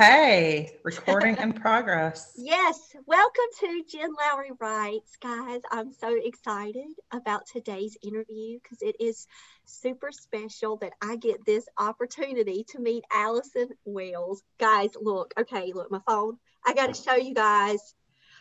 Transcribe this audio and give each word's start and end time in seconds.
Hey, 0.00 0.78
recording 0.82 1.36
in 1.42 1.52
progress. 1.52 2.32
Yes, 2.38 2.80
welcome 3.04 3.44
to 3.60 3.84
Jen 3.86 4.08
Lowry 4.18 4.50
Writes, 4.58 5.18
guys. 5.20 5.60
I'm 5.70 5.92
so 5.92 6.16
excited 6.16 6.86
about 7.12 7.42
today's 7.52 7.98
interview 8.02 8.58
because 8.62 8.80
it 8.80 8.96
is 8.98 9.26
super 9.66 10.10
special 10.10 10.78
that 10.78 10.94
I 11.02 11.16
get 11.16 11.44
this 11.44 11.66
opportunity 11.76 12.64
to 12.70 12.80
meet 12.80 13.04
Allison 13.12 13.68
Wells. 13.84 14.42
Guys, 14.58 14.88
look, 14.98 15.34
okay, 15.38 15.72
look, 15.74 15.90
my 15.90 16.00
phone. 16.06 16.38
I 16.64 16.72
got 16.72 16.94
to 16.94 17.02
show 17.02 17.16
you 17.16 17.34
guys. 17.34 17.94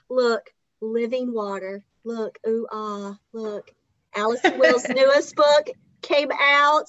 Look, 0.09 0.49
Living 0.79 1.33
Water. 1.33 1.83
Look, 2.05 2.39
ooh, 2.47 2.67
ah, 2.71 3.17
look. 3.33 3.69
Allison 4.15 4.59
Wells' 4.59 4.87
newest 4.95 5.35
book 5.35 5.71
came 6.01 6.31
out. 6.31 6.85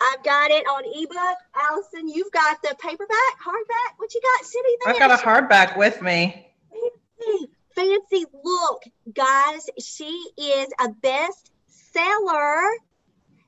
I've 0.00 0.22
got 0.22 0.50
it 0.50 0.64
on 0.66 0.84
ebook. 0.84 1.38
Allison, 1.54 2.08
you've 2.08 2.30
got 2.32 2.62
the 2.62 2.74
paperback, 2.80 3.40
hardback. 3.44 3.94
What 3.96 4.14
you 4.14 4.20
got 4.20 4.46
sitting 4.46 4.76
there? 4.84 4.94
I've 4.94 5.00
got 5.00 5.10
a 5.10 5.22
hardback 5.22 5.76
with 5.76 6.00
me. 6.02 6.46
Fancy, 6.70 7.50
fancy 7.74 8.26
look, 8.44 8.82
guys. 9.12 9.66
She 9.78 10.24
is 10.36 10.68
a 10.80 10.88
best 10.88 11.50
seller, 11.66 12.62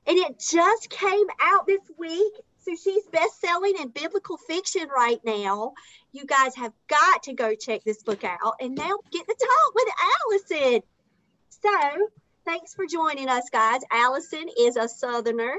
and 0.07 0.17
it 0.17 0.39
just 0.39 0.89
came 0.89 1.27
out 1.41 1.67
this 1.67 1.81
week. 1.97 2.33
So 2.63 2.75
she's 2.75 3.05
best 3.07 3.41
selling 3.41 3.73
in 3.79 3.89
biblical 3.89 4.37
fiction 4.37 4.87
right 4.95 5.19
now. 5.25 5.73
You 6.11 6.25
guys 6.25 6.55
have 6.55 6.73
got 6.87 7.23
to 7.23 7.33
go 7.33 7.55
check 7.55 7.83
this 7.83 8.03
book 8.03 8.23
out. 8.23 8.55
And 8.59 8.75
now 8.75 8.99
get 9.11 9.25
to 9.25 9.35
talk 9.35 9.73
with 9.73 9.87
Allison. 10.51 10.81
So 11.49 12.07
thanks 12.45 12.75
for 12.75 12.85
joining 12.85 13.29
us, 13.29 13.49
guys. 13.51 13.81
Allison 13.91 14.45
is 14.59 14.75
a 14.75 14.87
Southerner. 14.87 15.55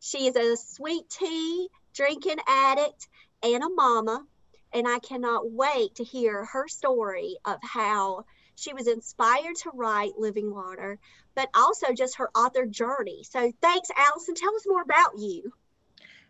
She 0.00 0.26
is 0.26 0.36
a 0.36 0.56
sweet 0.56 1.08
tea 1.10 1.68
drinking 1.94 2.38
addict 2.46 3.08
and 3.42 3.62
a 3.62 3.68
mama. 3.68 4.24
And 4.72 4.86
I 4.86 4.98
cannot 4.98 5.50
wait 5.50 5.94
to 5.96 6.04
hear 6.04 6.44
her 6.44 6.68
story 6.68 7.36
of 7.44 7.58
how 7.62 8.24
she 8.54 8.74
was 8.74 8.86
inspired 8.86 9.54
to 9.62 9.70
write 9.72 10.18
Living 10.18 10.52
Water, 10.52 10.98
but 11.34 11.48
also 11.54 11.92
just 11.92 12.16
her 12.16 12.28
author 12.36 12.66
journey. 12.66 13.22
So 13.22 13.52
thanks, 13.62 13.88
Allison. 13.96 14.34
Tell 14.34 14.54
us 14.54 14.66
more 14.66 14.82
about 14.82 15.18
you. 15.18 15.52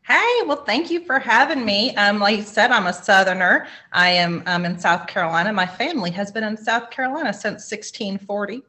Hey, 0.06 0.42
well, 0.46 0.64
thank 0.64 0.90
you 0.90 1.04
for 1.04 1.18
having 1.18 1.64
me. 1.64 1.94
Um, 1.96 2.18
like 2.18 2.38
you 2.38 2.42
said, 2.42 2.70
I'm 2.70 2.86
a 2.86 2.92
Southerner. 2.92 3.66
I 3.92 4.10
am 4.10 4.42
um, 4.46 4.64
in 4.64 4.78
South 4.78 5.06
Carolina. 5.06 5.52
My 5.52 5.66
family 5.66 6.10
has 6.12 6.30
been 6.30 6.44
in 6.44 6.56
South 6.56 6.90
Carolina 6.90 7.32
since 7.32 7.70
1640. 7.70 8.62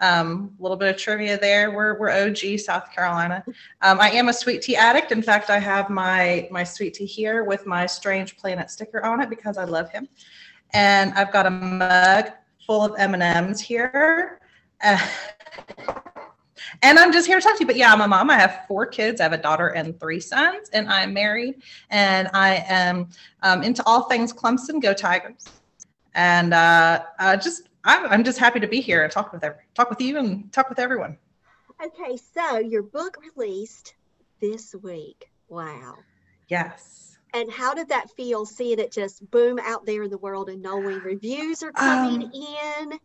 Um, 0.00 0.54
a 0.58 0.62
little 0.62 0.76
bit 0.76 0.94
of 0.94 1.00
trivia 1.00 1.38
there. 1.38 1.70
We're, 1.70 1.98
we're 1.98 2.10
OG 2.10 2.58
South 2.58 2.92
Carolina. 2.92 3.42
Um, 3.80 3.98
I 3.98 4.10
am 4.10 4.28
a 4.28 4.32
sweet 4.32 4.60
tea 4.60 4.76
addict. 4.76 5.10
In 5.10 5.22
fact, 5.22 5.48
I 5.48 5.58
have 5.58 5.88
my, 5.88 6.48
my 6.50 6.64
sweet 6.64 6.94
tea 6.94 7.06
here 7.06 7.44
with 7.44 7.64
my 7.64 7.86
Strange 7.86 8.36
Planet 8.36 8.70
sticker 8.70 9.02
on 9.04 9.22
it 9.22 9.30
because 9.30 9.56
I 9.56 9.64
love 9.64 9.90
him. 9.90 10.06
And 10.74 11.14
I've 11.14 11.32
got 11.32 11.46
a 11.46 11.50
mug 11.50 12.26
full 12.66 12.82
of 12.82 12.92
M&Ms 12.98 13.60
here. 13.60 14.40
Uh, 14.82 14.98
and 16.82 16.98
I'm 16.98 17.12
just 17.12 17.26
here 17.26 17.38
to 17.38 17.42
talk 17.42 17.56
to 17.56 17.62
you. 17.62 17.66
But 17.66 17.76
yeah, 17.76 17.92
I'm 17.92 18.00
a 18.00 18.08
mom. 18.08 18.30
I 18.30 18.38
have 18.38 18.64
four 18.66 18.86
kids. 18.86 19.20
I 19.20 19.24
have 19.24 19.32
a 19.32 19.38
daughter 19.38 19.68
and 19.68 19.98
three 19.98 20.20
sons, 20.20 20.68
and 20.72 20.88
I'm 20.88 21.14
married. 21.14 21.62
And 21.90 22.28
I 22.34 22.64
am 22.68 23.08
um, 23.42 23.62
into 23.62 23.82
all 23.86 24.04
things 24.04 24.32
Clemson. 24.32 24.80
Go 24.82 24.92
Tigers! 24.92 25.46
And 26.14 26.54
uh, 26.54 27.04
uh, 27.18 27.36
just 27.36 27.68
I'm, 27.86 28.06
I'm 28.06 28.24
just 28.24 28.38
happy 28.38 28.60
to 28.60 28.66
be 28.66 28.80
here 28.80 29.04
and 29.04 29.12
talk 29.12 29.32
with 29.32 29.44
every, 29.44 29.62
talk 29.74 29.88
with 29.88 30.00
you 30.00 30.18
and 30.18 30.52
talk 30.52 30.68
with 30.68 30.78
everyone. 30.78 31.16
Okay, 31.82 32.18
so 32.34 32.58
your 32.58 32.82
book 32.82 33.16
released 33.36 33.94
this 34.40 34.74
week. 34.82 35.30
Wow. 35.48 35.94
Yes. 36.48 37.18
And 37.32 37.50
how 37.50 37.74
did 37.74 37.88
that 37.90 38.10
feel 38.10 38.44
seeing 38.44 38.78
it 38.78 38.92
just 38.92 39.30
boom 39.30 39.58
out 39.62 39.86
there 39.86 40.02
in 40.02 40.10
the 40.10 40.18
world 40.18 40.48
and 40.48 40.62
knowing 40.62 40.98
reviews 41.00 41.62
are 41.62 41.72
coming 41.72 42.24
um, 42.24 42.32
in? 42.32 42.98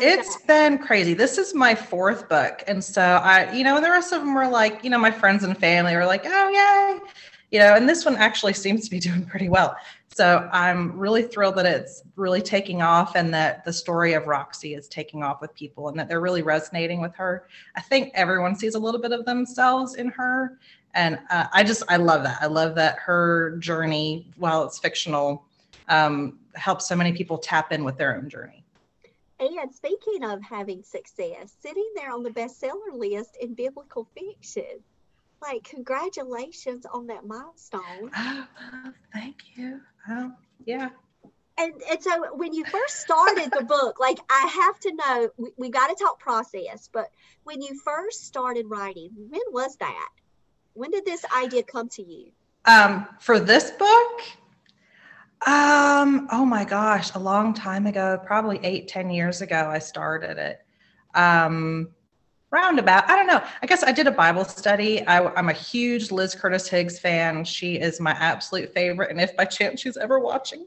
It's 0.00 0.36
that- 0.36 0.46
been 0.46 0.78
crazy. 0.78 1.14
This 1.14 1.38
is 1.38 1.54
my 1.54 1.74
fourth 1.74 2.28
book. 2.28 2.62
And 2.66 2.82
so 2.82 3.02
I, 3.02 3.52
you 3.52 3.64
know, 3.64 3.80
the 3.80 3.90
rest 3.90 4.12
of 4.12 4.20
them 4.20 4.34
were 4.34 4.48
like, 4.48 4.84
you 4.84 4.90
know, 4.90 4.98
my 4.98 5.10
friends 5.10 5.42
and 5.42 5.56
family 5.58 5.96
were 5.96 6.06
like, 6.06 6.22
oh, 6.26 6.48
yay. 6.48 7.00
You 7.52 7.58
know, 7.58 7.74
and 7.76 7.86
this 7.86 8.04
one 8.06 8.16
actually 8.16 8.54
seems 8.54 8.84
to 8.86 8.90
be 8.90 8.98
doing 9.08 9.24
pretty 9.24 9.48
well. 9.48 9.76
So 10.14 10.48
I'm 10.52 10.98
really 10.98 11.22
thrilled 11.22 11.56
that 11.56 11.66
it's 11.66 12.02
really 12.16 12.42
taking 12.42 12.82
off 12.82 13.14
and 13.14 13.32
that 13.32 13.64
the 13.64 13.72
story 13.72 14.14
of 14.14 14.26
Roxy 14.26 14.74
is 14.74 14.88
taking 14.88 15.22
off 15.22 15.40
with 15.40 15.54
people 15.54 15.88
and 15.88 15.98
that 15.98 16.08
they're 16.08 16.20
really 16.20 16.42
resonating 16.42 17.00
with 17.00 17.14
her. 17.14 17.46
I 17.76 17.80
think 17.80 18.10
everyone 18.14 18.56
sees 18.56 18.74
a 18.74 18.78
little 18.78 19.00
bit 19.00 19.12
of 19.12 19.24
themselves 19.24 19.94
in 19.94 20.08
her. 20.08 20.58
And 20.94 21.18
uh, 21.30 21.46
I 21.52 21.62
just, 21.62 21.82
I 21.88 21.96
love 21.96 22.22
that. 22.24 22.38
I 22.42 22.46
love 22.46 22.74
that 22.74 22.98
her 22.98 23.56
journey, 23.58 24.30
while 24.36 24.64
it's 24.64 24.78
fictional, 24.78 25.44
um, 25.88 26.38
helps 26.54 26.86
so 26.86 26.94
many 26.94 27.12
people 27.12 27.38
tap 27.38 27.72
in 27.72 27.82
with 27.84 27.96
their 27.96 28.16
own 28.16 28.28
journey. 28.28 28.64
And 29.40 29.74
speaking 29.74 30.24
of 30.24 30.42
having 30.42 30.82
success, 30.82 31.56
sitting 31.60 31.90
there 31.96 32.12
on 32.12 32.22
the 32.22 32.30
bestseller 32.30 32.92
list 32.92 33.38
in 33.40 33.54
biblical 33.54 34.06
fiction 34.14 34.82
like 35.42 35.64
congratulations 35.64 36.86
on 36.92 37.06
that 37.08 37.26
milestone. 37.26 38.10
Oh, 38.84 38.92
thank 39.12 39.36
you. 39.56 39.80
Oh, 40.08 40.32
yeah. 40.64 40.90
And, 41.58 41.74
and 41.90 42.02
so 42.02 42.34
when 42.34 42.52
you 42.52 42.64
first 42.64 43.00
started 43.00 43.52
the 43.52 43.64
book, 43.64 44.00
like 44.00 44.18
I 44.30 44.46
have 44.46 44.80
to 44.80 44.94
know, 44.94 45.30
we, 45.36 45.50
we 45.56 45.70
got 45.70 45.88
to 45.88 45.94
talk 46.02 46.18
process, 46.18 46.88
but 46.92 47.08
when 47.44 47.60
you 47.60 47.78
first 47.84 48.26
started 48.26 48.66
writing, 48.68 49.10
when 49.14 49.42
was 49.50 49.76
that? 49.76 50.08
When 50.74 50.90
did 50.90 51.04
this 51.04 51.24
idea 51.36 51.62
come 51.62 51.88
to 51.90 52.02
you? 52.02 52.30
Um, 52.64 53.06
for 53.20 53.38
this 53.38 53.70
book, 53.72 54.20
um, 55.46 56.28
oh 56.30 56.44
my 56.44 56.64
gosh, 56.64 57.14
a 57.14 57.18
long 57.18 57.52
time 57.52 57.86
ago, 57.86 58.18
probably 58.24 58.60
eight, 58.62 58.88
ten 58.88 59.10
years 59.10 59.42
ago, 59.42 59.68
I 59.68 59.78
started 59.78 60.38
it. 60.38 60.58
Um, 61.14 61.90
roundabout. 62.52 63.10
I 63.10 63.16
don't 63.16 63.26
know. 63.26 63.42
I 63.62 63.66
guess 63.66 63.82
I 63.82 63.90
did 63.90 64.06
a 64.06 64.12
Bible 64.12 64.44
study. 64.44 65.04
I, 65.06 65.38
am 65.38 65.48
a 65.48 65.54
huge 65.54 66.12
Liz 66.12 66.34
Curtis 66.34 66.68
Higgs 66.68 66.98
fan. 66.98 67.44
She 67.44 67.76
is 67.76 67.98
my 67.98 68.12
absolute 68.12 68.72
favorite. 68.72 69.10
And 69.10 69.20
if 69.20 69.34
by 69.36 69.46
chance 69.46 69.80
she's 69.80 69.96
ever 69.96 70.20
watching, 70.20 70.66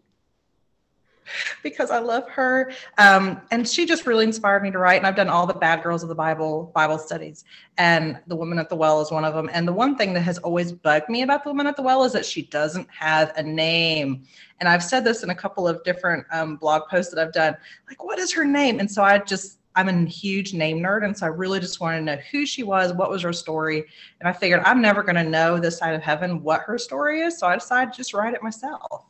because 1.63 1.91
I 1.91 1.99
love 1.99 2.27
her. 2.29 2.71
Um, 2.97 3.41
and 3.51 3.67
she 3.67 3.85
just 3.85 4.05
really 4.05 4.25
inspired 4.25 4.63
me 4.63 4.71
to 4.71 4.79
write. 4.79 4.97
And 4.97 5.07
I've 5.07 5.15
done 5.15 5.29
all 5.29 5.45
the 5.45 5.53
bad 5.53 5.83
girls 5.83 6.03
of 6.03 6.09
the 6.09 6.15
Bible 6.15 6.71
Bible 6.75 6.97
studies, 6.97 7.45
and 7.77 8.19
the 8.27 8.35
woman 8.35 8.59
at 8.59 8.69
the 8.69 8.75
well 8.75 9.01
is 9.01 9.11
one 9.11 9.25
of 9.25 9.33
them. 9.33 9.49
And 9.53 9.67
the 9.67 9.73
one 9.73 9.95
thing 9.95 10.13
that 10.13 10.21
has 10.21 10.37
always 10.39 10.71
bugged 10.71 11.09
me 11.09 11.21
about 11.21 11.43
the 11.43 11.49
woman 11.49 11.67
at 11.67 11.75
the 11.75 11.81
well 11.81 12.03
is 12.03 12.13
that 12.13 12.25
she 12.25 12.43
doesn't 12.43 12.87
have 12.89 13.33
a 13.37 13.43
name. 13.43 14.23
And 14.59 14.69
I've 14.69 14.83
said 14.83 15.03
this 15.03 15.23
in 15.23 15.29
a 15.29 15.35
couple 15.35 15.67
of 15.67 15.83
different 15.83 16.25
um, 16.31 16.57
blog 16.57 16.83
posts 16.89 17.13
that 17.13 17.21
I've 17.21 17.33
done. 17.33 17.55
Like, 17.87 18.03
what 18.03 18.19
is 18.19 18.33
her 18.33 18.45
name? 18.45 18.79
And 18.79 18.89
so 18.89 19.03
I 19.03 19.19
just 19.19 19.59
I'm 19.75 19.89
a 19.89 20.09
huge 20.09 20.53
name 20.53 20.79
nerd. 20.79 21.03
And 21.03 21.17
so 21.17 21.25
I 21.25 21.29
really 21.29 21.59
just 21.59 21.79
wanted 21.79 21.99
to 21.99 22.03
know 22.05 22.17
who 22.31 22.45
she 22.45 22.63
was, 22.63 22.93
what 22.93 23.09
was 23.09 23.21
her 23.23 23.33
story. 23.33 23.85
And 24.19 24.29
I 24.29 24.33
figured 24.33 24.61
I'm 24.63 24.81
never 24.81 25.03
going 25.03 25.15
to 25.15 25.23
know 25.23 25.59
this 25.59 25.77
side 25.77 25.93
of 25.93 26.01
heaven 26.01 26.41
what 26.41 26.61
her 26.61 26.77
story 26.77 27.21
is. 27.21 27.37
So 27.37 27.47
I 27.47 27.55
decided 27.55 27.93
to 27.93 27.97
just 27.97 28.13
write 28.13 28.33
it 28.33 28.41
myself 28.41 29.05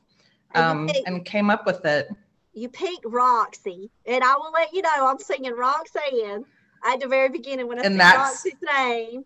um, 0.55 0.89
and, 0.89 0.97
and 1.05 1.25
came 1.25 1.49
up 1.49 1.65
with 1.65 1.85
it. 1.85 2.09
You 2.53 2.69
picked 2.69 3.05
Roxy. 3.05 3.91
And 4.05 4.23
I 4.23 4.35
will 4.35 4.51
let 4.51 4.73
you 4.73 4.81
know 4.81 5.07
I'm 5.07 5.19
singing 5.19 5.53
Roxanne. 5.55 6.45
At 6.87 6.99
the 6.99 7.07
very 7.07 7.29
beginning 7.29 7.67
when 7.67 7.79
I 7.79 7.83
And 7.83 7.99
that's- 7.99 8.45
Roxy's 8.45 8.61
name. 8.77 9.25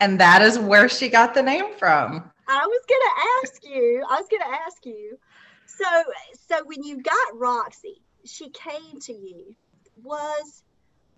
And 0.00 0.20
that 0.20 0.42
is 0.42 0.58
where 0.58 0.88
she 0.88 1.08
got 1.08 1.32
the 1.32 1.42
name 1.42 1.72
from. 1.78 2.30
I 2.48 2.66
was 2.66 2.84
gonna 2.86 3.42
ask 3.42 3.64
you. 3.64 4.04
I 4.08 4.20
was 4.20 4.28
gonna 4.30 4.56
ask 4.66 4.84
you. 4.84 5.18
So, 5.64 5.84
so 6.48 6.62
when 6.66 6.82
you 6.82 7.02
got 7.02 7.38
Roxy, 7.38 8.02
she 8.24 8.50
came 8.50 9.00
to 9.00 9.12
you. 9.12 9.54
Was 10.02 10.62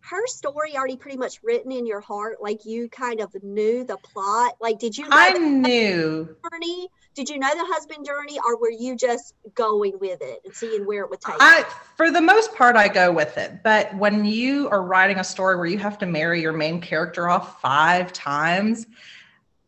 her 0.00 0.26
story 0.26 0.76
already 0.76 0.96
pretty 0.96 1.18
much 1.18 1.40
written 1.42 1.72
in 1.72 1.86
your 1.86 2.00
heart? 2.00 2.38
Like 2.40 2.64
you 2.64 2.88
kind 2.88 3.20
of 3.20 3.34
knew 3.42 3.84
the 3.84 3.96
plot. 3.96 4.54
Like, 4.60 4.78
did 4.78 4.96
you 4.96 5.04
know 5.04 5.16
I 5.16 5.32
knew 5.32 6.36
journey? 6.50 6.88
Did 7.14 7.28
you 7.28 7.38
know 7.38 7.50
the 7.52 7.64
husband 7.66 8.06
journey, 8.06 8.38
or 8.46 8.58
were 8.58 8.70
you 8.70 8.94
just 8.94 9.34
going 9.54 9.98
with 9.98 10.22
it 10.22 10.40
and 10.44 10.54
seeing 10.54 10.86
where 10.86 11.02
it 11.02 11.10
would 11.10 11.20
take? 11.20 11.34
you? 11.34 11.40
I 11.40 11.64
for 11.96 12.10
the 12.10 12.20
most 12.20 12.54
part 12.54 12.76
I 12.76 12.88
go 12.88 13.10
with 13.12 13.36
it. 13.36 13.62
But 13.62 13.94
when 13.96 14.24
you 14.24 14.68
are 14.70 14.82
writing 14.82 15.18
a 15.18 15.24
story 15.24 15.56
where 15.56 15.66
you 15.66 15.78
have 15.78 15.98
to 15.98 16.06
marry 16.06 16.40
your 16.40 16.52
main 16.52 16.80
character 16.80 17.28
off 17.28 17.60
five 17.60 18.12
times, 18.12 18.86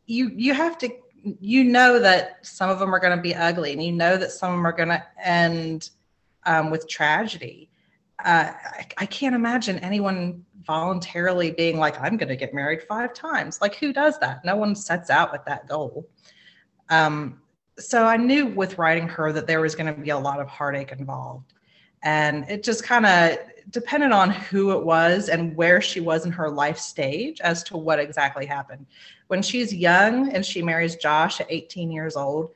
you 0.06 0.30
you 0.34 0.54
have 0.54 0.78
to 0.78 0.90
you 1.22 1.64
know 1.64 1.98
that 1.98 2.44
some 2.46 2.70
of 2.70 2.78
them 2.78 2.94
are 2.94 3.00
going 3.00 3.16
to 3.16 3.22
be 3.22 3.34
ugly 3.34 3.72
and 3.72 3.82
you 3.82 3.92
know 3.92 4.16
that 4.16 4.32
some 4.32 4.52
of 4.52 4.56
them 4.56 4.66
are 4.66 4.72
going 4.72 4.88
to 4.88 5.04
end 5.22 5.90
um, 6.46 6.70
with 6.70 6.88
tragedy. 6.88 7.69
Uh, 8.24 8.52
I, 8.54 8.86
I 8.98 9.06
can't 9.06 9.34
imagine 9.34 9.78
anyone 9.78 10.44
voluntarily 10.66 11.50
being 11.50 11.78
like, 11.78 12.00
I'm 12.00 12.16
going 12.16 12.28
to 12.28 12.36
get 12.36 12.54
married 12.54 12.82
five 12.82 13.14
times. 13.14 13.60
Like, 13.60 13.74
who 13.76 13.92
does 13.92 14.18
that? 14.20 14.44
No 14.44 14.56
one 14.56 14.74
sets 14.74 15.10
out 15.10 15.32
with 15.32 15.44
that 15.46 15.68
goal. 15.68 16.08
Um, 16.88 17.40
so 17.78 18.04
I 18.04 18.16
knew 18.16 18.46
with 18.46 18.78
writing 18.78 19.08
her 19.08 19.32
that 19.32 19.46
there 19.46 19.60
was 19.60 19.74
going 19.74 19.92
to 19.92 20.00
be 20.00 20.10
a 20.10 20.18
lot 20.18 20.40
of 20.40 20.48
heartache 20.48 20.92
involved. 20.92 21.54
And 22.02 22.48
it 22.48 22.62
just 22.62 22.82
kind 22.82 23.06
of 23.06 23.38
depended 23.70 24.12
on 24.12 24.30
who 24.30 24.72
it 24.72 24.84
was 24.84 25.28
and 25.28 25.54
where 25.56 25.80
she 25.80 26.00
was 26.00 26.24
in 26.24 26.32
her 26.32 26.50
life 26.50 26.78
stage 26.78 27.40
as 27.40 27.62
to 27.64 27.76
what 27.76 27.98
exactly 27.98 28.46
happened. 28.46 28.86
When 29.28 29.42
she's 29.42 29.72
young 29.72 30.32
and 30.32 30.44
she 30.44 30.62
marries 30.62 30.96
Josh 30.96 31.40
at 31.40 31.46
18 31.50 31.90
years 31.90 32.16
old, 32.16 32.50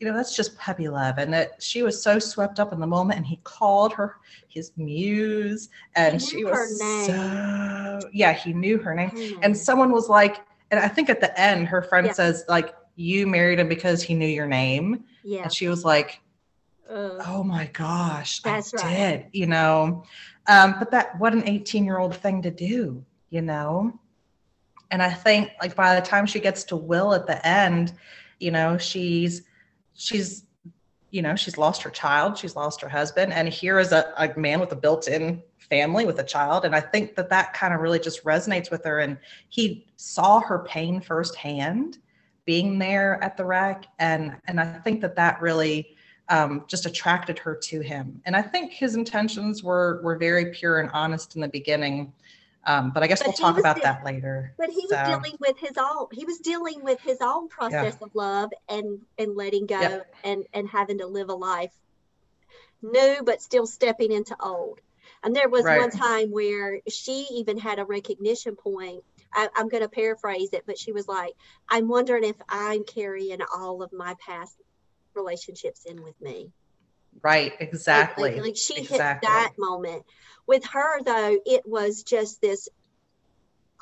you 0.00 0.06
know, 0.08 0.16
that's 0.16 0.34
just 0.36 0.56
puppy 0.58 0.88
love. 0.88 1.18
And 1.18 1.32
that 1.32 1.62
she 1.62 1.82
was 1.82 2.02
so 2.02 2.18
swept 2.18 2.58
up 2.60 2.72
in 2.72 2.80
the 2.80 2.86
moment 2.86 3.16
and 3.18 3.26
he 3.26 3.36
called 3.44 3.92
her 3.94 4.16
his 4.48 4.72
muse 4.76 5.68
and 5.96 6.20
she 6.20 6.44
was 6.44 6.78
so, 7.06 8.00
yeah, 8.12 8.32
he 8.32 8.52
knew 8.52 8.78
her 8.78 8.94
name 8.94 9.10
Hmm. 9.10 9.38
and 9.42 9.56
someone 9.56 9.92
was 9.92 10.08
like 10.08 10.44
and 10.70 10.80
i 10.80 10.88
think 10.88 11.08
at 11.10 11.20
the 11.20 11.38
end 11.38 11.68
her 11.68 11.82
friend 11.82 12.06
Yeah. 12.06 12.12
says 12.14 12.44
like 12.48 12.74
you 12.96 13.26
married 13.26 13.58
him 13.60 13.68
because 13.68 14.02
he 14.02 14.14
knew 14.14 14.26
your 14.26 14.46
name 14.46 15.04
yeah. 15.22 15.42
and 15.42 15.52
she 15.52 15.68
was 15.68 15.84
like 15.84 16.20
Uh, 16.90 17.18
oh 17.26 17.42
my 17.44 17.66
gosh 17.72 18.40
That's 18.42 18.72
i 18.74 18.76
right. 18.86 18.96
did 18.96 19.26
you 19.32 19.46
know 19.46 20.04
um, 20.46 20.76
but 20.78 20.90
that 20.90 21.18
what 21.20 21.32
an 21.32 21.46
18 21.46 21.84
year 21.84 21.98
old 21.98 22.16
thing 22.16 22.42
to 22.42 22.50
do 22.50 23.04
you 23.30 23.42
know 23.42 23.92
and 24.90 25.02
i 25.02 25.10
think 25.10 25.50
like 25.60 25.74
by 25.76 25.94
the 25.94 26.04
time 26.04 26.26
she 26.26 26.40
gets 26.40 26.64
to 26.64 26.76
will 26.76 27.12
at 27.14 27.26
the 27.26 27.46
end 27.46 27.92
you 28.40 28.50
know 28.50 28.78
she's 28.78 29.42
she's 29.94 30.44
you 31.10 31.22
know 31.22 31.36
she's 31.36 31.56
lost 31.56 31.82
her 31.82 31.90
child 31.90 32.36
she's 32.36 32.56
lost 32.56 32.80
her 32.80 32.88
husband 32.88 33.32
and 33.32 33.48
here 33.48 33.78
is 33.78 33.92
a, 33.92 34.12
a 34.18 34.38
man 34.38 34.58
with 34.58 34.72
a 34.72 34.76
built-in 34.76 35.40
family 35.58 36.04
with 36.04 36.18
a 36.18 36.24
child 36.24 36.64
and 36.64 36.74
i 36.74 36.80
think 36.80 37.14
that 37.14 37.30
that 37.30 37.52
kind 37.54 37.72
of 37.72 37.80
really 37.80 38.00
just 38.00 38.24
resonates 38.24 38.70
with 38.70 38.84
her 38.84 38.98
and 38.98 39.16
he 39.48 39.86
saw 39.96 40.40
her 40.40 40.58
pain 40.60 41.00
firsthand 41.00 41.98
being 42.44 42.78
there 42.78 43.22
at 43.22 43.36
the 43.36 43.44
wreck 43.44 43.86
and 43.98 44.36
and 44.46 44.60
i 44.60 44.66
think 44.80 45.00
that 45.00 45.16
that 45.16 45.40
really 45.40 45.96
um, 46.30 46.64
just 46.68 46.86
attracted 46.86 47.38
her 47.38 47.54
to 47.54 47.80
him 47.80 48.20
and 48.24 48.34
i 48.34 48.42
think 48.42 48.72
his 48.72 48.96
intentions 48.96 49.62
were 49.62 50.00
were 50.02 50.16
very 50.16 50.52
pure 50.52 50.80
and 50.80 50.90
honest 50.92 51.36
in 51.36 51.40
the 51.40 51.48
beginning 51.48 52.12
um, 52.66 52.90
but 52.90 53.02
i 53.02 53.06
guess 53.06 53.20
But 53.20 53.28
we'll 53.28 53.32
talk 53.36 53.58
about 53.58 53.76
the- 53.76 53.82
that 53.82 54.04
later 54.04 54.54
But 54.58 54.70
he 54.70 54.82
was 54.82 54.90
So- 54.90 55.04
dealing 55.04 55.36
with 55.40 55.58
his 55.58 55.76
own. 55.78 56.06
He 56.12 56.24
was 56.24 56.38
dealing 56.38 56.82
with 56.82 57.00
his 57.00 57.18
own 57.20 57.48
process 57.48 57.96
of 58.00 58.14
love 58.14 58.50
and 58.68 59.00
and 59.18 59.34
letting 59.36 59.66
go 59.66 59.80
Yep. 59.80 60.14
and 60.24 60.46
and 60.52 60.68
having 60.68 60.98
to 60.98 61.06
live 61.06 61.28
a 61.28 61.34
life 61.34 61.72
new 62.82 63.22
but 63.24 63.40
still 63.42 63.66
stepping 63.66 64.12
into 64.12 64.36
old. 64.42 64.80
And 65.22 65.34
there 65.34 65.48
was 65.48 65.64
Right. 65.64 65.80
one 65.80 65.90
time 65.90 66.30
where 66.30 66.80
she 66.88 67.26
even 67.32 67.56
had 67.58 67.78
a 67.78 67.84
recognition 67.84 68.56
point. 68.56 69.02
I, 69.32 69.48
I'm 69.56 69.68
going 69.68 69.82
to 69.82 69.88
paraphrase 69.88 70.50
it, 70.52 70.64
but 70.66 70.78
she 70.78 70.92
was 70.92 71.08
like, 71.08 71.34
"I'm 71.68 71.88
wondering 71.88 72.24
if 72.24 72.36
I'm 72.48 72.84
carrying 72.84 73.40
all 73.56 73.82
of 73.82 73.92
my 73.92 74.14
past 74.24 74.54
relationships 75.14 75.84
in 75.86 76.02
with 76.02 76.20
me." 76.20 76.52
Right 77.22 77.52
Like- 77.52 77.60
exactly 77.60 78.32
Like, 78.34 78.42
like 78.42 78.56
she 78.56 78.80
Exactly. 78.80 79.28
hit 79.28 79.34
that 79.34 79.52
moment. 79.58 80.04
With 80.46 80.64
her 80.66 81.02
though, 81.02 81.38
it 81.46 81.66
was 81.66 82.02
just 82.02 82.40
this 82.40 82.68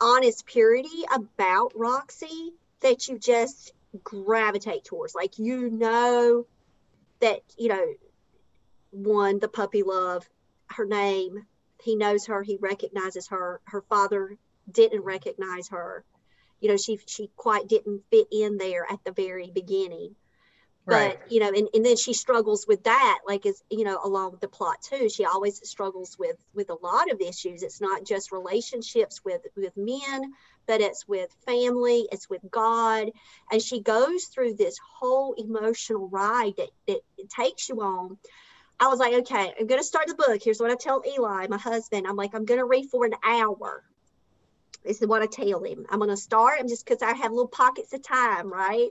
honest 0.00 0.46
purity 0.46 1.04
about 1.14 1.72
Roxy 1.74 2.52
that 2.80 3.08
you 3.08 3.18
just 3.18 3.72
gravitate 4.02 4.84
towards. 4.84 5.14
Like 5.14 5.38
you 5.38 5.70
know 5.70 6.46
that, 7.20 7.40
you 7.56 7.68
know, 7.68 7.84
one, 8.90 9.38
the 9.38 9.48
puppy 9.48 9.82
love, 9.82 10.28
her 10.70 10.84
name, 10.84 11.46
he 11.82 11.96
knows 11.96 12.26
her, 12.26 12.42
he 12.42 12.56
recognizes 12.60 13.28
her. 13.28 13.60
Her 13.64 13.82
father 13.82 14.36
didn't 14.70 15.02
recognize 15.02 15.68
her. 15.68 16.04
You 16.60 16.68
know, 16.68 16.76
she 16.76 16.98
she 17.06 17.28
quite 17.36 17.66
didn't 17.68 18.02
fit 18.10 18.28
in 18.30 18.56
there 18.56 18.86
at 18.90 19.02
the 19.04 19.12
very 19.12 19.50
beginning 19.52 20.14
right. 20.86 21.18
But 21.20 21.32
you 21.32 21.40
know 21.40 21.48
and, 21.48 21.68
and 21.74 21.84
then 21.84 21.96
she 21.96 22.12
struggles 22.12 22.66
with 22.66 22.84
that 22.84 23.20
like 23.26 23.46
is 23.46 23.62
you 23.70 23.84
know 23.84 24.00
along 24.02 24.38
the 24.40 24.48
plot 24.48 24.82
too 24.82 25.08
she 25.08 25.24
always 25.24 25.60
struggles 25.68 26.16
with 26.18 26.36
with 26.54 26.70
a 26.70 26.76
lot 26.82 27.10
of 27.10 27.20
issues. 27.20 27.62
It's 27.62 27.80
not 27.80 28.04
just 28.04 28.32
relationships 28.32 29.20
with 29.24 29.42
with 29.56 29.76
men 29.76 30.32
but 30.66 30.80
it's 30.80 31.06
with 31.06 31.34
family 31.46 32.08
it's 32.10 32.28
with 32.28 32.42
god. 32.50 33.10
And 33.50 33.62
she 33.62 33.80
goes 33.80 34.24
through 34.24 34.54
this 34.54 34.78
whole 34.98 35.34
emotional 35.34 36.08
ride 36.08 36.54
that 36.56 36.70
that 36.88 37.00
it 37.18 37.30
takes 37.30 37.68
you 37.68 37.80
on. 37.80 38.18
I 38.80 38.88
was 38.88 38.98
like 38.98 39.14
okay 39.14 39.54
i'm 39.58 39.66
going 39.66 39.80
to 39.80 39.86
start 39.86 40.08
the 40.08 40.14
book. 40.14 40.40
Here's 40.42 40.60
what 40.60 40.70
i 40.70 40.74
tell 40.74 41.02
eli 41.06 41.46
my 41.48 41.58
husband. 41.58 42.06
I'm 42.06 42.16
like 42.16 42.34
i'm 42.34 42.44
going 42.44 42.60
to 42.60 42.66
read 42.66 42.88
for 42.90 43.04
an 43.04 43.14
hour 43.24 43.84
this 44.84 45.00
is 45.00 45.06
what 45.06 45.22
i 45.22 45.26
tell 45.26 45.62
him. 45.62 45.86
I'm 45.90 46.00
going 46.00 46.10
to 46.10 46.16
start 46.16 46.58
i'm 46.58 46.66
just 46.66 46.84
because 46.84 47.02
i 47.02 47.12
have 47.12 47.30
little 47.30 47.46
pockets 47.46 47.92
of 47.92 48.02
time 48.02 48.52
right 48.52 48.90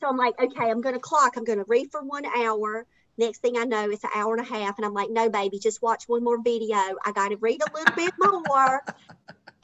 so 0.00 0.08
I'm 0.08 0.16
like, 0.16 0.34
okay, 0.40 0.70
I'm 0.70 0.80
going 0.80 0.94
to 0.94 1.00
clock. 1.00 1.36
I'm 1.36 1.44
going 1.44 1.58
to 1.58 1.64
read 1.66 1.90
for 1.90 2.02
one 2.02 2.24
hour. 2.24 2.86
Next 3.16 3.38
thing 3.38 3.56
I 3.58 3.64
know, 3.64 3.90
it's 3.90 4.04
an 4.04 4.10
hour 4.14 4.34
and 4.34 4.46
a 4.46 4.48
half. 4.48 4.78
And 4.78 4.86
I'm 4.86 4.94
like, 4.94 5.10
no, 5.10 5.28
baby, 5.28 5.58
just 5.58 5.82
watch 5.82 6.04
one 6.06 6.22
more 6.22 6.40
video. 6.40 6.76
I 6.76 7.12
got 7.12 7.30
to 7.30 7.36
read 7.36 7.60
a 7.62 7.76
little 7.76 7.94
bit 7.96 8.14
more. 8.18 8.84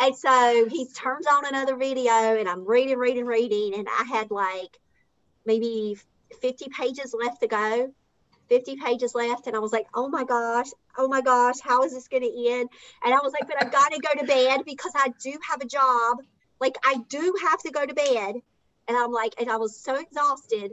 And 0.00 0.16
so 0.16 0.66
he 0.68 0.86
turns 0.88 1.26
on 1.26 1.46
another 1.46 1.76
video 1.76 2.10
and 2.10 2.48
I'm 2.48 2.66
reading, 2.66 2.98
reading, 2.98 3.26
reading. 3.26 3.74
And 3.78 3.86
I 3.88 4.04
had 4.04 4.30
like 4.32 4.80
maybe 5.46 5.96
50 6.42 6.68
pages 6.76 7.14
left 7.16 7.40
to 7.42 7.46
go. 7.46 7.92
50 8.48 8.76
pages 8.76 9.14
left. 9.14 9.46
And 9.46 9.54
I 9.54 9.60
was 9.60 9.72
like, 9.72 9.86
oh 9.94 10.08
my 10.08 10.24
gosh, 10.24 10.66
oh 10.98 11.06
my 11.06 11.20
gosh, 11.20 11.60
how 11.62 11.84
is 11.84 11.92
this 11.92 12.08
going 12.08 12.24
to 12.24 12.50
end? 12.50 12.68
And 13.04 13.14
I 13.14 13.18
was 13.22 13.32
like, 13.32 13.48
but 13.48 13.62
I've 13.62 13.72
got 13.72 13.92
to 13.92 14.00
go 14.00 14.20
to 14.20 14.26
bed 14.26 14.62
because 14.66 14.92
I 14.96 15.12
do 15.22 15.38
have 15.48 15.60
a 15.60 15.66
job. 15.66 16.18
Like, 16.60 16.76
I 16.84 16.96
do 17.08 17.34
have 17.42 17.60
to 17.60 17.70
go 17.70 17.86
to 17.86 17.94
bed. 17.94 18.34
And 18.88 18.96
I'm 18.96 19.12
like, 19.12 19.34
and 19.38 19.50
I 19.50 19.56
was 19.56 19.76
so 19.76 19.96
exhausted 19.96 20.72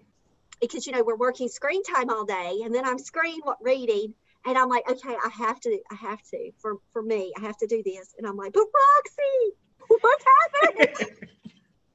because, 0.59 0.85
you 0.85 0.93
know, 0.93 1.03
we're 1.03 1.17
working 1.17 1.47
screen 1.47 1.83
time 1.83 2.09
all 2.09 2.25
day 2.25 2.61
and 2.63 2.73
then 2.73 2.85
I'm 2.85 2.99
screen 2.99 3.41
reading. 3.61 4.13
And 4.45 4.57
I'm 4.57 4.69
like, 4.69 4.89
okay, 4.89 5.15
I 5.23 5.29
have 5.29 5.59
to, 5.61 5.79
I 5.91 5.95
have 5.95 6.21
to, 6.31 6.51
for, 6.59 6.77
for 6.91 7.01
me, 7.01 7.31
I 7.37 7.41
have 7.41 7.57
to 7.57 7.67
do 7.67 7.83
this. 7.83 8.15
And 8.17 8.25
I'm 8.27 8.37
like, 8.37 8.53
but 8.53 8.63
Roxy, 8.63 9.99
what's 10.01 10.25
happening? 10.63 10.87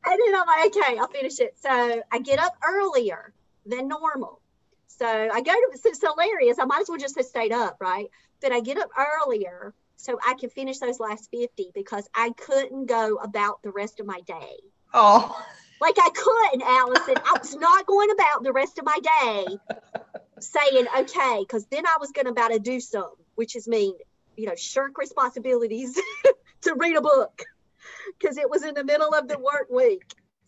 and 0.04 0.20
then 0.25 0.35
I'm 0.35 0.46
like, 0.46 0.76
okay, 0.76 0.99
I'll 0.99 1.08
finish 1.08 1.40
it. 1.40 1.56
So 1.61 2.02
I 2.11 2.18
get 2.20 2.38
up 2.38 2.56
earlier 2.66 3.32
than 3.66 3.88
normal. 3.88 4.40
So 4.87 5.06
I 5.06 5.40
go 5.42 5.52
to, 5.52 5.78
it's 5.85 6.00
hilarious. 6.00 6.58
I 6.58 6.64
might 6.64 6.82
as 6.82 6.88
well 6.88 6.99
just 6.99 7.16
have 7.16 7.26
stayed 7.26 7.52
up, 7.52 7.78
right? 7.80 8.06
But 8.40 8.52
I 8.52 8.61
get 8.61 8.78
up 8.78 8.90
earlier 8.96 9.75
so 9.96 10.18
I 10.25 10.35
can 10.35 10.50
finish 10.50 10.78
those 10.78 11.00
last 11.00 11.30
50 11.30 11.73
because 11.75 12.08
I 12.14 12.30
couldn't 12.30 12.87
go 12.87 13.16
about 13.16 13.62
the 13.62 13.73
rest 13.73 13.99
of 14.00 14.06
my 14.06 14.20
day. 14.26 14.56
oh 14.94 15.44
Like 15.80 15.97
I 15.99 16.11
couldn't, 16.14 16.62
Allison. 16.62 17.14
I 17.25 17.38
was 17.38 17.54
not 17.56 17.87
going 17.87 18.11
about 18.11 18.42
the 18.42 18.52
rest 18.52 18.78
of 18.78 18.85
my 18.85 18.99
day 19.02 19.59
saying, 20.40 20.87
okay, 20.99 21.40
because 21.40 21.66
then 21.66 21.87
I 21.87 21.97
was 22.00 22.12
going 22.12 22.26
to 22.26 22.30
about 22.33 22.49
to 22.49 22.59
do 22.59 22.80
some, 22.80 23.11
which 23.35 23.56
is 23.56 23.68
mean, 23.68 23.95
you 24.37 24.47
know, 24.47 24.54
shirk 24.56 24.99
responsibilities 24.99 25.99
to 26.62 26.75
read 26.75 26.97
a 26.97 27.00
book 27.00 27.42
because 28.18 28.37
it 28.38 28.49
was 28.49 28.62
in 28.62 28.75
the 28.75 28.85
middle 28.85 29.12
of 29.14 29.28
the 29.28 29.38
work 29.38 29.68
week. 29.71 30.02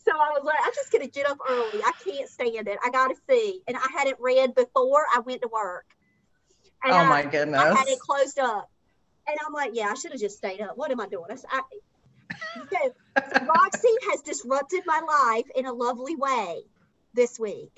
So 0.05 0.13
I 0.13 0.31
was 0.31 0.43
like, 0.45 0.57
I'm 0.65 0.73
just 0.75 0.91
going 0.91 1.05
to 1.05 1.11
get 1.11 1.29
up 1.29 1.39
early. 1.47 1.83
I 1.83 1.93
can't 2.03 2.29
stand 2.29 2.67
it. 2.69 2.79
I 2.83 2.91
got 2.91 3.09
to 3.09 3.15
see. 3.29 3.61
And 3.69 3.77
I 3.77 3.87
hadn't 3.97 4.17
read 4.21 4.55
before 4.55 5.05
I 5.15 5.21
went 5.21 5.43
to 5.43 5.49
work. 5.49 5.85
And 6.83 6.95
oh 6.95 6.97
I- 6.97 7.09
my 7.09 7.21
I 7.23 7.31
goodness 7.31 7.79
had 7.79 7.89
it 7.89 7.99
closed 7.99 8.39
up. 8.39 8.71
And 9.27 9.37
I'm 9.47 9.53
like, 9.53 9.73
yeah, 9.75 9.89
I 9.91 9.95
should 9.95 10.13
have 10.13 10.21
just 10.21 10.39
stayed 10.39 10.63
up. 10.63 10.79
What 10.79 10.91
am 10.91 11.01
I 11.01 11.09
doing? 11.09 11.27
I, 11.31 11.37
I- 11.59 11.63
so, 12.71 12.95
so 13.17 13.47
Roxy 13.47 13.89
has 14.11 14.21
disrupted 14.23 14.83
my 14.87 15.01
life 15.01 15.47
in 15.55 15.67
a 15.67 15.73
lovely 15.73 16.17
way 16.17 16.63
this 17.15 17.39
week 17.39 17.73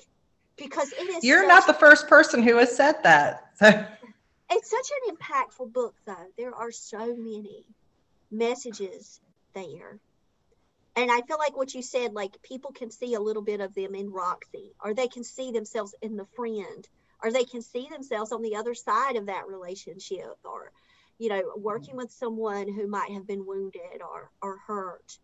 because 0.57 0.91
it 0.93 1.09
is. 1.09 1.23
you're 1.23 1.47
not 1.47 1.65
the 1.67 1.73
first 1.73 2.07
person 2.07 2.43
who 2.43 2.57
has 2.57 2.75
said 2.75 2.95
that 3.03 3.51
so 3.55 3.85
It's 4.53 4.69
such 4.69 4.91
an 5.07 5.15
impactful 5.15 5.71
book, 5.71 5.95
though. 6.05 6.27
There 6.37 6.53
are 6.53 6.71
so 6.71 7.15
many 7.15 7.63
messages 8.29 9.21
there. 9.53 9.97
And 10.97 11.09
I 11.09 11.21
feel 11.21 11.37
like 11.37 11.55
what 11.55 11.73
you 11.73 11.81
said, 11.81 12.13
like 12.13 12.41
people 12.43 12.73
can 12.73 12.91
see 12.91 13.13
a 13.13 13.19
little 13.21 13.41
bit 13.41 13.61
of 13.61 13.73
them 13.73 13.95
in 13.95 14.11
Roxy, 14.11 14.73
or 14.83 14.93
they 14.93 15.07
can 15.07 15.23
see 15.23 15.51
themselves 15.51 15.95
in 16.01 16.17
the 16.17 16.25
friend, 16.35 16.85
or 17.23 17.31
they 17.31 17.45
can 17.45 17.61
see 17.61 17.87
themselves 17.89 18.33
on 18.33 18.41
the 18.41 18.57
other 18.57 18.73
side 18.73 19.15
of 19.15 19.27
that 19.27 19.47
relationship, 19.47 20.37
or, 20.43 20.73
you 21.21 21.29
know, 21.29 21.43
working 21.55 21.95
with 21.95 22.09
someone 22.09 22.67
who 22.67 22.87
might 22.87 23.11
have 23.11 23.27
been 23.27 23.45
wounded 23.45 24.01
or, 24.01 24.31
or 24.41 24.57
hurt, 24.65 25.19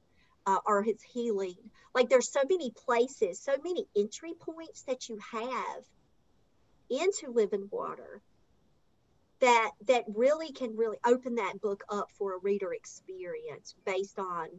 uh, 0.46 0.60
or 0.64 0.84
his 0.84 1.02
healing. 1.02 1.56
Like 1.96 2.08
there's 2.08 2.32
so 2.32 2.42
many 2.48 2.70
places, 2.70 3.42
so 3.42 3.54
many 3.64 3.88
entry 3.98 4.36
points 4.40 4.84
that 4.84 5.10
you 5.10 5.18
have 5.32 5.84
into 6.92 7.32
living 7.34 7.68
water 7.72 8.22
that 9.40 9.72
that 9.88 10.04
really 10.14 10.52
can 10.52 10.78
really 10.78 10.98
open 11.04 11.36
that 11.36 11.60
book 11.62 11.84
up 11.90 12.10
for 12.12 12.36
a 12.36 12.40
reader 12.44 12.74
experience 12.74 13.74
based 13.84 14.20
on 14.20 14.50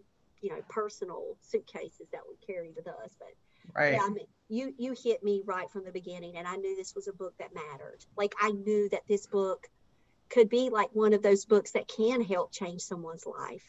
you 0.40 0.50
know 0.50 0.60
personal 0.68 1.36
suitcases 1.40 2.08
that 2.10 2.22
we 2.28 2.34
carry 2.52 2.72
with 2.74 2.88
us. 2.88 3.10
But 3.16 3.28
right. 3.76 3.92
yeah, 3.92 4.00
I 4.02 4.10
mean, 4.10 4.26
you 4.48 4.74
you 4.76 4.92
hit 5.04 5.22
me 5.22 5.42
right 5.46 5.70
from 5.70 5.84
the 5.84 5.92
beginning 5.92 6.36
and 6.36 6.48
i 6.48 6.56
knew 6.56 6.74
this 6.74 6.96
was 6.96 7.06
a 7.06 7.12
book 7.12 7.34
that 7.38 7.54
mattered. 7.54 8.04
Like 8.16 8.34
i 8.42 8.50
knew 8.50 8.88
that 8.88 9.02
this 9.06 9.28
book 9.28 9.68
could 10.30 10.48
be 10.48 10.70
like 10.70 10.90
one 10.92 11.12
of 11.14 11.22
those 11.22 11.44
books 11.44 11.72
that 11.72 11.88
can 11.88 12.20
help 12.22 12.52
change 12.52 12.80
someone's 12.82 13.26
life. 13.26 13.64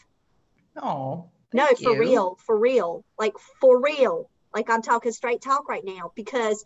Oh 0.82 1.26
no 1.54 1.66
for 1.68 1.94
you. 1.94 2.00
real 2.00 2.38
for 2.46 2.58
real 2.58 3.04
like 3.18 3.34
for 3.60 3.82
real. 3.82 4.30
Like 4.54 4.70
i'm 4.70 4.82
talking 4.82 5.12
straight 5.12 5.42
talk 5.42 5.68
right 5.70 5.84
now 5.86 6.12
because 6.16 6.64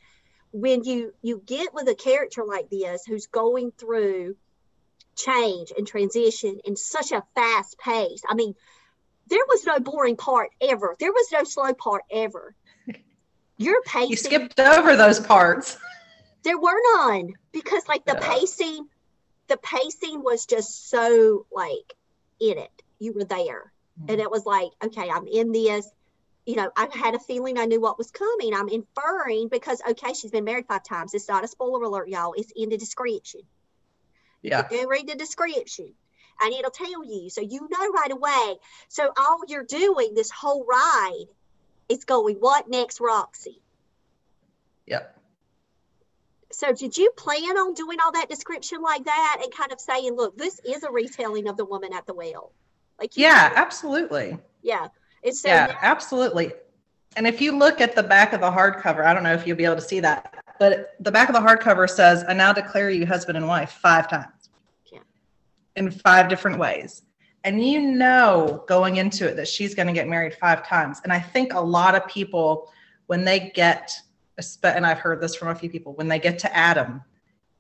when 0.52 0.84
you 0.84 1.14
you 1.22 1.42
get 1.46 1.74
with 1.74 1.88
a 1.88 1.96
character 1.96 2.44
like 2.46 2.70
this 2.70 3.04
who's 3.06 3.28
going 3.28 3.72
through 3.72 4.36
change 5.16 5.72
and 5.78 5.86
transition 5.88 6.60
in 6.66 6.76
such 6.76 7.12
a 7.12 7.24
fast 7.36 7.78
pace 7.78 8.22
i 8.30 8.34
mean 8.36 8.54
there 9.28 9.46
was 9.48 9.66
no 9.66 9.80
boring 9.80 10.18
part 10.18 10.50
ever. 10.60 10.96
There 11.00 11.12
was 11.12 11.28
no 11.32 11.44
slow 11.46 11.74
part 11.74 12.04
ever. 12.12 12.54
Your 13.58 13.82
pacing 13.84 14.10
you 14.10 14.16
skipped 14.18 14.60
over 14.60 14.98
those 14.98 15.20
parts. 15.20 15.78
There 16.44 16.60
were 16.60 16.78
none 16.98 17.30
because 17.54 17.88
like 17.88 18.06
the 18.06 18.18
Yeah. 18.20 18.34
pacing 18.34 18.88
the 19.48 19.58
pacing 19.58 20.24
was 20.24 20.46
just 20.46 20.90
so 20.90 21.46
like 21.52 21.94
in 22.40 22.58
it. 22.58 22.72
You 23.00 23.14
were 23.14 23.26
there. 23.26 23.72
Hmm. 24.00 24.12
And 24.12 24.22
it 24.22 24.32
was 24.32 24.46
like 24.46 24.70
okay 24.84 25.10
i'm 25.10 25.28
in 25.28 25.52
this 25.52 25.88
you 26.46 26.56
know 26.56 26.72
i 26.76 26.88
had 26.94 27.16
a 27.16 27.20
feeling 27.20 27.58
i 27.58 27.66
knew 27.66 27.82
what 27.82 27.98
was 27.98 28.12
coming. 28.12 28.54
I'm 28.54 28.70
inferring 28.70 29.50
because 29.50 29.82
okay 29.90 30.14
she's 30.14 30.32
been 30.32 30.46
married 30.46 30.68
five 30.68 30.84
times. 30.84 31.14
It's 31.14 31.28
not 31.28 31.44
a 31.44 31.48
spoiler 31.48 31.84
alert 31.84 32.10
y'all. 32.10 32.34
It's 32.34 32.52
in 32.56 32.70
the 32.70 32.78
description. 32.78 33.42
Yeah. 34.42 34.68
You 34.72 34.90
read 34.90 35.08
the 35.08 35.16
description. 35.16 35.94
And 36.42 36.52
it'll 36.52 36.72
tell 36.72 37.06
you. 37.06 37.30
So 37.30 37.42
you 37.42 37.70
know 37.70 37.92
right 37.92 38.12
away. 38.12 38.56
So 38.90 39.14
all 39.16 39.42
you're 39.48 39.64
doing 39.64 40.16
this 40.16 40.32
whole 40.32 40.66
ride 40.66 41.26
is 41.88 42.06
going 42.06 42.38
what 42.38 42.68
next 42.68 43.00
roxy? 43.00 43.62
Yep 44.88 45.23
So 46.54 46.72
did 46.72 46.96
you 46.98 47.10
plan 47.18 47.58
on 47.58 47.74
doing 47.74 47.98
all 48.04 48.12
that 48.14 48.30
description 48.30 48.82
like 48.82 49.04
that 49.06 49.40
and 49.44 49.52
kind 49.54 49.72
of 49.72 49.80
saying, 49.82 50.16
look, 50.16 50.38
this 50.38 50.60
is 50.66 50.84
a 50.84 50.92
retelling 50.92 51.48
of 51.48 51.58
the 51.58 51.66
woman 51.66 51.94
at 51.94 52.06
the 52.06 52.14
well? 52.14 52.52
Like 53.00 53.18
yeah 53.18 53.50
know, 53.50 53.62
absolutely 53.62 54.38
yeah. 54.62 54.88
It's 55.24 55.42
so 55.42 55.50
yeah 55.50 55.66
now- 55.68 55.78
absolutely 55.82 56.54
and 57.16 57.28
if 57.28 57.42
you 57.42 57.58
look 57.58 57.82
at 57.82 57.96
the 57.96 58.04
back 58.04 58.34
of 58.34 58.40
the 58.42 58.50
hardcover 58.50 59.04
i 59.06 59.14
don't 59.14 59.24
know 59.24 59.34
if 59.34 59.46
you'll 59.48 59.58
be 59.58 59.66
able 59.66 59.76
to 59.76 59.82
see 59.82 60.00
that 60.00 60.44
but 60.60 60.96
the 61.00 61.12
back 61.12 61.28
of 61.28 61.34
the 61.36 61.42
hardcover 61.42 61.90
says 61.90 62.24
i 62.28 62.34
now 62.34 62.54
declare 62.54 62.90
you 62.92 63.06
husband 63.06 63.36
and 63.38 63.48
wife 63.48 63.72
five 63.82 64.08
times 64.10 64.50
Yeah. 64.92 65.00
in 65.76 65.90
five 65.92 66.30
different 66.30 66.60
ways 66.60 67.02
and 67.44 67.64
you 67.66 67.82
know 67.82 68.64
going 68.68 68.98
into 68.98 69.28
it 69.28 69.36
that 69.38 69.48
she's 69.48 69.74
going 69.76 69.88
to 69.88 69.94
get 69.94 70.08
married 70.08 70.36
five 70.36 70.66
times 70.66 71.02
and 71.04 71.12
i 71.12 71.20
think 71.20 71.54
a 71.54 71.60
lot 71.62 71.96
of 71.96 72.08
people 72.08 72.72
when 73.08 73.26
they 73.26 73.52
get 73.56 73.92
and 74.64 74.86
i've 74.86 75.00
heard 75.00 75.22
this 75.22 75.36
from 75.36 75.50
a 75.50 75.56
few 75.56 75.70
people 75.70 75.94
when 75.94 76.08
they 76.08 76.20
get 76.20 76.40
to 76.40 76.56
adam 76.56 77.02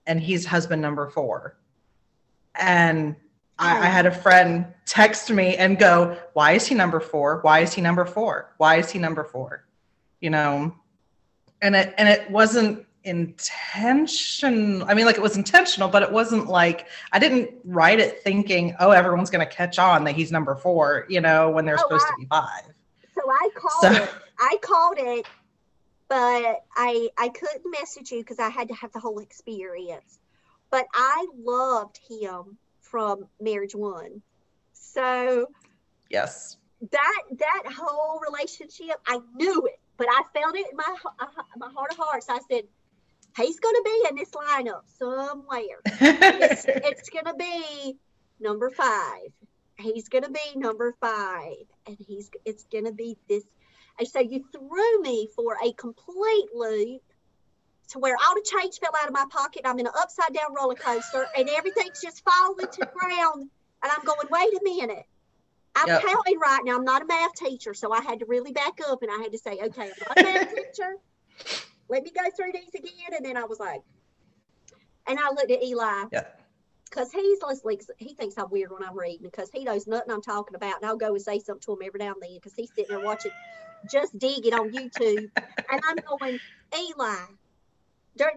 and 0.07 0.19
he's 0.19 0.45
husband 0.45 0.81
number 0.81 1.09
four 1.09 1.57
and 2.55 3.15
I, 3.59 3.81
I 3.81 3.85
had 3.85 4.05
a 4.07 4.11
friend 4.11 4.65
text 4.85 5.29
me 5.31 5.55
and 5.57 5.77
go, 5.77 6.17
Why 6.33 6.53
is 6.53 6.65
he 6.67 6.73
number 6.75 6.99
four? 6.99 7.39
Why 7.43 7.59
is 7.59 7.71
he 7.73 7.81
number 7.81 8.03
four? 8.03 8.53
Why 8.57 8.77
is 8.77 8.89
he 8.89 8.97
number 8.99 9.23
four? 9.23 9.65
You 10.21 10.31
know, 10.31 10.75
and 11.61 11.75
it 11.75 11.93
and 11.99 12.09
it 12.09 12.29
wasn't 12.31 12.85
intentional. 13.03 14.87
I 14.89 14.93
mean, 14.95 15.05
like 15.05 15.17
it 15.17 15.21
was 15.21 15.37
intentional, 15.37 15.87
but 15.87 16.01
it 16.03 16.11
wasn't 16.11 16.47
like 16.47 16.87
I 17.11 17.19
didn't 17.19 17.51
write 17.63 17.99
it 17.99 18.21
thinking, 18.23 18.75
oh, 18.79 18.89
everyone's 18.91 19.29
gonna 19.29 19.45
catch 19.45 19.77
on 19.79 20.03
that 20.05 20.15
he's 20.15 20.31
number 20.31 20.55
four, 20.55 21.05
you 21.09 21.21
know, 21.21 21.49
when 21.51 21.63
they're 21.65 21.75
Oh, 21.79 21.83
supposed 21.83 22.05
I- 22.07 22.09
to 22.11 22.17
be 22.19 22.25
five. 22.25 22.73
so 23.15 23.21
I 23.29 23.49
called 23.55 23.95
So- 23.95 24.03
it. 24.03 24.09
I 24.39 24.57
called 24.61 24.95
it, 24.97 25.25
but 26.13 26.63
I 26.75 27.09
I 27.17 27.29
couldn't 27.29 27.71
message 27.71 28.11
you 28.11 28.19
because 28.19 28.37
I 28.37 28.49
had 28.49 28.67
to 28.67 28.75
have 28.75 28.91
the 28.91 28.99
whole 28.99 29.17
experience. 29.17 30.19
But 30.69 30.85
I 30.93 31.25
loved 31.43 31.99
him 32.07 32.59
from 32.81 33.25
Marriage 33.41 33.73
One. 33.73 34.21
So 34.73 35.47
Yes. 36.11 36.57
that 36.91 37.21
that 37.39 37.63
whole 37.75 38.19
relationship, 38.19 38.95
I 39.07 39.21
knew 39.33 39.65
it, 39.65 39.79
but 39.97 40.05
I 40.07 40.21
felt 40.35 40.55
it 40.55 40.67
in 40.69 40.77
my 40.77 40.95
uh, 41.19 41.25
my 41.57 41.71
heart 41.75 41.91
of 41.91 41.97
hearts. 41.97 42.27
I 42.29 42.39
said, 42.47 42.65
he's 43.35 43.59
going 43.59 43.75
to 43.75 43.83
be 43.83 44.05
in 44.09 44.15
this 44.15 44.29
lineup 44.29 44.83
somewhere. 44.99 45.81
it's, 45.83 46.65
it's 46.67 47.09
going 47.09 47.25
to 47.25 47.33
be 47.33 47.97
number 48.39 48.69
five. 48.69 49.31
He's 49.79 50.09
going 50.09 50.25
to 50.25 50.29
be 50.29 50.59
number 50.59 50.93
five, 51.01 51.65
and 51.87 51.97
he's 52.07 52.29
it's 52.45 52.65
going 52.65 52.85
to 52.85 52.93
be 52.93 53.17
this. 53.27 53.43
And 53.99 54.07
so 54.07 54.19
you 54.19 54.43
threw 54.51 55.01
me 55.01 55.29
for 55.35 55.55
a 55.63 55.71
complete 55.73 56.49
loop 56.53 57.01
to 57.89 57.99
where 57.99 58.15
all 58.15 58.35
the 58.35 58.45
change 58.59 58.79
fell 58.79 58.91
out 58.99 59.07
of 59.07 59.13
my 59.13 59.25
pocket. 59.29 59.61
I'm 59.65 59.79
in 59.79 59.87
an 59.87 59.93
upside 59.97 60.33
down 60.33 60.53
roller 60.55 60.75
coaster, 60.75 61.27
and 61.37 61.49
everything's 61.49 62.01
just 62.01 62.23
falling 62.23 62.67
to 62.71 62.81
the 62.81 62.91
ground. 62.91 63.49
And 63.83 63.91
I'm 63.91 64.03
going, 64.05 64.27
wait 64.29 64.53
a 64.53 64.61
minute. 64.63 65.05
I'm 65.75 65.87
Yep. 65.87 66.01
counting 66.01 66.39
right 66.39 66.61
now. 66.63 66.75
I'm 66.77 66.83
not 66.85 67.01
a 67.01 67.05
math 67.05 67.33
teacher, 67.35 67.73
so 67.73 67.91
I 67.91 68.01
had 68.01 68.19
to 68.19 68.25
really 68.27 68.51
back 68.51 68.73
up 68.87 69.01
and 69.01 69.11
I 69.11 69.21
had 69.21 69.31
to 69.31 69.37
say, 69.37 69.53
okay, 69.53 69.91
I'm 69.91 69.93
not 70.07 70.17
a 70.19 70.21
math 70.23 70.49
teacher. 70.55 70.95
Let 71.89 72.03
me 72.03 72.11
go 72.15 72.23
through 72.35 72.53
these 72.53 72.73
again. 72.75 73.15
And 73.17 73.25
then 73.25 73.37
I 73.37 73.43
was 73.43 73.59
like, 73.59 73.81
and 75.07 75.19
I 75.19 75.29
looked 75.29 75.51
at 75.51 75.63
Eli 75.63 76.05
Yeah. 76.11 76.23
because 76.89 77.11
he's 77.11 77.39
listening. 77.41 77.79
He 77.97 78.13
thinks 78.15 78.37
I'm 78.37 78.49
weird 78.49 78.71
when 78.71 78.83
I'm 78.87 78.97
reading 78.97 79.27
because 79.29 79.49
he 79.51 79.63
knows 79.63 79.87
nothing 79.87 80.11
I'm 80.11 80.21
talking 80.21 80.55
about. 80.55 80.77
And 80.77 80.85
I'll 80.85 80.97
go 80.97 81.13
and 81.13 81.21
say 81.21 81.39
something 81.39 81.61
to 81.65 81.73
him 81.73 81.79
every 81.85 81.99
now 81.99 82.13
and 82.13 82.21
then 82.21 82.35
because 82.35 82.53
he's 82.55 82.69
sitting 82.73 82.89
there 82.89 82.99
watching, 82.99 83.31
just 83.91 84.17
dig 84.17 84.45
it 84.45 84.53
on 84.53 84.71
YouTube. 84.71 85.29
and 85.37 85.81
I'm 85.87 85.97
going, 86.07 86.39
Eli, 86.77 87.15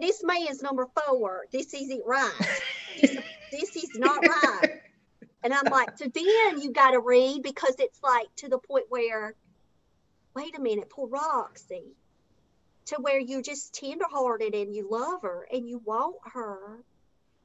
this 0.00 0.22
man's 0.24 0.62
number 0.62 0.86
four. 1.06 1.46
This 1.52 1.72
isn't 1.74 2.02
right. 2.06 2.60
This, 3.00 3.16
this 3.52 3.76
is 3.76 3.90
not 3.94 4.22
right. 4.26 4.80
And 5.42 5.54
I'm 5.54 5.70
like, 5.70 5.96
so 5.96 6.06
then 6.12 6.60
you 6.60 6.72
got 6.72 6.90
to 6.90 7.00
read 7.00 7.42
because 7.42 7.76
it's 7.78 8.02
like 8.02 8.26
to 8.36 8.48
the 8.48 8.58
point 8.58 8.86
where, 8.88 9.34
wait 10.34 10.56
a 10.56 10.60
minute, 10.60 10.90
poor 10.90 11.06
Roxy, 11.08 11.94
to 12.86 12.96
where 12.96 13.20
you're 13.20 13.42
just 13.42 13.74
tenderhearted 13.74 14.54
and 14.54 14.74
you 14.74 14.88
love 14.90 15.22
her 15.22 15.46
and 15.52 15.68
you 15.68 15.80
want 15.84 16.16
her 16.32 16.84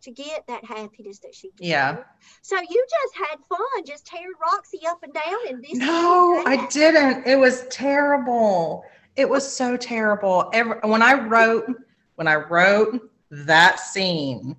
to 0.02 0.12
get 0.12 0.46
that 0.48 0.64
happiness 0.66 1.20
that 1.20 1.34
she 1.36 1.50
deserves. 1.56 1.70
Yeah. 1.70 2.04
So 2.42 2.58
you 2.58 2.86
just 2.90 3.30
had 3.30 3.40
fun, 3.48 3.86
just 3.86 4.06
tearing 4.06 4.34
Roxy 4.42 4.80
up 4.88 5.04
and 5.04 5.14
down 5.14 5.48
and 5.50 5.64
this. 5.64 5.76
No, 5.76 6.44
I 6.46 6.68
didn't. 6.68 7.26
It 7.26 7.38
was 7.38 7.68
terrible. 7.68 8.84
It 9.16 9.30
was 9.30 9.50
so 9.50 9.78
terrible. 9.78 10.50
Every, 10.54 10.78
when 10.84 11.02
I 11.02 11.14
wrote 11.14 11.70
when 12.16 12.28
I 12.28 12.36
wrote 12.36 13.10
that 13.32 13.80
scene, 13.80 14.56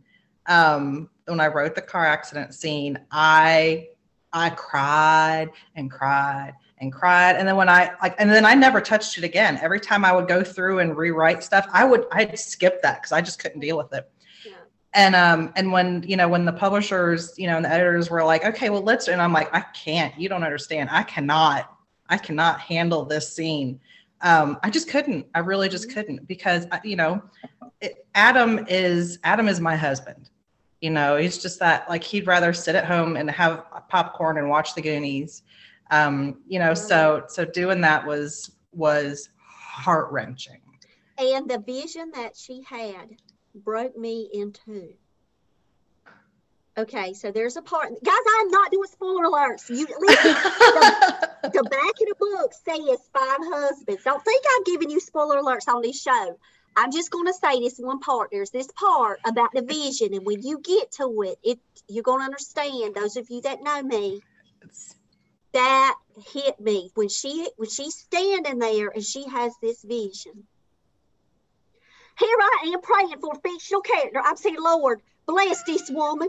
um, 0.47 1.09
when 1.27 1.41
I 1.41 1.47
wrote 1.49 1.75
the 1.75 1.83
car 1.83 2.07
accident 2.07 2.55
scene, 2.55 2.99
I 3.11 3.89
I 4.33 4.51
cried 4.51 5.51
and 5.75 5.91
cried 5.91 6.55
and 6.79 6.93
cried. 6.93 7.37
And 7.37 7.47
then 7.47 7.57
when 7.57 7.69
I 7.69 7.93
like 8.03 8.15
and 8.19 8.31
then 8.31 8.45
I 8.45 8.55
never 8.55 8.81
touched 8.81 9.19
it 9.19 9.25
again. 9.25 9.59
Every 9.63 9.81
time 9.81 10.05
I 10.05 10.13
would 10.13 10.29
go 10.29 10.43
through 10.43 10.81
and 10.81 10.97
rewrite 10.97 11.43
stuff, 11.45 11.67
I 11.73 11.85
would 11.85 12.07
I'd 12.13 12.39
skip 12.39 12.83
that 12.83 13.01
because 13.01 13.13
I 13.13 13.21
just 13.21 13.39
couldn't 13.39 13.61
deal 13.61 13.77
with 13.77 13.93
it. 13.93 14.11
And 14.95 15.15
um 15.15 15.53
and 15.57 15.73
when 15.73 16.03
you 16.07 16.17
know 16.17 16.29
when 16.29 16.45
the 16.45 16.53
publishers 16.53 17.35
you 17.39 17.47
know 17.47 17.57
and 17.57 17.65
the 17.65 17.71
editors 17.71 18.11
were 18.11 18.25
like 18.25 18.45
okay 18.45 18.71
well 18.71 18.83
let's 18.83 19.09
and 19.09 19.21
i'm 19.23 19.33
like 19.33 19.53
i 19.55 19.61
can't. 19.75 20.19
You 20.19 20.29
don't 20.29 20.45
understand. 20.45 20.91
I 20.93 21.03
cannot. 21.03 21.75
I 22.09 22.19
cannot 22.19 22.61
handle 22.61 23.05
this 23.05 23.33
scene. 23.35 23.81
Um 24.21 24.59
i 24.63 24.71
just 24.71 24.89
couldn't. 24.89 25.27
I 25.35 25.41
really 25.41 25.69
just 25.69 25.93
couldn't 25.93 26.27
because 26.29 26.67
I- 26.71 26.81
you 26.85 26.97
know 26.97 27.23
it, 27.81 28.07
adam 28.15 28.67
is 28.69 29.19
adam 29.25 29.49
is 29.49 29.61
my 29.61 29.77
husband. 29.77 30.31
You 30.81 30.91
know 30.91 31.17
he's 31.17 31.39
just 31.39 31.59
that 31.61 31.89
like 31.89 32.05
he'd 32.05 32.27
rather 32.27 32.53
sit 32.53 32.75
at 32.75 32.85
home 32.85 33.17
and 33.17 33.31
have 33.31 33.65
popcorn 33.89 34.39
and 34.39 34.49
watch 34.49 34.75
the 34.75 34.83
goonies. 34.83 35.43
Um 35.91 36.43
you 36.47 36.59
know 36.59 36.75
so 36.75 37.25
so 37.29 37.45
doing 37.45 37.81
that 37.83 38.07
was 38.07 38.53
was 38.73 39.31
heart 39.47 40.11
wrenching 40.13 40.61
And 41.19 41.49
the 41.49 41.59
vision 41.59 42.11
that 42.15 42.37
she 42.37 42.63
had 42.67 43.17
broke 43.55 43.97
me 43.97 44.29
in 44.33 44.53
two. 44.53 44.95
Okay, 46.79 47.13
so 47.13 47.31
there's 47.31 47.57
a 47.57 47.63
part, 47.63 47.91
guys. 48.03 48.15
I'm 48.41 48.49
not 48.49 48.71
doing 48.71 48.89
spoiler 48.91 49.25
alerts. 49.25 49.69
You 49.69 49.87
listen. 50.01 50.33
the, 50.33 51.51
the 51.53 51.63
back 51.71 51.91
of 52.01 52.09
the 52.09 52.15
book 52.19 52.53
says 52.55 52.99
five 53.13 53.41
husbands. 53.43 54.03
Don't 54.05 54.25
think 54.25 54.43
I'm 54.57 54.65
giving 54.65 54.91
you 54.91 54.99
spoiler 54.99 55.43
alerts 55.43 55.69
on 55.69 55.83
this 55.83 56.01
show. 56.01 56.39
I'm 56.75 56.91
just 56.91 57.11
going 57.11 57.27
to 57.27 57.35
say 57.35 57.61
this 57.61 57.79
one 57.79 58.01
part. 58.01 58.31
There's 58.33 58.51
this 58.51 58.69
part 58.75 59.21
about 59.27 59.51
the 59.53 59.61
vision, 59.61 60.15
and 60.15 60.25
when 60.25 60.41
you 60.41 60.61
get 60.61 60.93
to 60.93 61.23
it, 61.23 61.39
it 61.43 61.59
you're 61.89 62.03
going 62.03 62.21
to 62.21 62.25
understand. 62.25 62.95
Those 62.95 63.19
of 63.19 63.29
you 63.29 63.43
that 63.43 63.63
know 63.63 63.83
me, 63.83 64.23
that 65.53 65.95
hit 66.33 66.59
me 66.59 66.91
when 66.95 67.09
she 67.09 67.51
when 67.57 67.69
she's 67.69 67.97
standing 67.97 68.59
there 68.59 68.89
and 68.89 69.05
she 69.05 69.29
has 69.29 69.53
this 69.61 69.83
vision. 69.83 70.47
Here 72.23 72.38
I 72.41 72.71
am 72.73 72.81
praying 72.81 73.21
for 73.21 73.35
a 73.35 73.41
fictional 73.41 73.81
character. 73.81 74.21
I'm 74.25 74.37
saying, 74.37 74.57
Lord, 74.61 75.00
bless 75.26 75.62
this 75.64 75.91
woman. 75.91 76.29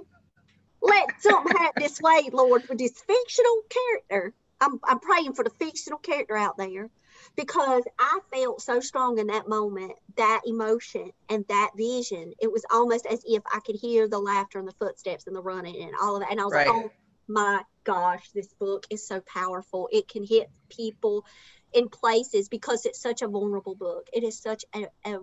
Let 0.81 1.21
something 1.21 1.55
happen 1.55 1.83
this 1.83 2.01
way, 2.01 2.29
Lord, 2.31 2.63
for 2.63 2.75
this 2.75 2.93
fictional 3.07 3.61
character. 3.69 4.33
I'm, 4.59 4.79
I'm 4.83 4.99
praying 4.99 5.33
for 5.33 5.43
the 5.43 5.51
fictional 5.51 5.99
character 5.99 6.35
out 6.35 6.57
there 6.57 6.89
because 7.35 7.83
I 7.99 8.19
felt 8.33 8.61
so 8.61 8.79
strong 8.79 9.19
in 9.19 9.27
that 9.27 9.47
moment, 9.47 9.93
that 10.17 10.41
emotion 10.45 11.11
and 11.29 11.45
that 11.47 11.71
vision. 11.77 12.33
It 12.41 12.51
was 12.51 12.65
almost 12.71 13.05
as 13.05 13.21
if 13.25 13.43
I 13.53 13.59
could 13.65 13.75
hear 13.75 14.07
the 14.07 14.19
laughter 14.19 14.59
and 14.59 14.67
the 14.67 14.73
footsteps 14.73 15.27
and 15.27 15.35
the 15.35 15.41
running 15.41 15.81
and 15.81 15.93
all 16.01 16.15
of 16.15 16.21
that. 16.21 16.31
And 16.31 16.41
I 16.41 16.45
was 16.45 16.53
right. 16.53 16.67
like, 16.67 16.75
oh 16.75 16.91
my 17.27 17.61
gosh, 17.83 18.29
this 18.33 18.51
book 18.59 18.85
is 18.89 19.07
so 19.07 19.21
powerful. 19.21 19.89
It 19.91 20.07
can 20.07 20.23
hit 20.23 20.49
people 20.69 21.25
in 21.71 21.89
places 21.89 22.49
because 22.49 22.85
it's 22.85 23.01
such 23.01 23.21
a 23.21 23.27
vulnerable 23.27 23.75
book. 23.75 24.07
It 24.11 24.23
is 24.23 24.39
such 24.39 24.65
a, 24.75 24.87
a, 25.05 25.19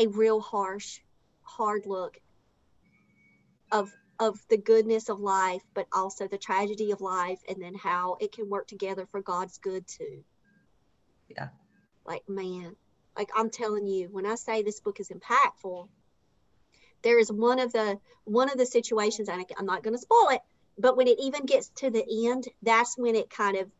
a 0.00 0.08
real 0.08 0.40
harsh, 0.40 1.00
hard 1.42 1.86
look 1.86 2.18
of 3.70 3.92
of 4.18 4.38
the 4.50 4.56
goodness 4.58 5.08
of 5.08 5.18
life, 5.18 5.62
but 5.72 5.86
also 5.92 6.28
the 6.28 6.36
tragedy 6.36 6.90
of 6.90 7.00
life, 7.00 7.40
and 7.48 7.62
then 7.62 7.74
how 7.74 8.16
it 8.20 8.32
can 8.32 8.50
work 8.50 8.66
together 8.66 9.06
for 9.06 9.22
God's 9.22 9.56
good 9.58 9.86
too. 9.86 10.24
Yeah. 11.28 11.48
Like, 12.04 12.28
man, 12.28 12.76
like 13.16 13.30
I'm 13.34 13.50
telling 13.50 13.86
you, 13.86 14.08
when 14.10 14.26
I 14.26 14.34
say 14.34 14.62
this 14.62 14.80
book 14.80 15.00
is 15.00 15.10
impactful, 15.10 15.88
there 17.02 17.18
is 17.18 17.32
one 17.32 17.58
of 17.58 17.72
the 17.72 17.98
one 18.24 18.50
of 18.50 18.58
the 18.58 18.66
situations, 18.66 19.28
and 19.28 19.44
I'm 19.58 19.66
not 19.66 19.82
going 19.82 19.94
to 19.94 20.02
spoil 20.02 20.28
it, 20.30 20.40
but 20.78 20.96
when 20.96 21.08
it 21.08 21.18
even 21.20 21.46
gets 21.46 21.70
to 21.76 21.90
the 21.90 22.04
end, 22.28 22.48
that's 22.62 22.96
when 22.96 23.14
it 23.14 23.30
kind 23.30 23.56
of 23.56 23.70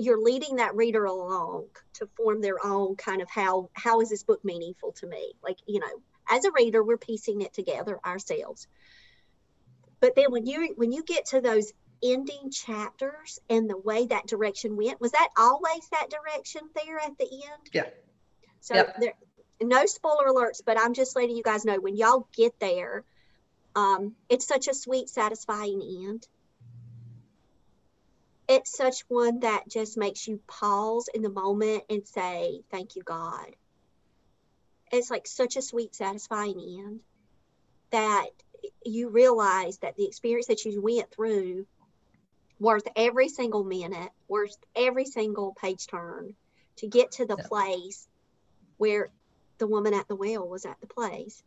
you're 0.00 0.20
leading 0.20 0.56
that 0.56 0.74
reader 0.74 1.04
along 1.04 1.66
to 1.94 2.08
form 2.16 2.40
their 2.40 2.64
own 2.64 2.96
kind 2.96 3.22
of 3.22 3.28
how 3.30 3.70
how 3.74 4.00
is 4.00 4.10
this 4.10 4.22
book 4.22 4.44
meaningful 4.44 4.92
to 4.92 5.06
me? 5.06 5.32
Like, 5.42 5.58
you 5.66 5.80
know, 5.80 6.02
as 6.28 6.44
a 6.44 6.52
reader, 6.52 6.82
we're 6.82 6.96
piecing 6.96 7.42
it 7.42 7.52
together 7.52 7.98
ourselves 8.04 8.66
but 10.00 10.14
then 10.16 10.32
when 10.32 10.46
you 10.46 10.72
when 10.76 10.92
you 10.92 11.04
get 11.04 11.26
to 11.26 11.40
those 11.40 11.72
ending 12.02 12.50
chapters 12.50 13.38
and 13.50 13.68
the 13.68 13.76
way 13.76 14.06
that 14.06 14.26
direction 14.26 14.76
went, 14.76 15.00
was 15.00 15.12
that 15.12 15.28
always 15.36 15.86
that 15.92 16.08
direction 16.10 16.62
there 16.74 16.98
at 16.98 17.16
the 17.18 17.30
end? 17.30 17.68
Yeah. 17.72 17.86
So 18.60 18.74
yep. 18.74 18.96
there 18.98 19.12
no 19.62 19.84
spoiler 19.84 20.26
alerts, 20.28 20.62
but 20.64 20.80
I'm 20.80 20.94
just 20.94 21.14
letting 21.14 21.36
you 21.36 21.42
guys 21.42 21.66
know 21.66 21.78
when 21.78 21.96
y'all 21.96 22.26
get 22.34 22.58
there, 22.60 23.04
um, 23.76 24.14
it's 24.30 24.46
such 24.46 24.68
a 24.68 24.74
sweet, 24.74 25.10
satisfying 25.10 25.82
end. 25.82 26.26
It's 28.50 28.76
such 28.76 29.02
one 29.02 29.38
that 29.40 29.68
just 29.68 29.96
makes 29.96 30.26
you 30.26 30.40
pause 30.48 31.08
in 31.14 31.22
the 31.22 31.30
moment 31.30 31.84
and 31.88 32.04
say, 32.04 32.62
Thank 32.68 32.96
you, 32.96 33.02
God. 33.02 33.54
It's 34.90 35.08
like 35.08 35.28
such 35.28 35.56
a 35.56 35.62
sweet, 35.62 35.94
satisfying 35.94 36.58
end 36.58 37.00
that 37.92 38.26
you 38.84 39.08
realize 39.08 39.78
that 39.78 39.94
the 39.94 40.04
experience 40.04 40.48
that 40.48 40.64
you 40.64 40.82
went 40.82 41.12
through 41.12 41.64
worth 42.58 42.88
every 42.96 43.28
single 43.28 43.62
minute, 43.62 44.10
worth 44.26 44.56
every 44.74 45.04
single 45.04 45.54
page 45.54 45.86
turn 45.86 46.34
to 46.78 46.88
get 46.88 47.12
to 47.12 47.26
the 47.26 47.36
yeah. 47.38 47.46
place 47.46 48.08
where 48.78 49.10
the 49.58 49.68
woman 49.68 49.94
at 49.94 50.08
the 50.08 50.16
well 50.16 50.48
was 50.48 50.66
at 50.66 50.80
the 50.80 50.88
place. 50.88 51.44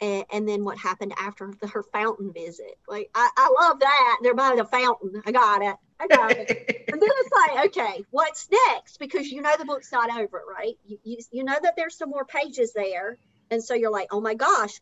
And, 0.00 0.24
and 0.30 0.48
then 0.48 0.64
what 0.64 0.78
happened 0.78 1.14
after 1.18 1.52
the, 1.60 1.68
her 1.68 1.82
fountain 1.82 2.32
visit. 2.32 2.78
Like, 2.86 3.10
I, 3.14 3.30
I 3.36 3.54
love 3.60 3.80
that. 3.80 4.18
They're 4.22 4.34
by 4.34 4.54
the 4.56 4.64
fountain. 4.64 5.22
I 5.24 5.32
got 5.32 5.62
it. 5.62 5.76
I 5.98 6.06
got 6.06 6.32
it. 6.32 6.84
and 6.92 7.00
then 7.00 7.10
it's 7.10 7.32
like, 7.32 7.66
okay, 7.66 8.04
what's 8.10 8.48
next? 8.50 8.98
Because 8.98 9.30
you 9.30 9.40
know 9.40 9.54
the 9.58 9.64
book's 9.64 9.90
not 9.92 10.14
over, 10.14 10.42
right? 10.54 10.76
You, 10.86 10.98
you, 11.02 11.18
you 11.30 11.44
know 11.44 11.56
that 11.62 11.74
there's 11.76 11.96
some 11.96 12.10
more 12.10 12.24
pages 12.24 12.72
there. 12.74 13.16
And 13.50 13.62
so 13.62 13.74
you're 13.74 13.90
like, 13.90 14.08
oh 14.10 14.20
my 14.20 14.34
gosh, 14.34 14.80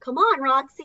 come 0.00 0.16
on, 0.18 0.40
Roxy, 0.40 0.84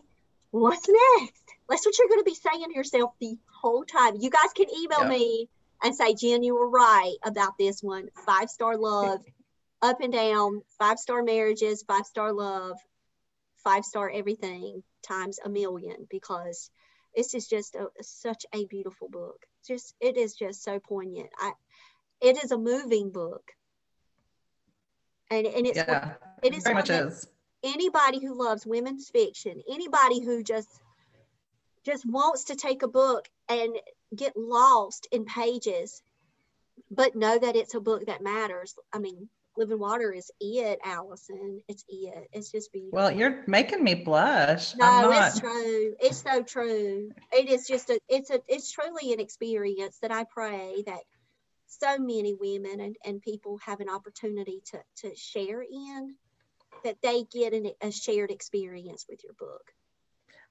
what's 0.52 0.88
next? 1.20 1.44
That's 1.70 1.86
what 1.86 1.98
you're 1.98 2.08
going 2.08 2.22
to 2.22 2.26
be 2.26 2.36
saying 2.36 2.70
to 2.70 2.76
yourself 2.76 3.14
the 3.20 3.38
whole 3.62 3.84
time. 3.86 4.16
You 4.20 4.30
guys 4.30 4.52
can 4.56 4.68
email 4.70 5.04
yeah. 5.04 5.10
me 5.10 5.50
and 5.84 5.96
say, 5.96 6.14
Jen, 6.16 6.44
you 6.44 6.56
were 6.56 6.70
right 6.70 7.16
about 7.24 7.58
this 7.58 7.82
one. 7.82 8.10
Five 8.26 8.50
star 8.50 8.78
love, 8.78 9.22
up 9.82 10.02
and 10.02 10.12
down, 10.12 10.62
five 10.80 11.00
star 11.00 11.24
marriages, 11.24 11.84
five 11.88 12.06
star 12.06 12.34
love, 12.34 12.78
five 13.64 13.86
star 13.86 14.10
everything 14.10 14.84
times 15.08 15.40
a 15.44 15.50
million 15.50 16.08
because 16.10 16.70
this 17.16 17.34
is 17.34 17.48
just 17.48 17.76
a, 17.76 17.88
such 18.02 18.46
a 18.54 18.66
beautiful 18.66 19.10
book. 19.10 19.46
Just 19.68 19.96
it 20.00 20.18
is 20.18 20.36
just 20.36 20.64
so 20.64 20.80
poignant. 20.80 21.30
I 21.38 21.52
it 22.22 22.44
is 22.44 22.52
a 22.52 22.58
moving 22.58 23.12
book. 23.12 23.44
And 25.32 25.46
and 25.46 25.68
it's 25.68 25.78
yeah, 25.78 26.14
it 26.42 26.54
is 26.54 26.64
very 26.64 26.76
much 26.76 26.90
is 26.90 27.28
anybody 27.64 28.20
who 28.20 28.38
loves 28.38 28.66
women's 28.66 29.10
fiction, 29.10 29.62
anybody 29.70 30.24
who 30.24 30.44
just 30.44 30.70
just 31.86 32.06
wants 32.06 32.46
to 32.46 32.56
take 32.56 32.84
a 32.84 32.88
book 32.88 33.28
and 33.48 33.76
get 34.16 34.34
lost 34.36 35.08
in 35.12 35.26
pages, 35.26 36.02
but 36.92 37.16
know 37.16 37.38
that 37.38 37.56
it's 37.56 37.74
a 37.74 37.80
book 37.80 38.06
that 38.08 38.22
matters. 38.22 38.76
I 38.94 39.00
mean, 39.00 39.30
Living 39.60 39.80
Water 39.80 40.14
is 40.14 40.32
it, 40.40 40.80
Allison. 40.86 41.62
It's 41.68 41.84
it. 41.90 42.30
It's 42.32 42.50
just 42.50 42.72
beautiful. 42.72 42.96
Well, 42.96 43.12
you're 43.12 43.44
making 43.46 43.84
me 43.84 43.94
blush. 43.94 44.74
No, 44.78 45.12
it's 45.12 45.38
true. 45.38 45.96
It's 46.00 46.22
so 46.22 46.44
true. 46.44 47.12
It 47.34 47.50
is 47.50 47.68
just 47.68 47.90
a. 47.90 48.00
It's 48.08 48.30
a. 48.30 48.40
It's 48.48 48.72
truly 48.72 49.12
an 49.12 49.20
experience 49.20 49.98
that 50.02 50.14
I 50.14 50.24
pray 50.24 50.84
that 50.86 51.02
so 51.68 51.98
many 51.98 52.34
women 52.34 52.80
and, 52.80 52.96
and 53.04 53.22
people 53.22 53.60
have 53.66 53.82
an 53.82 53.90
opportunity 53.90 54.62
to 54.72 54.80
to 55.02 55.16
share 55.18 55.62
in 55.62 56.16
that 56.86 56.96
they 57.04 57.26
get 57.26 57.54
an, 57.54 57.70
a 57.82 57.92
shared 57.92 58.32
experience 58.32 59.08
with 59.10 59.26
your 59.26 59.34
book. 59.34 59.74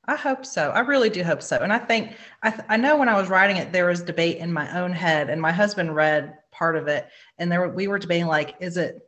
I 0.08 0.16
hope 0.16 0.46
so. 0.46 0.70
I 0.70 0.80
really 0.80 1.10
do 1.10 1.22
hope 1.22 1.42
so. 1.42 1.58
And 1.58 1.70
I 1.70 1.78
think 1.78 2.16
I, 2.42 2.50
th- 2.50 2.64
I 2.70 2.78
know 2.78 2.96
when 2.96 3.10
I 3.10 3.20
was 3.20 3.28
writing 3.28 3.58
it, 3.58 3.72
there 3.72 3.86
was 3.86 4.02
debate 4.02 4.38
in 4.38 4.50
my 4.50 4.80
own 4.80 4.90
head, 4.90 5.28
and 5.28 5.40
my 5.40 5.52
husband 5.52 5.94
read 5.94 6.38
part 6.50 6.76
of 6.76 6.88
it, 6.88 7.06
and 7.36 7.52
there 7.52 7.68
we 7.68 7.88
were 7.88 7.98
debating 7.98 8.26
like, 8.26 8.56
is 8.58 8.78
it 8.78 9.06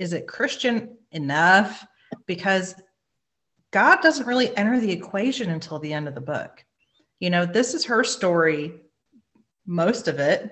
is 0.00 0.12
it 0.12 0.26
Christian 0.26 0.96
enough? 1.12 1.86
Because 2.26 2.74
God 3.70 4.02
doesn't 4.02 4.26
really 4.26 4.54
enter 4.56 4.80
the 4.80 4.90
equation 4.90 5.48
until 5.48 5.78
the 5.78 5.92
end 5.92 6.08
of 6.08 6.16
the 6.16 6.20
book. 6.20 6.64
You 7.20 7.30
know, 7.30 7.46
this 7.46 7.72
is 7.72 7.84
her 7.84 8.02
story, 8.02 8.80
most 9.64 10.08
of 10.08 10.18
it 10.18 10.50